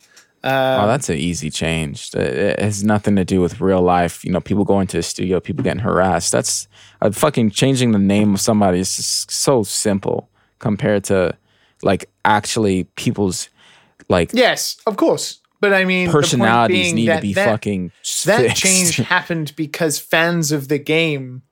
[0.44, 2.14] oh, that's an easy change.
[2.14, 4.24] It- has nothing to do with real life.
[4.24, 6.32] You know, people going to the studio, people getting harassed.
[6.32, 6.68] That's
[7.00, 8.88] uh, fucking changing the name of somebody is
[9.28, 11.36] so simple compared to
[11.82, 13.48] like actually people's
[14.08, 15.40] like Yes, of course.
[15.60, 17.90] But I mean, personalities need to be that, fucking
[18.24, 18.62] that fixed.
[18.62, 21.42] change happened because fans of the game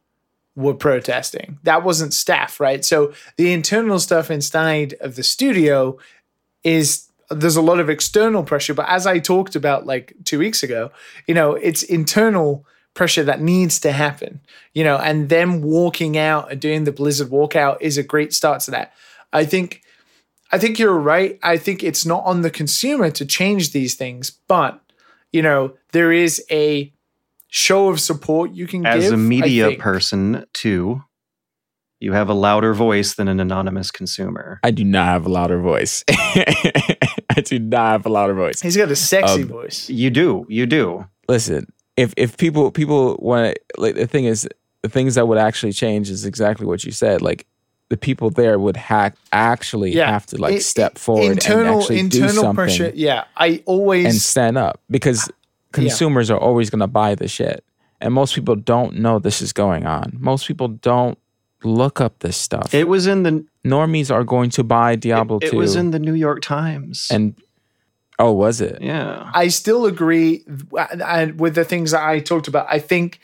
[0.55, 1.59] were protesting.
[1.63, 2.85] That wasn't staff, right?
[2.85, 5.99] So the internal stuff inside of the studio
[6.63, 10.63] is there's a lot of external pressure, but as I talked about like 2 weeks
[10.63, 10.91] ago,
[11.27, 14.41] you know, it's internal pressure that needs to happen,
[14.75, 18.61] you know, and them walking out and doing the Blizzard walkout is a great start
[18.61, 18.93] to that.
[19.33, 19.83] I think
[20.53, 21.39] I think you're right.
[21.43, 24.81] I think it's not on the consumer to change these things, but
[25.33, 26.93] you know, there is a
[27.49, 28.93] show of support you can give.
[28.93, 29.13] As give.
[29.13, 31.03] a I media person, too,
[32.01, 34.61] you have a louder voice than an anonymous consumer.
[34.63, 36.05] I do not have a louder voice.
[36.11, 38.61] I do not have a louder voice.
[38.61, 39.89] He's got a sexy Um, voice.
[39.89, 40.45] You do.
[40.49, 41.07] You do.
[41.29, 41.67] listen
[41.97, 44.49] if if people people want like the thing is
[44.83, 47.47] the things that would actually change is exactly what you said like
[47.93, 50.11] the people there would hack actually Yeah.
[50.11, 52.91] have to like I- step forward internal and actually do internal something pressure.
[52.95, 55.31] Yeah, I always and stand up because
[55.73, 57.59] consumers are always going to buy the shit
[58.01, 61.19] and most people don't know this is going on most people don't
[61.65, 63.45] look up this stuff It was in the
[63.75, 67.09] normies are going to buy diablo it, 2 it was in the New York Times.
[67.11, 67.35] and
[68.19, 69.31] oh was it yeah.
[69.35, 70.45] I still agree
[71.43, 72.67] with the things that I talked about.
[72.71, 73.19] I think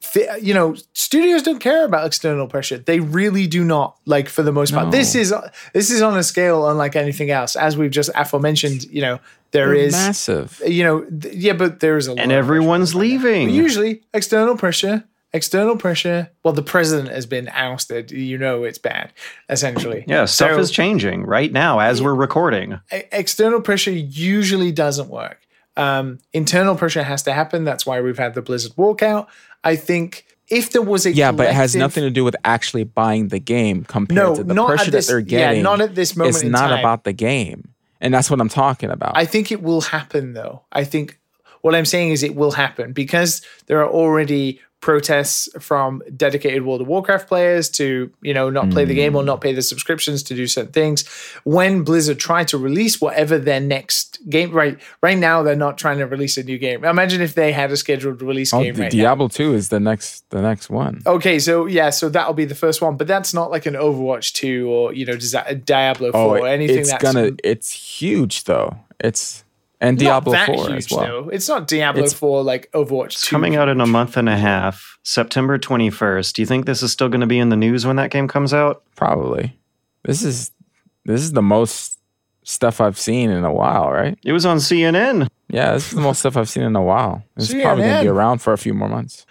[0.00, 2.78] th- you know studios don't care about external pressure.
[2.78, 3.96] They really do not.
[4.06, 4.90] Like for the most part, No.
[4.90, 5.32] this is
[5.72, 7.56] this is on a scale unlike anything else.
[7.56, 9.18] As we've just aforementioned, you know
[9.50, 12.94] there They're is massive you know th- yeah, but there is a lot And everyone's
[12.94, 13.50] leaving.
[13.50, 15.04] Usually external pressure.
[15.34, 16.30] External pressure.
[16.42, 18.10] Well, the president has been ousted.
[18.10, 19.12] You know it's bad,
[19.50, 20.04] essentially.
[20.08, 22.80] Yeah, stuff So- is changing right now as we're recording.
[22.90, 25.40] external pressure usually doesn't work.
[25.76, 27.64] Um, internal pressure has to happen.
[27.64, 29.26] That's why we've had the Blizzard walkout.
[29.64, 32.84] I think if there was a yeah, but it has nothing to do with actually
[32.84, 35.06] buying the game compared No, to the not pressure this.
[35.06, 35.62] that they're yeah, getting.
[35.62, 36.36] not at this moment.
[36.36, 36.78] it's not time.
[36.78, 37.68] about the game,
[38.00, 39.16] and that's what I'm talking about.
[39.16, 40.62] I think it will happen though.
[40.72, 41.18] I think
[41.60, 46.80] what I'm saying is it will happen because there are already protests from dedicated World
[46.80, 49.26] of Warcraft players to, you know, not play the game or hmm.
[49.26, 51.06] not pay the subscriptions to do certain things.
[51.44, 55.98] When Blizzard tried to release whatever their next game right right now they're not trying
[55.98, 56.84] to release a new game.
[56.84, 59.02] Imagine if they had a scheduled release oh, game the right now.
[59.02, 61.02] Diablo Two is the next the next one.
[61.06, 64.32] Okay, so yeah, so that'll be the first one, but that's not like an Overwatch
[64.34, 68.76] 2 or, you know, Diablo 4 Oh, or anything it's that's gonna it's huge though.
[69.00, 69.44] It's
[69.80, 71.00] and not Diablo that Four huge, as well.
[71.06, 71.28] though.
[71.30, 73.30] It's not Diablo It's- 4 like Overwatch 2.
[73.30, 76.32] Coming out in a month and a half, September 21st.
[76.34, 78.28] Do you think this is still going to be in the news when that game
[78.28, 78.82] comes out?
[78.96, 79.56] Probably.
[80.04, 80.50] This is
[81.04, 81.98] this is the most
[82.44, 84.18] stuff I've seen in a while, right?
[84.24, 85.28] It was on CNN.
[85.48, 87.22] Yeah, this is the most stuff I've seen in a while.
[87.36, 89.24] It's probably gonna be around for a few more months.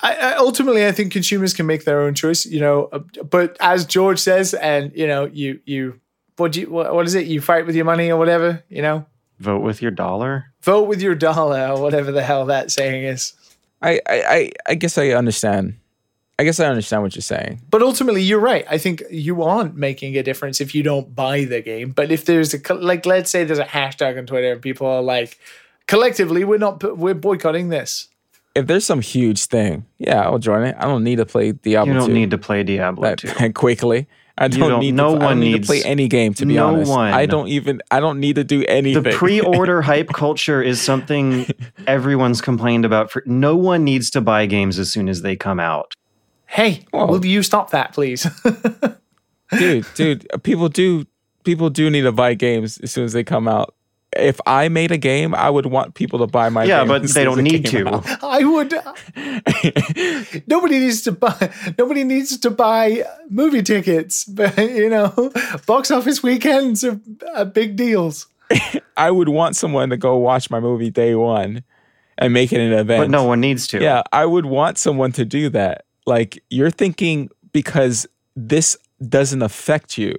[0.00, 2.88] I, I, ultimately, I think consumers can make their own choice, you know.
[2.92, 6.00] uh, But as George says, and you know, you you
[6.36, 7.26] what do you what, what is it?
[7.26, 9.06] You fight with your money or whatever, you know.
[9.38, 10.52] Vote with your dollar.
[10.62, 13.34] Vote with your dollar whatever the hell that saying is.
[13.80, 15.78] I, I, I, I guess I understand.
[16.40, 17.62] I guess I understand what you're saying.
[17.68, 18.64] But ultimately, you're right.
[18.70, 21.90] I think you aren't making a difference if you don't buy the game.
[21.90, 25.02] But if there's a like, let's say there's a hashtag on Twitter and people are
[25.02, 25.38] like,
[25.88, 28.08] collectively, we're not we're boycotting this.
[28.54, 30.76] If there's some huge thing, yeah, I'll join it.
[30.78, 33.52] I don't need to play Diablo You don't 2 need to play Diablo that 2.
[33.54, 34.06] quickly.
[34.40, 36.32] I don't, don't- need no to, I one don't need needs- to play any game
[36.34, 36.90] to be no honest.
[36.90, 37.12] one.
[37.12, 39.02] I don't even I don't need to do anything.
[39.02, 41.46] The pre-order hype culture is something
[41.86, 43.10] everyone's complained about.
[43.10, 45.94] For no one needs to buy games as soon as they come out.
[46.46, 47.06] Hey, Whoa.
[47.06, 48.26] will you stop that, please?
[49.58, 51.04] dude, dude, people do
[51.44, 53.74] people do need to buy games as soon as they come out.
[54.16, 56.88] If I made a game, I would want people to buy my Yeah, game.
[56.88, 57.88] but they don't need to.
[57.88, 58.06] out.
[58.24, 58.72] I would.
[58.72, 58.94] Uh,
[60.46, 61.52] nobody needs to buy.
[61.76, 64.24] Nobody needs to buy movie tickets.
[64.38, 65.30] But you know,
[65.66, 67.00] box office weekends are,
[67.34, 68.26] are big deals.
[68.96, 71.62] I would want someone to go watch my movie day one
[72.16, 73.02] and make it an event.
[73.02, 73.80] But no one needs to.
[73.80, 75.84] Yeah, I would want someone to do that.
[76.06, 78.76] Like you're thinking because this
[79.06, 80.16] doesn't affect you.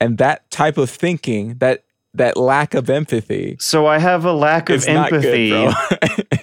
[0.00, 1.84] And that type of thinking, that
[2.14, 5.50] that lack of empathy So I have a lack of empathy.
[5.50, 5.74] good.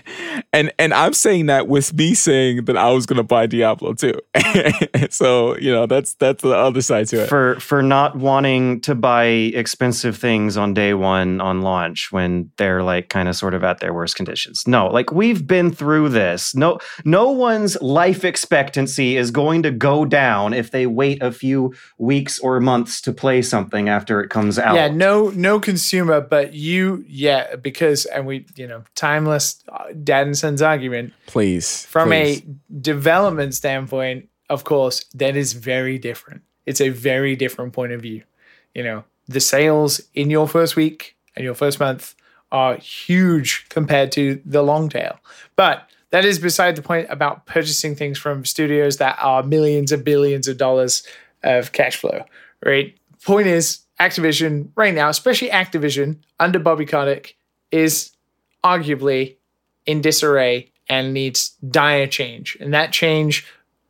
[0.52, 4.20] and and I'm saying that with me saying that I was gonna buy Diablo too.
[5.10, 7.30] so, you know, that's that's the other side to it.
[7.30, 12.82] for for not wanting to buy expensive things on day one on launch when they're
[12.82, 14.64] like kind of sort of at their worst conditions.
[14.68, 16.56] No, like we've been through this.
[16.56, 21.74] No no one's life expectancy is going to go down if they wait a few
[21.98, 24.76] weeks or months to play something after it comes out.
[24.76, 29.86] Yeah, no, no consumer, but you, yeah, because and we, you know, timeless uh,
[30.40, 31.86] son's argument please.
[31.86, 32.41] from please.
[32.41, 34.30] a development standpoint.
[34.49, 36.41] Of course, that is very different.
[36.66, 38.24] It's a very different point of view.
[38.74, 42.16] You know, the sales in your first week and your first month
[42.52, 45.20] are huge compared to the long tail.
[45.56, 50.03] But that is beside the point about purchasing things from studios that are millions and
[50.03, 51.03] billions of dollars
[51.44, 52.26] of cash flow,
[52.66, 52.98] right?
[53.24, 57.36] Point is, Activision right now, especially Activision under Bobby Kotick,
[57.72, 58.11] is
[58.64, 59.36] arguably
[59.90, 62.56] in disarray and needs dire change.
[62.60, 63.44] And that change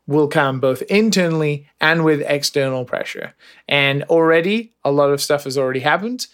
[0.07, 3.33] will come both internally and with external pressure.
[3.67, 6.27] And already, a lot of stuff has already happened,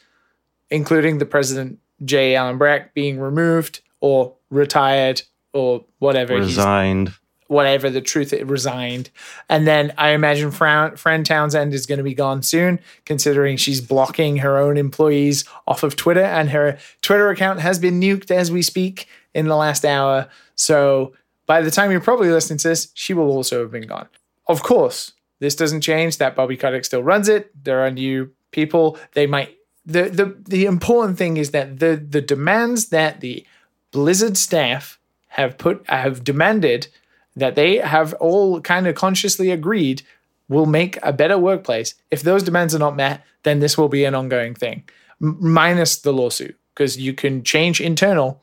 [0.70, 2.36] including the president, J.
[2.36, 6.36] Allen Brack, being removed or retired or whatever.
[6.36, 7.14] He's- Resigned.
[7.48, 9.10] Whatever the truth it resigned.
[9.50, 13.82] And then i imagine fran, fran townsend is going to be gone soon considering she's
[13.82, 18.52] blocking her own employees off of twitter and her twitter account has been nuked as
[18.52, 20.28] we speak in the last hour.
[20.56, 21.14] So
[21.46, 24.08] by the time you're probably listening to this she will also have been gone.
[24.48, 27.52] Of course this doesn't change that bobby kotick still runs it.
[27.64, 28.98] There are new people.
[29.14, 29.56] They might
[29.86, 33.46] the the, the important thing is that the the demands that the
[33.92, 36.88] blizzard staff have put have demanded
[37.36, 40.02] that they have all kind of consciously agreed
[40.48, 41.95] will make a better workplace.
[42.12, 44.84] If those demands are not met, then this will be an ongoing thing,
[45.22, 48.41] M- minus the lawsuit, because you can change internal,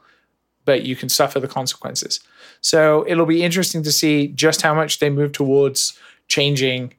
[0.65, 2.21] but you can suffer the consequences.
[2.61, 5.99] So it'll be interesting to see just how much they move towards
[6.29, 6.95] changing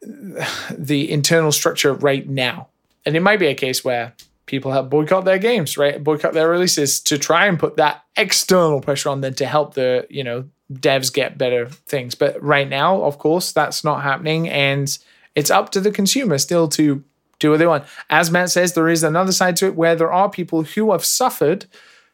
[0.00, 2.68] the internal structure right now.
[3.04, 4.14] And it might be a case where
[4.46, 6.02] people have boycott their games, right?
[6.02, 10.06] Boycott their releases to try and put that external pressure on them to help the,
[10.08, 12.14] you know, devs get better things.
[12.14, 14.48] But right now, of course, that's not happening.
[14.48, 14.96] And
[15.34, 17.04] it's up to the consumer still to
[17.38, 17.84] do what they want.
[18.10, 21.04] As Matt says, there is another side to it where there are people who have
[21.04, 21.66] suffered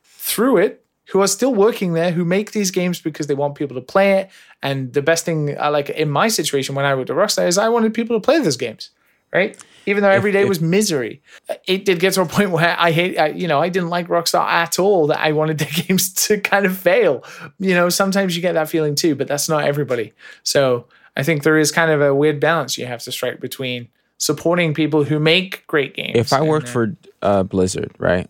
[0.03, 3.75] through it, who are still working there, who make these games because they want people
[3.77, 4.31] to play it.
[4.63, 7.69] And the best thing, like in my situation when I worked at Rockstar, is I
[7.69, 8.91] wanted people to play those games,
[9.33, 9.57] right?
[9.87, 11.23] Even though every day was misery,
[11.67, 14.09] it did get to a point where I hate, I, you know, I didn't like
[14.09, 15.09] Rockstar at all.
[15.09, 17.25] That I wanted their games to kind of fail.
[17.59, 20.13] You know, sometimes you get that feeling too, but that's not everybody.
[20.43, 20.87] So
[21.17, 23.89] I think there is kind of a weird balance you have to strike between
[24.19, 26.17] supporting people who make great games.
[26.17, 28.29] if I worked for uh, Blizzard, right?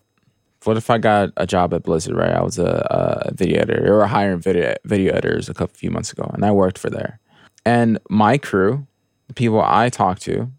[0.63, 2.31] What if I got a job at Blizzard, right?
[2.31, 3.93] I was a, a video editor.
[3.93, 7.19] Were hiring video video editors a couple few months ago, and I worked for there.
[7.65, 8.87] And my crew,
[9.27, 10.51] the people I talked to,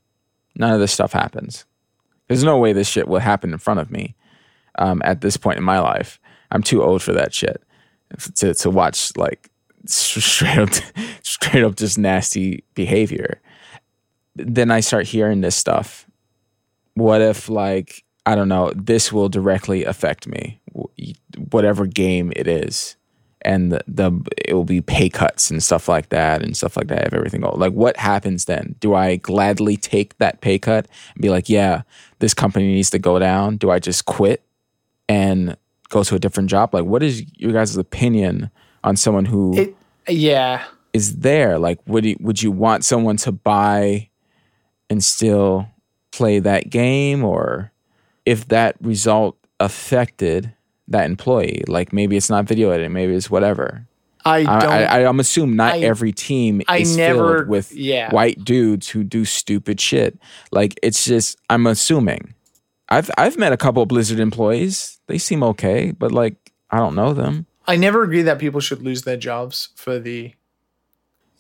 [0.57, 1.65] none of this stuff happens.
[2.29, 4.15] There's no way this shit will happen in front of me
[4.79, 6.19] um, at this point in my life.
[6.51, 7.63] I'm too old for that shit
[8.37, 9.51] to to watch like
[9.87, 10.71] straight up
[11.23, 13.41] straight up just nasty behavior.
[14.37, 16.07] Then I start hearing this stuff
[16.95, 20.61] what if like i don't know this will directly affect me
[21.51, 22.97] whatever game it is
[23.45, 24.13] and the, the
[24.47, 27.41] it will be pay cuts and stuff like that and stuff like that if everything
[27.41, 28.75] goes like what happens then?
[28.81, 31.83] Do i gladly take that pay cut and be like yeah
[32.19, 33.57] this company needs to go down.
[33.57, 34.43] Do i just quit
[35.09, 35.57] and
[35.91, 36.75] go to a different job?
[36.75, 38.51] Like what is your guys' opinion
[38.83, 39.77] on someone who it,
[40.09, 41.59] yeah, there?
[41.59, 44.09] Like would you, would you want someone to buy
[44.89, 45.69] and still
[46.13, 47.25] play that game?
[47.25, 47.73] Or
[48.25, 50.53] if that result affected
[50.89, 53.87] that employee like maybe it's not video editing maybe it's whatever
[54.27, 54.65] I don't.
[54.73, 58.11] I, I'm assuming not I- every team I is never- filled with yeah.
[58.11, 60.19] white dudes who do stupid shit.
[60.51, 62.33] Like it's just I'm assuming.
[62.89, 64.99] I've I've met a couple of Blizzard employees.
[65.09, 66.37] They seem okay, but like
[66.71, 67.45] I don't know them.
[67.67, 70.33] I never agree that people should lose their jobs for the.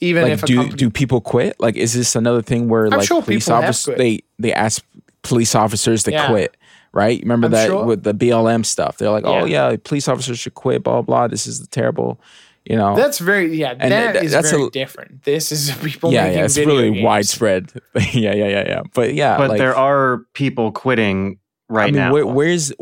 [0.01, 1.59] Even Like if a do company, do people quit?
[1.59, 4.85] Like is this another thing where I'm like sure police officers they they ask
[5.23, 6.27] police officers to Yeah.
[6.29, 6.55] quit?
[6.95, 7.21] Right?
[7.21, 7.85] Remember I'm that sure.
[7.85, 8.97] with the BLM stuff.
[8.99, 9.71] They're like, "Oh Yeah.
[9.73, 11.27] yeah, police officers should quit, blah blah.
[11.29, 12.21] This is the terrible."
[12.65, 12.97] You know.
[12.97, 13.75] that's very yeah.
[13.79, 15.25] And that th- is that's very a- different.
[15.25, 17.05] This is people yeah, making yeah, it's video really games.
[17.05, 17.73] widespread.
[17.95, 18.83] yeah, yeah, yeah, yeah.
[18.95, 21.39] But yeah, But like, there are people quitting
[21.69, 22.13] right I mean, now.
[22.13, 22.73] where, where's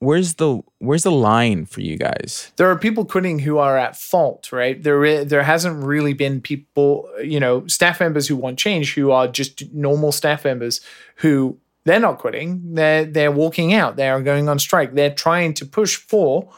[0.00, 2.52] where's the where's the line for you guys?
[2.56, 4.82] there are people quitting who are at fault, right?
[4.82, 9.28] There, there hasn't really been people, you know, staff members who want change, who are
[9.28, 10.80] just normal staff members
[11.16, 12.74] who they're not quitting.
[12.74, 13.96] They're they're walking out.
[13.96, 14.94] They are going on strike.
[14.94, 16.48] They're trying to push for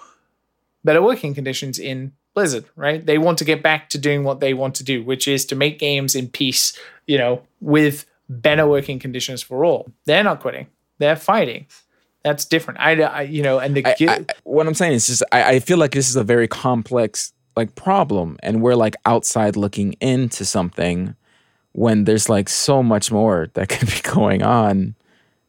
[0.84, 3.05] better working conditions in Blizzard, right?
[3.05, 5.55] They want to get back to doing what they want to do, which is to
[5.55, 9.90] make games in peace, you know, with better working conditions for all.
[10.05, 10.66] They're not quitting.
[10.98, 11.66] They're fighting.
[12.22, 12.80] That's different.
[12.80, 15.60] I, I you know, and the I, I, what I'm saying is just I, I
[15.60, 20.44] feel like this is a very complex like problem, and we're like outside looking into
[20.44, 21.14] something
[21.72, 24.94] when there's like so much more that could be going on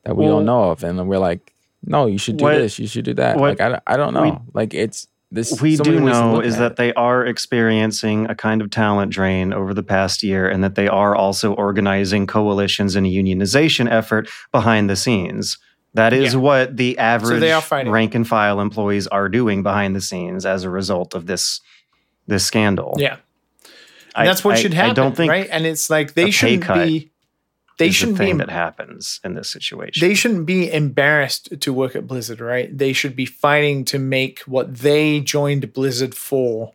[0.06, 1.54] that we Well- don't know of, and we're like,
[1.86, 3.38] no, you should do What- this, you should do that.
[3.38, 4.22] what like I, don't- I don't know.
[4.24, 5.60] we- like it's this.
[5.62, 6.78] we so do many ways to know is that it.
[6.78, 10.88] they are experiencing a kind of talent drain over the past year and that they
[10.88, 15.58] are also organizing coalitions and a unionization effort behind the scenes.
[15.94, 16.40] That is Yeah.
[16.40, 17.92] what the average fighting.
[17.92, 21.62] rank and file employees are doing behind the scenes as a result of this
[22.28, 22.96] this scandal.
[22.98, 23.18] yeah.
[24.16, 25.48] I- that's what I- should happen, I don't think right?
[25.52, 27.12] And it's like they shouldn't be.
[27.78, 30.08] They shouldn't be thing em- that happens in this situation.
[30.08, 32.76] they shouldn't be embarrassed to work at Blizzard, right?
[32.76, 36.74] They should be fighting to make what they joined Blizzard for,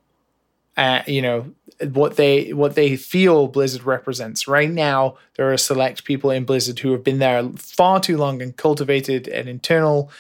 [0.77, 1.53] uh, you know,
[1.93, 4.47] what they what they feel Blizzard represents.
[4.47, 8.43] Right now, there are select people in Blizzard who have been there far too long
[8.43, 10.11] and cultivated an internal,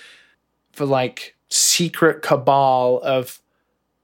[0.73, 3.41] for like secret cabal of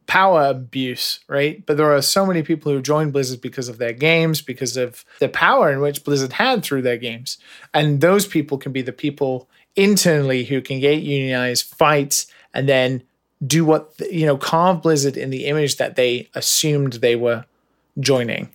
[0.06, 1.64] power abuse, right?
[1.66, 5.04] But there are so many people who joined Blizzard because of their games, because of
[5.18, 7.38] the power in which Blizzard had through their games.
[7.74, 13.02] And those people can be the people internally who can get unionized, fight, and then
[13.46, 17.44] do what, you know, carve Blizzard in the image that they assumed they were
[18.00, 18.48] joining.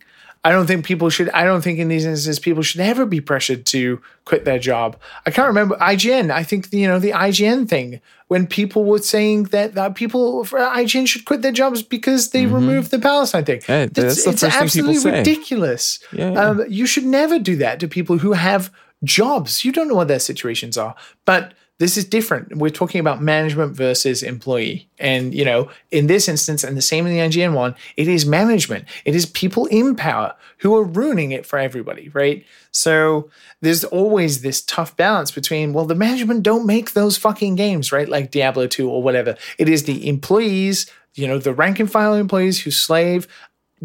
[0.43, 1.29] I don't think people should.
[1.29, 4.97] I don't think in these instances people should ever be pressured to quit their job.
[5.25, 6.31] I can't remember IGN.
[6.31, 10.57] I think you know the IGN thing when people were saying that, that people for
[10.57, 13.61] IGN should quit their jobs because they removed the Palestine thing.
[13.61, 15.99] Hey, that's the it's first thing people absolutely ridiculous.
[16.11, 16.39] Yeah, yeah.
[16.39, 18.71] Um, you should never do that to people who have
[19.03, 19.63] jobs.
[19.63, 20.95] You don't know what their situations are,
[21.25, 22.55] but this is different.
[22.57, 24.87] We're talking about management versus employee.
[24.99, 28.23] And, you know, in this instance, and the same in the IGN one, it is
[28.23, 28.85] management.
[29.03, 32.45] It is people in power who are ruining it for everybody, right?
[32.69, 33.31] So
[33.61, 38.07] there's always this tough balance between, well, the management don't make those fucking games, right?
[38.07, 39.35] Like Diablo 2 or whatever.
[39.57, 40.85] It is the employees,
[41.15, 43.27] you know, the rank and file employees who slave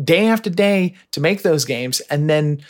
[0.04, 2.00] day after day to make those games.
[2.10, 2.60] And then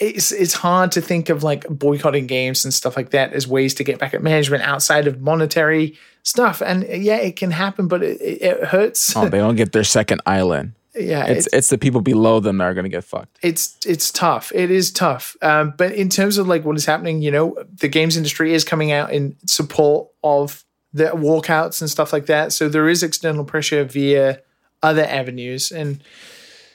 [0.00, 3.74] it's it's hard to think of like boycotting games and stuff like that as ways
[3.74, 6.62] to get back at management outside of monetary stuff.
[6.62, 9.16] And yeah, it can happen, but it, it hurts.
[9.16, 10.72] Oh, they don't get their second island.
[10.94, 13.38] yeah, It's it's the people below them that are gonna get fucked.
[13.42, 14.52] it's it's tough.
[14.54, 15.36] It is tough.
[15.42, 18.64] Um, but in terms of like what is happening, you know, the games industry is
[18.64, 22.52] coming out in support of the walkouts and stuff like that.
[22.52, 24.40] So there is external pressure via
[24.82, 25.70] other avenues.
[25.70, 26.02] And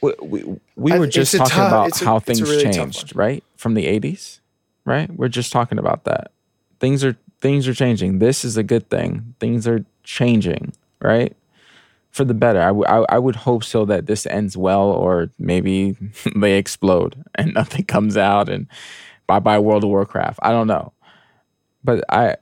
[0.04, 0.44] We we,
[0.76, 3.44] we were just talking tough- about a- how things really changed, right?
[3.58, 4.40] From the '80s,
[4.86, 5.10] right?
[5.10, 6.32] We're just talking about that.
[6.80, 8.20] Things are things are changing.
[8.20, 9.36] This is a good thing.
[9.40, 11.36] Things are changing, right?
[12.12, 12.62] For the better.
[12.62, 15.96] I, w- I, I would hope so that this ends well, or maybe
[16.36, 18.68] they explode and nothing comes out, and
[19.26, 20.40] bye bye World of Warcraft.
[20.44, 20.94] I don't know,
[21.84, 22.36] but I,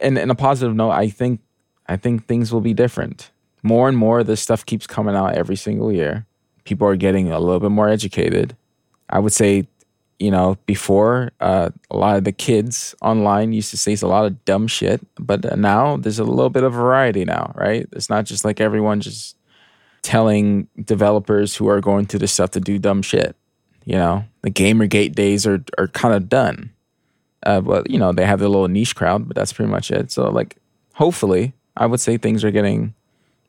[0.00, 1.40] and in a positive note, I think
[1.88, 3.30] I think things will be different.
[3.62, 6.26] More and more, this stuff keeps coming out every single year.
[6.64, 8.56] People are getting a little bit more educated.
[9.08, 9.66] I would say,
[10.18, 14.08] you know, before uh, a lot of the kids online used to say it's a
[14.08, 17.88] lot of dumb shit, but now there's a little bit of variety now, right?
[17.92, 19.36] It's not just like everyone just
[20.02, 23.36] telling developers who are going through this stuff to do dumb shit.
[23.84, 26.70] You know, the Gamergate days are are kind of done.
[27.44, 30.12] Uh, but you know, they have their little niche crowd, but that's pretty much it.
[30.12, 30.56] So like,
[30.94, 32.94] hopefully, I would say things are getting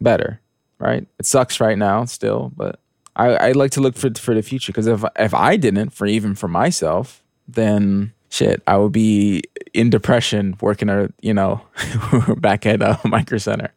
[0.02, 0.40] better.
[0.80, 1.06] Right?
[1.19, 2.80] It sucks right now still, but
[3.15, 6.06] I I like to look for for the future because if if I didn't, for
[6.07, 11.61] even for myself, then shit, I would be in depression working at you know
[12.38, 13.72] back at uh, Micro Center.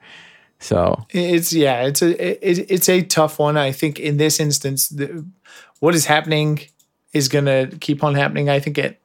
[0.58, 3.56] So It's yeah, it's a it, it's a tough one.
[3.56, 5.24] I think in this instance, the,
[5.80, 6.60] what is happening
[7.12, 8.48] is going to keep on happening.
[8.48, 9.00] I think it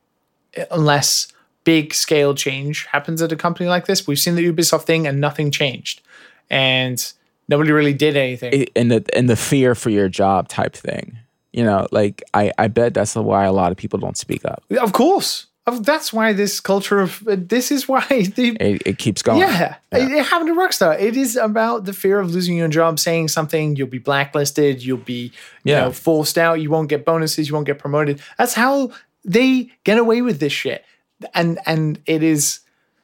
[0.70, 1.28] unless
[1.64, 4.08] big scale change happens at a company like this.
[4.08, 6.02] We've seen the Ubisoft thing and nothing changed,
[6.50, 7.12] and
[7.48, 8.54] nobody really did anything.
[8.54, 11.18] it- and the and the fear for your job type thing.
[11.54, 14.64] You know, like I I bet that's why a lot of people don't speak up.
[14.80, 15.48] of course,
[15.82, 18.06] that's why this culture of this is why
[18.36, 19.40] the It, it keeps going.
[19.40, 21.00] Yeah, It, it happened to Rockstar.
[21.00, 24.98] It is about the fear of losing your job, saying something, you'll be blacklisted, you'll
[24.98, 25.32] be
[25.64, 25.82] you Yeah.
[25.86, 28.22] know, forced out, you won't get bonuses, you won't get promoted.
[28.38, 28.92] That's how
[29.26, 30.86] they get away with this shit.
[31.34, 32.62] And and it is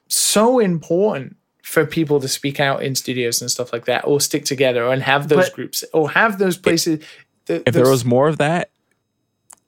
[0.08, 1.36] so important
[1.68, 5.04] for people to speak out in studios and stuff like that, or stick together and
[5.04, 7.04] have those But- groups, or have those places.
[7.46, 8.70] th- If there was more of that,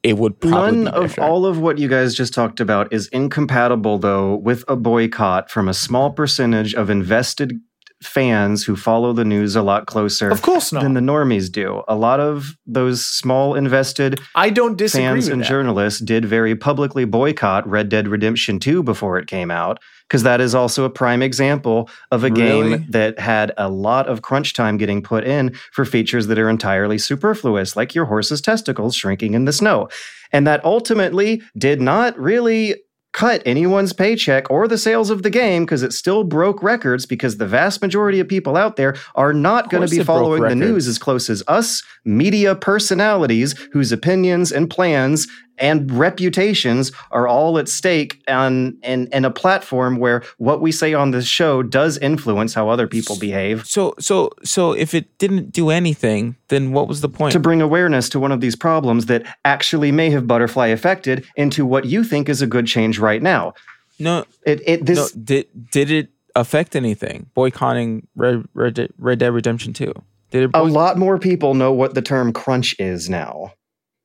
[0.02, 3.08] it would probably None be of all of what you guys just talked about is
[3.08, 7.60] incompatible, though, with a boycott from a small percentage of invested
[8.02, 10.82] fans who follow the news a lot closer of course not.
[10.84, 11.84] than the normies do.
[11.88, 15.48] A lot of those small invested I don't disagree fans and that.
[15.48, 20.40] journalists did very publicly boycott Red Dead Redemption 2 before it came out, because that
[20.40, 22.78] is also a prime example of a Really?
[22.78, 26.50] game that had a lot of crunch time getting put in for features that are
[26.50, 29.90] entirely superfluous, like your horse's testicles shrinking in the snow.
[30.32, 32.76] And that ultimately did not really
[33.12, 37.38] cut anyone's paycheck or the sales of the game because it still broke records because
[37.38, 40.88] the vast majority of people out there are not going to be following the news
[40.88, 45.28] as close as us media personalities whose opinions and plans
[45.60, 50.94] and reputations are all at stake on and and a platform where what we say
[50.94, 55.52] on this show does influence how other people behave So so so if it didn't
[55.52, 57.34] do anything, then what was the point?
[57.34, 61.66] to bring awareness to one of these problems that actually may have butterfly affected into
[61.66, 63.54] what you think is a good change right now.
[64.00, 65.22] no, It it this no.
[65.24, 67.30] Did did it affect anything?
[67.34, 69.94] Boycotting Red Red, Dead- Red Dead Redemption Two.
[70.32, 73.54] Did it a lot more people know what the term crunch is now.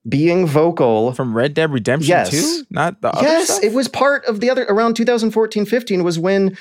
[0.06, 2.31] Being vocal from Red Dead Redemption Yes.
[2.31, 2.64] Two?
[2.70, 3.64] Not the other yes, stuff?
[3.64, 6.56] it was part of the other around 2014 15 was when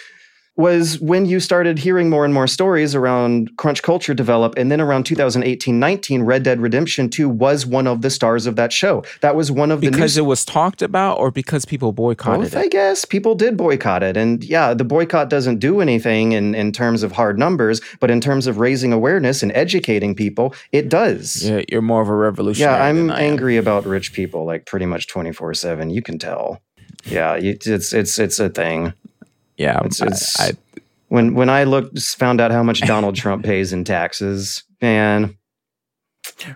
[0.56, 4.80] was when you started hearing more and more stories around crunch culture develop and then
[4.80, 9.04] around 2018 19 Red Dead Redemption 2 was one of the stars of that show.
[9.22, 12.52] That was one of the because news- it was talked about, or because people boycotted
[12.52, 13.04] both, I guess.
[13.04, 14.16] People did boycott it.
[14.16, 18.22] And yeah, the boycott doesn't do anything in, in terms of hard numbers, but in
[18.22, 21.44] terms of raising awareness and educating people, it does.
[21.44, 22.76] Yeah, you're more of a revolutionary.
[22.78, 23.32] Yeah, I'm than I am.
[23.32, 25.90] angry about rich people like pretty much 24 7.
[25.90, 26.62] You can tell.
[27.06, 28.94] Yeah, it's it's it's a thing.
[29.64, 30.52] Yeah, It's, it's I,
[31.08, 35.38] when when I looked found out how much Donald Trump pays in taxes, man,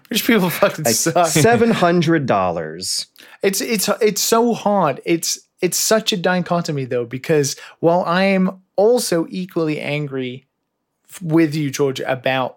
[0.10, 1.28] Rich people fucking like suck.
[1.28, 3.08] seven hundred dollars.
[3.44, 5.00] It's it's it's so hard.
[5.06, 10.46] It's it's such a dichotomy though because while I am also equally angry
[11.22, 12.57] with you, George, about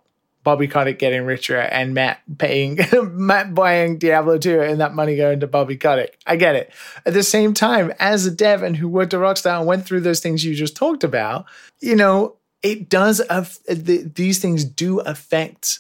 [0.51, 2.81] Bobby Kotick getting richer and Matt paying
[3.13, 6.19] Matt buying Diablo 2 and that money going to Bobby Kotick.
[6.27, 6.73] I get it.
[7.07, 10.01] At the same time, as a dev and who worked at Rockstar and went through
[10.01, 11.45] those things you just talked about,
[11.79, 15.79] you know, it does the, these things do affect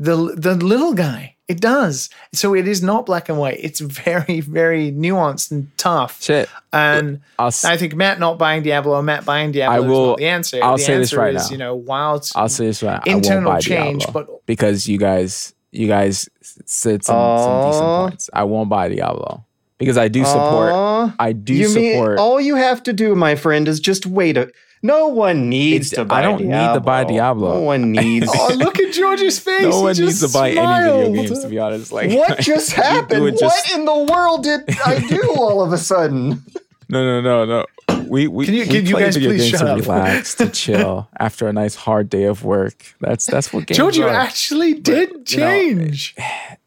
[0.00, 1.36] the the little guy.
[1.52, 2.08] It does.
[2.32, 3.58] So it is not black and white.
[3.60, 6.22] It's very very nuanced and tough.
[6.22, 6.48] shit.
[6.72, 10.06] And I'll s- I think Matt not buying Diablo, Matt buying Diablo I is will-
[10.08, 10.58] not the answer.
[10.62, 11.52] I'll the say this answer right is, now.
[11.52, 13.06] You know, wild I'll say this right.
[13.06, 16.28] internal I won't buy change, Diablo but because you guys you guys
[16.66, 18.30] said some, some decent points.
[18.32, 19.44] I won't buy Diablo
[19.78, 20.72] because I do support.
[20.72, 21.14] Aw.
[21.18, 22.18] I do you mean support.
[22.18, 24.50] all you have to do, my friend, is just wait a
[24.82, 27.54] no one needs It- to buy I don't need to buy Diablo.
[27.54, 29.62] No one needs oh, look at George's face.
[29.62, 30.68] no He one just needs to buy smiled.
[30.68, 31.92] any video games to be honest.
[31.92, 33.26] Like What just happened?
[33.26, 36.42] it just- what in the world did I do all of a sudden?
[36.88, 37.66] No, no, no, no.
[38.08, 39.78] We we Can you- we can you guys video please games shut to up?
[39.80, 42.94] relax, to chill after a nice hard day of work.
[43.00, 44.10] That's that's what games George, you are.
[44.10, 46.14] actually did you know, change.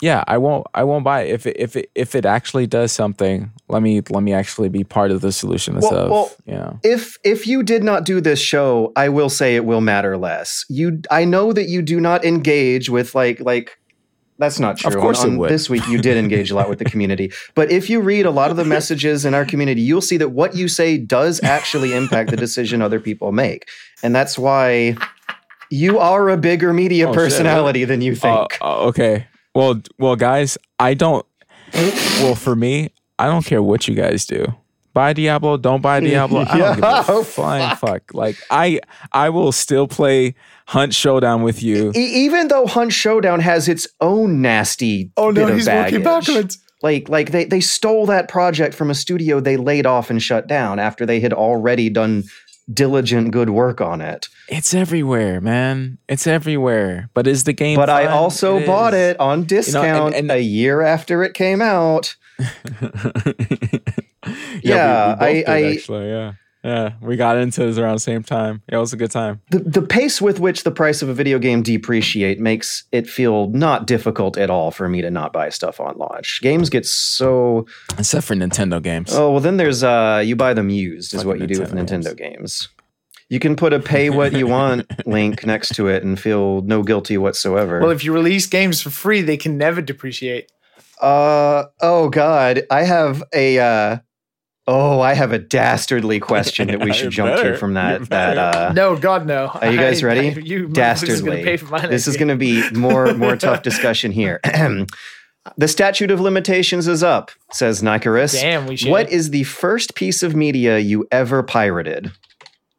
[0.00, 2.92] yeah, I won't I won't buy it if it if it if it actually does
[2.92, 3.50] something.
[3.68, 6.54] Let me let me actually be part of the solution instead Well- of well, you
[6.54, 6.80] know.
[6.84, 10.64] If if you did not do this show, I will say it will matter less.
[10.68, 13.78] You I know that you do not engage with like like
[14.38, 14.92] that's not true.
[14.94, 15.50] Of course on, it on would.
[15.50, 17.32] This week you did engage a lot with the community.
[17.56, 20.28] But if you read a lot of the messages in our community, you'll see that
[20.28, 23.68] what you say does actually impact the decision other people make.
[24.00, 24.96] And that's why
[25.70, 28.16] you are a bigger media Oh, shit, personality than you Uh,
[28.46, 28.58] think.
[28.62, 29.26] uh, okay.
[29.54, 31.24] Well, well, guys, I don't.
[31.74, 34.46] well, for me, I don't care what you guys do.
[34.94, 36.40] Buy Diablo, don't buy Diablo.
[36.48, 38.12] I don't give Yeah, a flying fuck.
[38.14, 38.80] Like I,
[39.12, 40.34] I will still play
[40.66, 41.92] Hunt Showdown with you.
[41.94, 46.02] E- even though Hunt Showdown has its own nasty Oh no, bit of he's working
[46.02, 46.26] baggage.
[46.26, 46.58] backwards.
[46.82, 50.46] like like they they stole that project from a studio they laid off and shut
[50.48, 52.24] down after they had already done
[52.72, 55.98] diligent good work on it It's everywhere, man.
[56.08, 57.08] It's everywhere.
[57.14, 57.76] But is the game?
[57.76, 58.12] but i fun?
[58.12, 59.12] also bought is.
[59.12, 62.46] it on discount and- a year after it came out yeah,
[64.62, 66.32] Yeah, we, we I- did, I- actually, yeah,
[66.64, 66.94] yeah.
[67.00, 68.62] We got into this around the same time.
[68.68, 69.40] Yeah, it was a good time.
[69.50, 73.48] the, the pace with which the price of a video game depreciate makes it feel
[73.50, 77.66] not difficult at all for me to not buy stuff on launch games get so
[77.98, 79.14] Except for Nintendo games.
[79.14, 81.72] oh well then there's uh you buy them used is Fucking what you do with
[81.72, 82.68] Nintendo nintendo games
[83.30, 86.82] you can put a pay what you want link next to it and feel no
[86.82, 90.50] guilty whatsoever Well, if you release games for free, they can never depreciate.
[91.00, 93.98] Uh oh god, I have a uh
[94.68, 98.72] oh, I have a dastardly question that we should jump to from that that uh
[98.74, 99.46] No, God, no.
[99.46, 100.28] Are you guys ready?
[100.28, 101.14] I- you Dastardly.
[101.14, 103.34] This is going to pay for my this is next going to be more more
[103.46, 104.40] tough discussion here.
[105.56, 108.32] the statute of limitations is up, says Nicarus.
[108.40, 108.90] Damn, we should.
[108.90, 112.12] What is the first piece of media you ever pirated?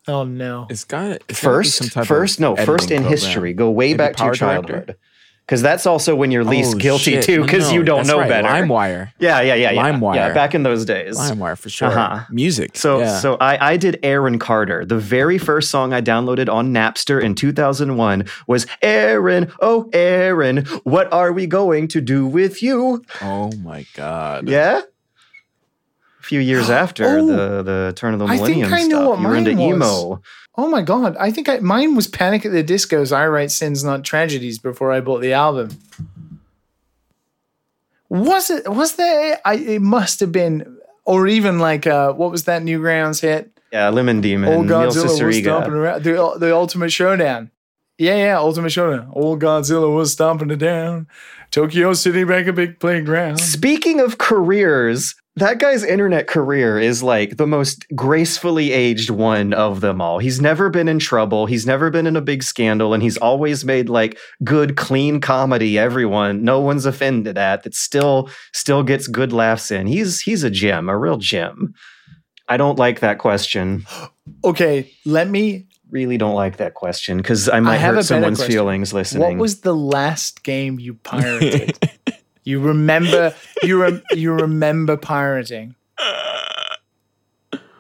[0.07, 0.67] Oh no.
[0.69, 3.11] It's got it's gotta be First, some type of first, no, first in program.
[3.11, 3.53] history.
[3.53, 4.85] Go way Maybe back to your childhood.
[4.85, 4.97] Director?
[5.49, 7.23] Because that's also when you're least Oh, guilty shit.
[7.23, 8.29] too, because no, you don't know right.
[8.29, 8.47] better.
[8.47, 9.81] LimeWire, Yeah, yeah, yeah, yeah.
[9.83, 10.13] LimeWire.
[10.13, 11.17] Yeah, back in those days.
[11.17, 11.87] LimeWire for sure.
[11.87, 12.25] Uh-huh.
[12.29, 12.77] Music.
[12.77, 13.17] So yeah.
[13.17, 14.85] so I, I did Aaron Carter.
[14.85, 21.11] The very first song I downloaded on Napster in 2001 was Aaron, oh Aaron, what
[21.11, 23.03] are we going to do with you?
[23.19, 24.47] oh my god.
[24.47, 24.81] Yeah.
[26.29, 27.25] Few years after Oh.
[27.25, 29.51] the the turn of the I think millennium I know stuff, what you were into
[29.55, 29.59] was.
[29.61, 30.21] emo.
[30.57, 31.15] Oh my God.
[31.19, 34.91] I think I, mine was Panic at the Disco's I Write Sins, Not Tragedies before
[34.91, 35.69] I bought the album.
[38.09, 38.67] Was it?
[38.71, 39.39] Was there?
[39.45, 43.51] I, it must have been, or even like uh, what was that Newgrounds hit?
[43.71, 44.51] Yeah, Lemon Demon.
[44.51, 46.03] All Neil Godzilla was stomping around.
[46.03, 47.51] The, the Ultimate Showdown.
[47.99, 49.09] Yeah, yeah, Ultimate Showdown.
[49.11, 51.07] All Godzilla was stomping it down.
[51.51, 53.39] Tokyo City back a big playground.
[53.39, 59.81] Speaking of careers, that guy's internet career is like the most gracefully aged one of
[59.81, 60.19] them all.
[60.19, 61.45] He's never been in trouble.
[61.45, 65.77] He's never been in a big scandal, and he's always made like good, clean comedy.
[65.77, 67.73] Everyone, no one's offended at that.
[67.73, 69.87] Still, still gets good laughs in.
[69.87, 71.73] He's he's a gem, a real gem.
[72.47, 73.85] I don't like that question.
[74.43, 75.65] Okay, let me.
[75.89, 79.23] Really don't like that question because I might have hurt someone's feelings listening.
[79.23, 81.79] What was the last game you pirated?
[82.43, 83.33] you remember?
[83.63, 85.75] You rem, you remember pirating?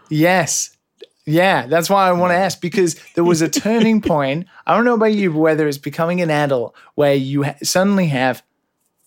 [0.09, 0.75] Yes.
[1.25, 4.47] Yeah, that's why I want to ask because there was a turning point.
[4.65, 8.07] I don't know about you, but whether it's becoming an adult where you ha- suddenly
[8.07, 8.41] have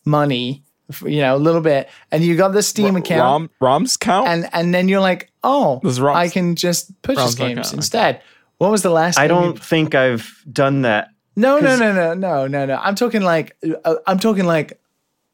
[0.05, 3.97] money, f- you know, a little bit, and you got the Steam account, Rom, Rom's
[3.97, 4.29] count?
[4.29, 5.81] and and then you're like, oh,
[6.15, 7.77] I can just purchase Rom's games count, okay.
[7.77, 8.23] instead.
[8.59, 9.19] What was the last?
[9.19, 11.09] I don't think I've done that.
[11.35, 12.77] no, no, no, no, no, no, no.
[12.81, 14.81] I'm talking like uh, I'm talking like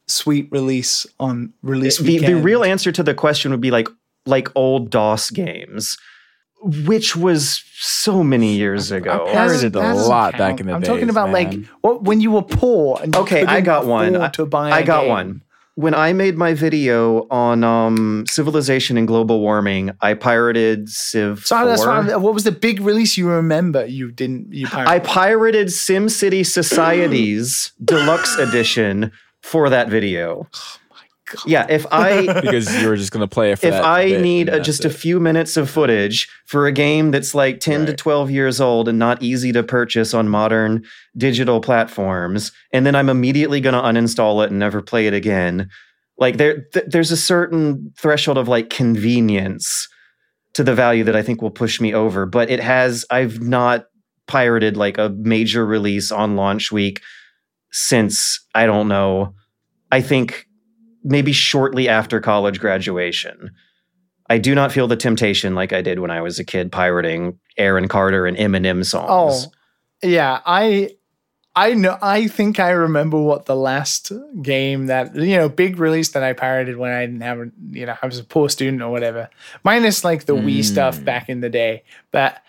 [0.09, 3.89] sweet release on release the, the real answer to the question would be like
[4.27, 5.97] like old DOS games,
[6.63, 9.27] which was so many years ago.
[9.29, 10.39] I pirated a lot count.
[10.39, 10.75] back in the day.
[10.75, 11.69] I'm days, talking about like man.
[11.83, 12.99] what when you were poor.
[13.03, 14.15] And Okay, I got one.
[14.17, 15.09] afford I- To buy I a got game.
[15.11, 15.43] one.
[15.77, 21.47] When I made my video on um, civilization and global warming, I pirated Civ.
[21.47, 21.89] So that's 4.
[21.93, 22.09] why.
[22.11, 23.87] I'm- What was the big release you remember?
[23.87, 24.53] You didn't.
[24.53, 24.93] You pirated.
[24.93, 29.13] I pirated SimCity Societies Deluxe Edition
[29.43, 30.49] for that video.
[30.55, 31.43] Oh my god.
[31.47, 34.49] Yeah, if I because you were just going to play it for if I need
[34.49, 38.31] that's just a few minutes of footage for a game that's like 10 to 12
[38.31, 40.85] years old and not easy to purchase on modern
[41.17, 45.69] digital platforms, and then I'm immediately going to uninstall it and never play it again.
[46.19, 49.89] Like there, th- there's a certain threshold of like convenience
[50.55, 53.05] to the value that I think will push me over, but it has.
[53.11, 53.85] I've not
[54.27, 57.01] pirated like a major release on launch week
[57.71, 59.35] since I don't know.
[59.91, 60.47] I think
[61.05, 63.51] maybe shortly after college graduation.
[64.31, 67.39] I do not feel the temptation like I did when I was a kid pirating
[67.57, 69.47] Aaron Carter and Eminem songs.
[69.49, 70.41] Oh, yeah.
[70.45, 70.91] I.
[71.57, 71.99] I know.
[72.01, 74.13] I think I remember what the last
[74.43, 77.39] game that you know big release that I pirated when I didn't have
[77.71, 79.29] you know I was a poor student or whatever.
[79.65, 81.05] Minus like the Wii stuff Mm.
[81.05, 81.83] back in the day,
[82.13, 82.41] but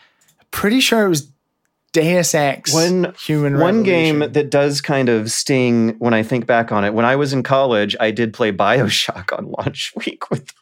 [0.52, 1.32] pretty sure it was
[1.92, 2.74] Deus Ex.
[2.74, 6.94] One- Human One game that does kind of sting when I think back on it.
[6.94, 10.54] When I was in college, I did play BioShock on launch week with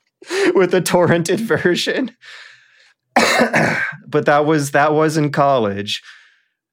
[0.55, 2.11] with a torrented version.
[4.07, 6.01] but that was that was in college.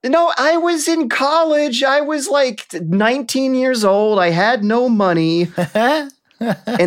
[0.05, 1.83] No, I was in college.
[1.83, 4.19] I was like 19 years old.
[4.19, 5.49] I had no money.
[5.75, 6.13] and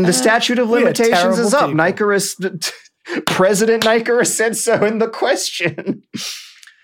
[0.06, 1.70] the statute of limitations is up.
[1.70, 1.84] people.
[1.84, 2.36] Nicarus,
[3.26, 6.04] President Nicarus said so in the question.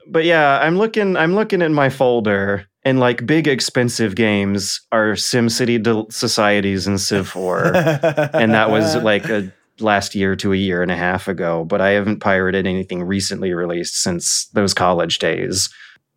[0.08, 1.18] But yeah, I'm looking.
[1.18, 7.00] I'm looking at my folder, and like big expensive games are SimCity Del- Societies and
[7.00, 7.66] Civ 4,
[8.34, 11.66] and that was like a last year to a year and a half ago.
[11.66, 15.70] But I haven't pirated anything recently released since those college days.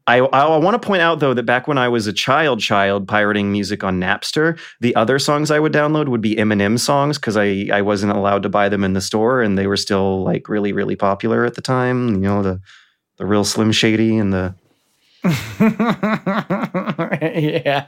[0.08, 3.08] I, I want to point out though that back when I was a child, child
[3.08, 7.36] pirating music on Napster, the other songs I would download would be Eminem songs because
[7.36, 10.48] I I wasn't allowed to buy them in the store, and they were still like
[10.48, 12.14] really really popular at the time.
[12.14, 12.60] You know the
[13.18, 14.54] the real Slim Shady and the
[17.20, 17.86] yeah.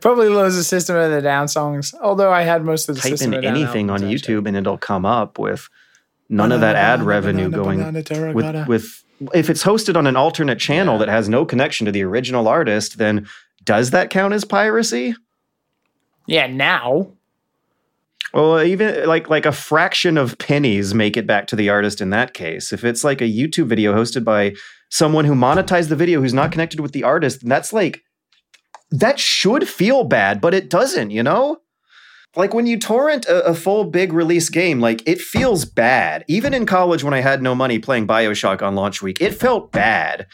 [0.00, 1.94] Probably loads of System of the Down songs.
[2.02, 4.20] Although I had most of the type System in of the Down anything on albums,
[4.22, 4.34] actually.
[4.34, 5.68] YouTube and it'll come up with
[6.28, 7.92] none of that ad revenue going
[8.34, 9.04] with with
[9.34, 10.98] if it's hosted on an alternate channel Yeah.
[11.06, 13.26] that has no connection to the original artist, then
[13.64, 15.14] does that count as piracy?
[16.26, 17.12] Yeah, now.
[18.34, 22.10] Well, even like like a fraction of pennies make it back to the artist in
[22.10, 22.72] that case.
[22.72, 24.54] If it's like a YouTube video hosted by
[24.90, 28.02] someone who monetized the video who's not connected with the artist, that's like
[28.90, 31.58] that should feel bad, but it doesn't, you know?
[32.36, 36.24] Like when you torrent a, a full big release game, like it feels bad.
[36.28, 39.72] Even in college when I had no money playing BioShock on launch week, it felt
[39.72, 40.26] bad.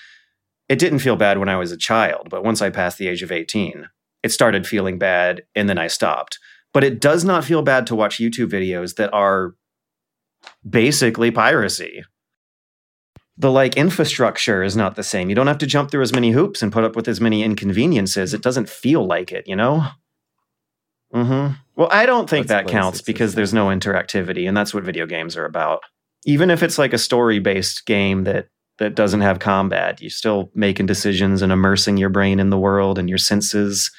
[0.68, 3.22] It didn't feel bad when I was a child, but once I passed the age
[3.22, 3.88] of 18,
[4.22, 6.38] it started feeling bad and then I stopped
[6.74, 9.54] but it does not feel bad to watch YouTube videos that are
[10.68, 12.04] basically piracy.
[13.38, 15.28] The like infrastructure is not the same.
[15.28, 17.42] You don't have to jump through as many hoops and put up with as many
[17.42, 18.34] inconveniences.
[18.34, 19.86] It doesn't feel like it, you know?
[21.12, 24.84] hmm Well, I don't think Let's that counts because there's no interactivity, and that's what
[24.84, 25.80] video games are about.
[26.24, 28.48] Even if it's like a story-based game that
[28.78, 32.98] that doesn't have combat, you're still making decisions and immersing your brain in the world
[32.98, 33.92] and your senses.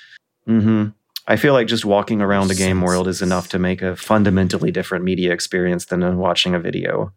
[0.46, 0.88] hmm
[1.28, 4.72] I feel like just walking around a game world is enough to make a fundamentally
[4.72, 7.12] different media experience than watching a video.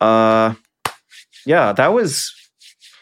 [0.00, 0.54] Uh,
[1.44, 2.32] yeah, that was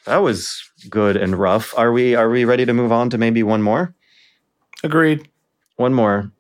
[0.05, 0.61] that was
[0.91, 1.73] good and rough.
[1.79, 3.95] Are we are we ready to move on to maybe one more?
[4.83, 5.29] Agreed.
[5.77, 6.33] One more.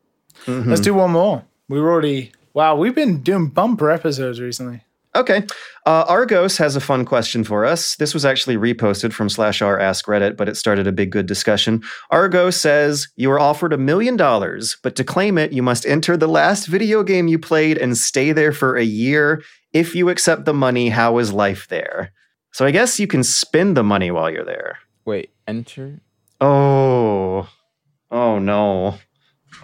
[0.47, 0.67] Mhm.
[0.67, 1.45] Let's do one more.
[1.69, 2.75] We were already wow.
[2.77, 4.83] We've been doing bumper episodes recently.
[5.15, 5.45] Okay.
[5.85, 7.97] Uh, Argos has a fun question for us.
[7.97, 11.27] This was actually reposted from slash r ask Reddit, but it started a big good
[11.27, 11.83] discussion.
[12.11, 16.17] Argos says you are offered a million dollars, but to claim it, you must enter
[16.17, 19.43] the last video game you played and stay there for a year.
[19.73, 22.13] If you accept the money, how is life there?
[22.53, 24.79] So I guess you can spend the money while you're there.
[25.05, 26.01] Wait, enter.
[26.41, 27.49] Oh,
[28.11, 28.99] oh no,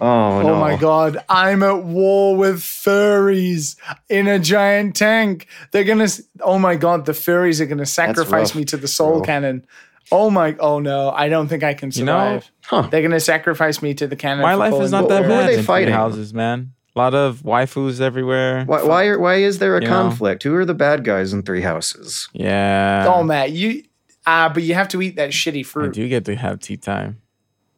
[0.01, 0.55] oh no!
[0.55, 3.75] Oh my god, I'm at war with furries
[4.09, 5.47] in a giant tank.
[5.71, 6.07] They're gonna.
[6.41, 9.21] Oh my god, the furries are gonna sacrifice rough, me to the soul bro.
[9.25, 9.65] cannon.
[10.11, 10.55] Oh my.
[10.59, 12.51] Oh no, I don't think I can You know, survive.
[12.65, 12.81] Huh.
[12.89, 14.41] They're gonna sacrifice me to the cannon.
[14.43, 15.49] My life is not the that Who are bad.
[15.49, 15.93] they in fighting?
[15.93, 16.73] houses, man.
[16.95, 18.65] A lot of waifus everywhere.
[18.65, 19.93] Why, why, are- why is there a You know?
[19.93, 20.41] conflict?
[20.43, 22.27] Who are the bad guys in Three Houses?
[22.33, 23.05] Yeah.
[23.07, 23.83] Oh Matt, you.
[24.25, 25.81] Ah, but you have to eat that shitty fruit.
[25.83, 25.93] I fruit.
[25.93, 27.21] do get to have tea time.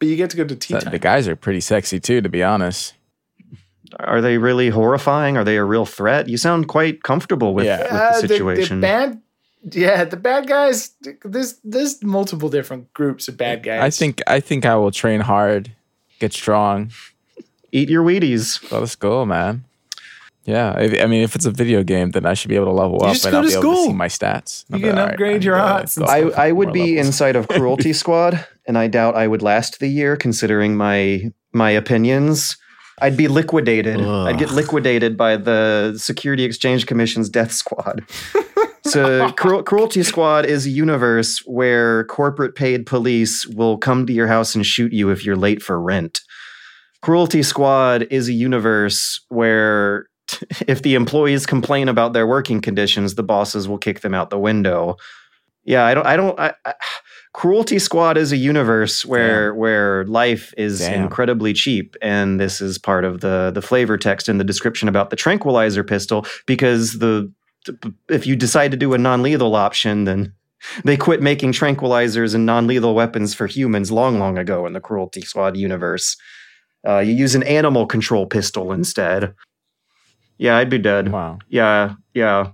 [0.02, 0.90] But you get to go to tea The, time.
[0.90, 2.94] the guys are pretty sexy too, to be honest.
[4.00, 5.36] Are they really horrifying?
[5.36, 6.28] Are they a real threat?
[6.28, 7.82] You sound quite comfortable with, Yeah.
[7.82, 8.80] with Uh, the situation.
[8.80, 9.20] bad,
[9.70, 10.90] yeah, the bad guys.
[11.24, 13.80] There's there's multiple different groups of bad guys.
[13.80, 15.70] I think I think I will train hard,
[16.18, 16.90] get strong.
[17.70, 18.72] Eat your Wheaties.
[18.72, 19.62] Let us go, man.
[20.44, 22.72] Yeah, if, I mean, if it's a video game, then I should be able to
[22.72, 23.86] level You up and I'll to be able to school.
[23.86, 24.64] see my stats.
[24.70, 26.32] You I'll can like, upgrade I your need to hots and go stuff.
[26.32, 29.42] up I, I would be levels." inside of Cruelty Squad, and I doubt I would
[29.42, 32.56] last the year, considering my my opinions.
[33.00, 34.00] I'd be liquidated.
[34.00, 38.04] I'd get liquidated by the Security Exchange Commission's Death Squad.
[38.84, 44.28] so, Cruel, Cruelty Squad is a universe where corporate paid police will come to your
[44.28, 46.20] house and shoot you if you're late for rent.
[47.00, 50.06] Cruelty Squad is a universe where
[50.68, 54.38] if the employees complain about their working conditions, the bosses will kick them out the
[54.38, 54.96] window.
[55.64, 56.06] Yeah, I don't.
[56.06, 56.38] I don't.
[56.38, 56.74] I, I,
[57.34, 61.04] Cruelty Squad is a universe where where life is Damn.
[61.04, 65.10] incredibly cheap, and this is part of the the flavor text in the description about
[65.10, 66.26] the tranquilizer pistol.
[66.46, 67.32] Because the
[68.08, 70.34] if you decide to do a non lethal option, then
[70.84, 74.80] they quit making tranquilizers and non lethal weapons for humans long, long ago in the
[74.80, 76.16] Cruelty Squad universe.
[76.86, 79.34] Uh, you use an animal control pistol instead.
[80.36, 81.12] Yeah, I'd be dead.
[81.12, 81.38] Wow.
[81.48, 82.50] Yeah, yeah.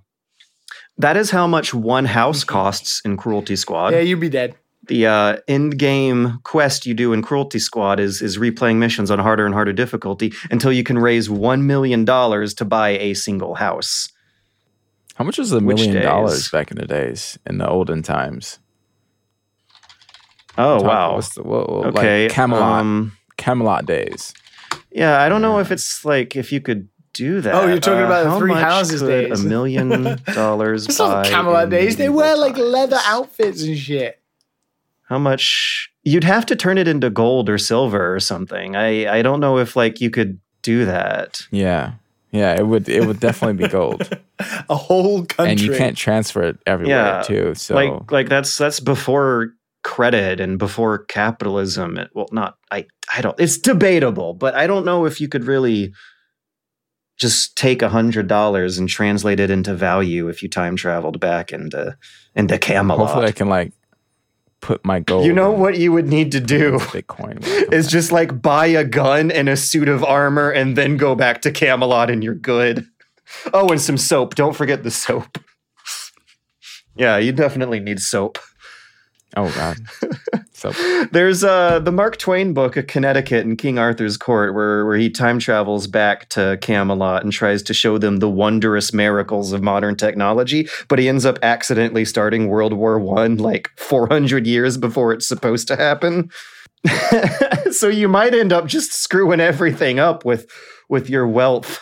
[0.98, 3.92] That is how much one house costs in Cruelty Squad.
[3.92, 4.54] yeah, you'd be dead.
[4.88, 9.18] The uh, end game quest you do in Cruelty Squad is is replaying missions on
[9.18, 13.54] harder and harder difficulty until you can raise one million dollars to buy a single
[13.56, 14.08] house.
[15.16, 16.02] How much was a million days?
[16.04, 18.58] dollars back in the days, in the olden times?
[20.56, 21.20] Oh Talk- wow.
[21.20, 22.24] The, what, what- Okay.
[22.24, 22.80] Like Camelot.
[22.80, 24.32] um, Camelot days.
[24.90, 27.54] yeah, I don't know if it's like if you could do that.
[27.54, 29.44] Oh, you're talking Uh, about how Three much Houses could days.
[29.44, 30.86] A million dollars.
[30.86, 31.96] It's not Camelot days.
[31.96, 34.17] They medieval wear like leather outfits and shit.
[35.08, 35.90] How much?
[36.04, 38.76] You'd have to turn it into gold or silver or something.
[38.76, 41.40] I I don't know if like you could do that.
[41.50, 41.92] Yeah.
[42.30, 44.06] Yeah, it would it would definitely be gold.
[44.68, 45.50] A whole country.
[45.52, 47.54] and you can't transfer it everywhere Yeah, too.
[47.54, 51.96] So like like that's that's before credit and before capitalism.
[51.96, 53.38] It, well, not I I don't.
[53.40, 55.94] It's debatable, but I don't know if you could really
[57.18, 61.50] just take a hundred dollars and translate it into value if you time traveled back
[61.52, 61.96] into
[62.34, 62.98] into Camelot.
[63.08, 63.72] hopefully I can like
[64.60, 65.24] put my gold.
[65.24, 67.42] you know what you would need to do Bitcoin.
[67.72, 71.42] is just like buy a gun and a suit of armor and then go back
[71.42, 72.84] to Camelot and you're good.
[73.54, 74.34] Oh, and some soap.
[74.34, 75.38] Don't forget the soap.
[76.96, 78.38] Yeah, you definitely need soap.
[79.36, 79.76] Oh god.
[80.58, 80.72] So
[81.12, 85.08] There's uh the Mark Twain book, A Connecticut in King Arthur's Court, where where he
[85.08, 89.94] time travels back to Camelot and tries to show them the wondrous miracles of modern
[89.94, 95.28] technology, but he ends up accidentally starting World War One like 400 years before it's
[95.28, 96.30] supposed to happen.
[97.70, 100.50] so you might end up just screwing everything up with
[100.88, 101.80] with your wealth.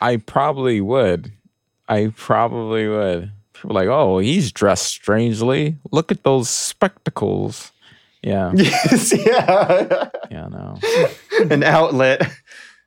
[0.00, 1.32] I probably would.
[1.88, 3.30] I probably would.
[3.52, 5.78] People are like, oh, he's dressed strangely.
[5.92, 7.70] Look at those spectacles.
[8.24, 8.52] Yeah.
[8.56, 10.08] Yes, yeah.
[10.30, 10.78] Yeah, no.
[11.50, 12.22] An outlet.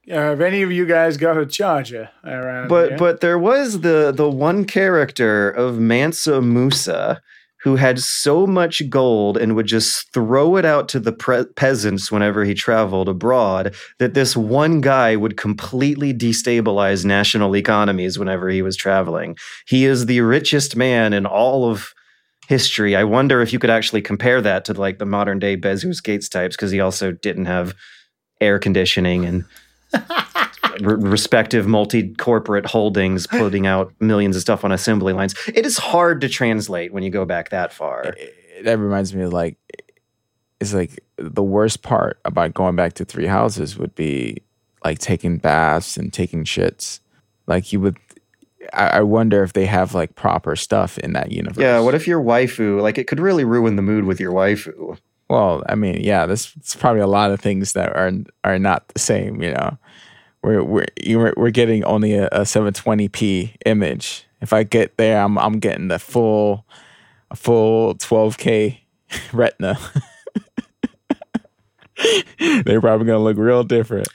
[0.10, 2.98] Uh, have any of you guys got a charger around But here?
[2.98, 7.22] but there was the the one character of Mansa Musa
[7.64, 12.12] who had so much gold and would just throw it out to the pre- peasants
[12.12, 18.62] whenever he traveled abroad that this one guy would completely destabilize national economies whenever he
[18.62, 19.36] was traveling.
[19.68, 21.94] He is the richest man in all of
[22.48, 22.96] history.
[22.96, 26.30] I wonder if you could actually compare that to like the modern day Bezos Gates
[26.30, 27.76] types because he also didn't have
[28.40, 29.46] air conditioning and
[29.94, 35.36] r- respective multi corporate holdings putting out millions of stuff on assembly lines.
[35.54, 38.16] It is hard to translate when you go back that far.
[38.64, 39.58] that reminds me of like
[40.62, 44.42] it's like the worst part about going back to three houses would be
[44.86, 47.02] like taking baths and taking shits
[47.46, 47.98] like you would
[48.74, 52.08] I, I wonder if they have like proper stuff in that universe Yeah, what if
[52.08, 54.98] your waifu, like it could really ruin the mood with your waifu.
[55.30, 58.12] well i mean yeah this it's probably a lot of things that are
[58.44, 59.78] are not the same you know?
[60.44, 64.26] We're we're we're getting only a, a 720p image.
[64.40, 66.66] If i get there i'm i'm getting the full
[67.32, 68.78] a full 12k
[69.34, 69.78] retina.
[72.64, 74.08] They're probably gonna look real different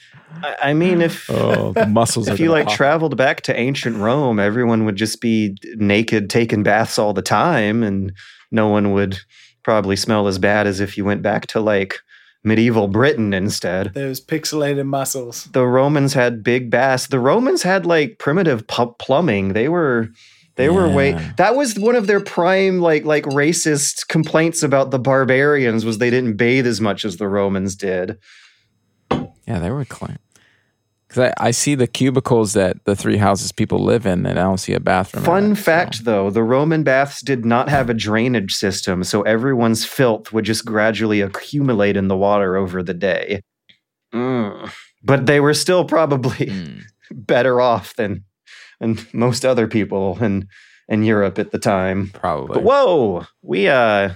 [0.43, 2.77] I, I mean, if oh the muscles are if you like pop.
[2.77, 7.83] traveled back to ancient Rome, everyone would just be naked, taking baths all the time,
[7.83, 8.13] and
[8.51, 9.19] no one would
[9.63, 11.99] probably smell as bad as if you went back to like
[12.45, 13.95] medieval Britain instead.
[13.95, 15.45] Those pixelated muscles.
[15.53, 17.07] The Romans had big baths.
[17.07, 19.53] The Romans had like primitive pu- plumbing.
[19.53, 20.09] They were
[20.57, 24.99] they were way that was one of their prime like like racist complaints about the
[24.99, 28.19] barbarians was they didn't bathe as much as the Romans did.
[29.11, 30.19] yeah they were clean
[31.13, 34.43] because I, I see the cubicles that the three houses people live in and i
[34.43, 37.91] don't see a bathroom Fun it, so- fact though, the Roman baths did not have
[37.91, 42.95] a drainage system, so everyone's filth would just gradually accumulate in the water over the
[42.95, 43.43] day.
[44.15, 44.71] Mm.
[45.03, 46.83] But they were still probably Mm.
[47.11, 48.25] better off than
[48.81, 50.49] than most other people in
[50.89, 52.11] in Europe at the time.
[52.15, 54.11] probably But whoa, we uh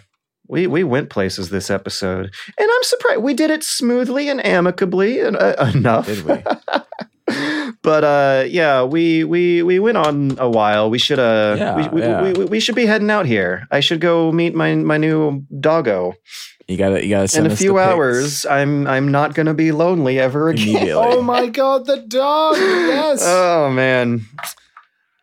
[0.49, 5.21] we we went places this episode, and I'm surprised we did it smoothly and amicably
[5.21, 6.07] and uh, enough.
[6.07, 6.43] Did we?
[7.83, 10.91] but uh, yeah, we we we went on a while.
[10.91, 12.23] We should uh, Yeah, we, we, yeah.
[12.23, 13.67] we, we, we should be heading out here.
[13.71, 16.15] I should go meet my my new doggo
[16.69, 18.47] you gotta you gotta in a us few the pics hours.
[18.47, 20.89] I'm I'm not gonna be lonely ever again.
[20.97, 22.57] Oh my god, the dog!
[22.57, 23.23] Yes.
[23.25, 24.27] Oh man.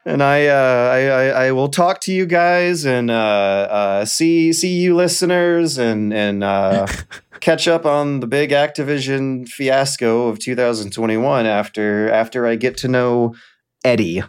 [0.05, 4.51] And I, uh, I, I, I will talk to you guys and uh, uh, see
[4.51, 6.87] see you listeners and and uh,
[7.39, 13.33] catch up on the big Activision fiasco of 2021 after after I get to know
[13.85, 14.23] Eddie.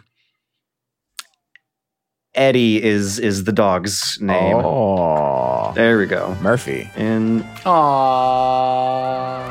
[2.33, 4.55] Eddie is is the dog's name.
[4.57, 6.37] oh There we go.
[6.41, 9.44] murphy And Aww.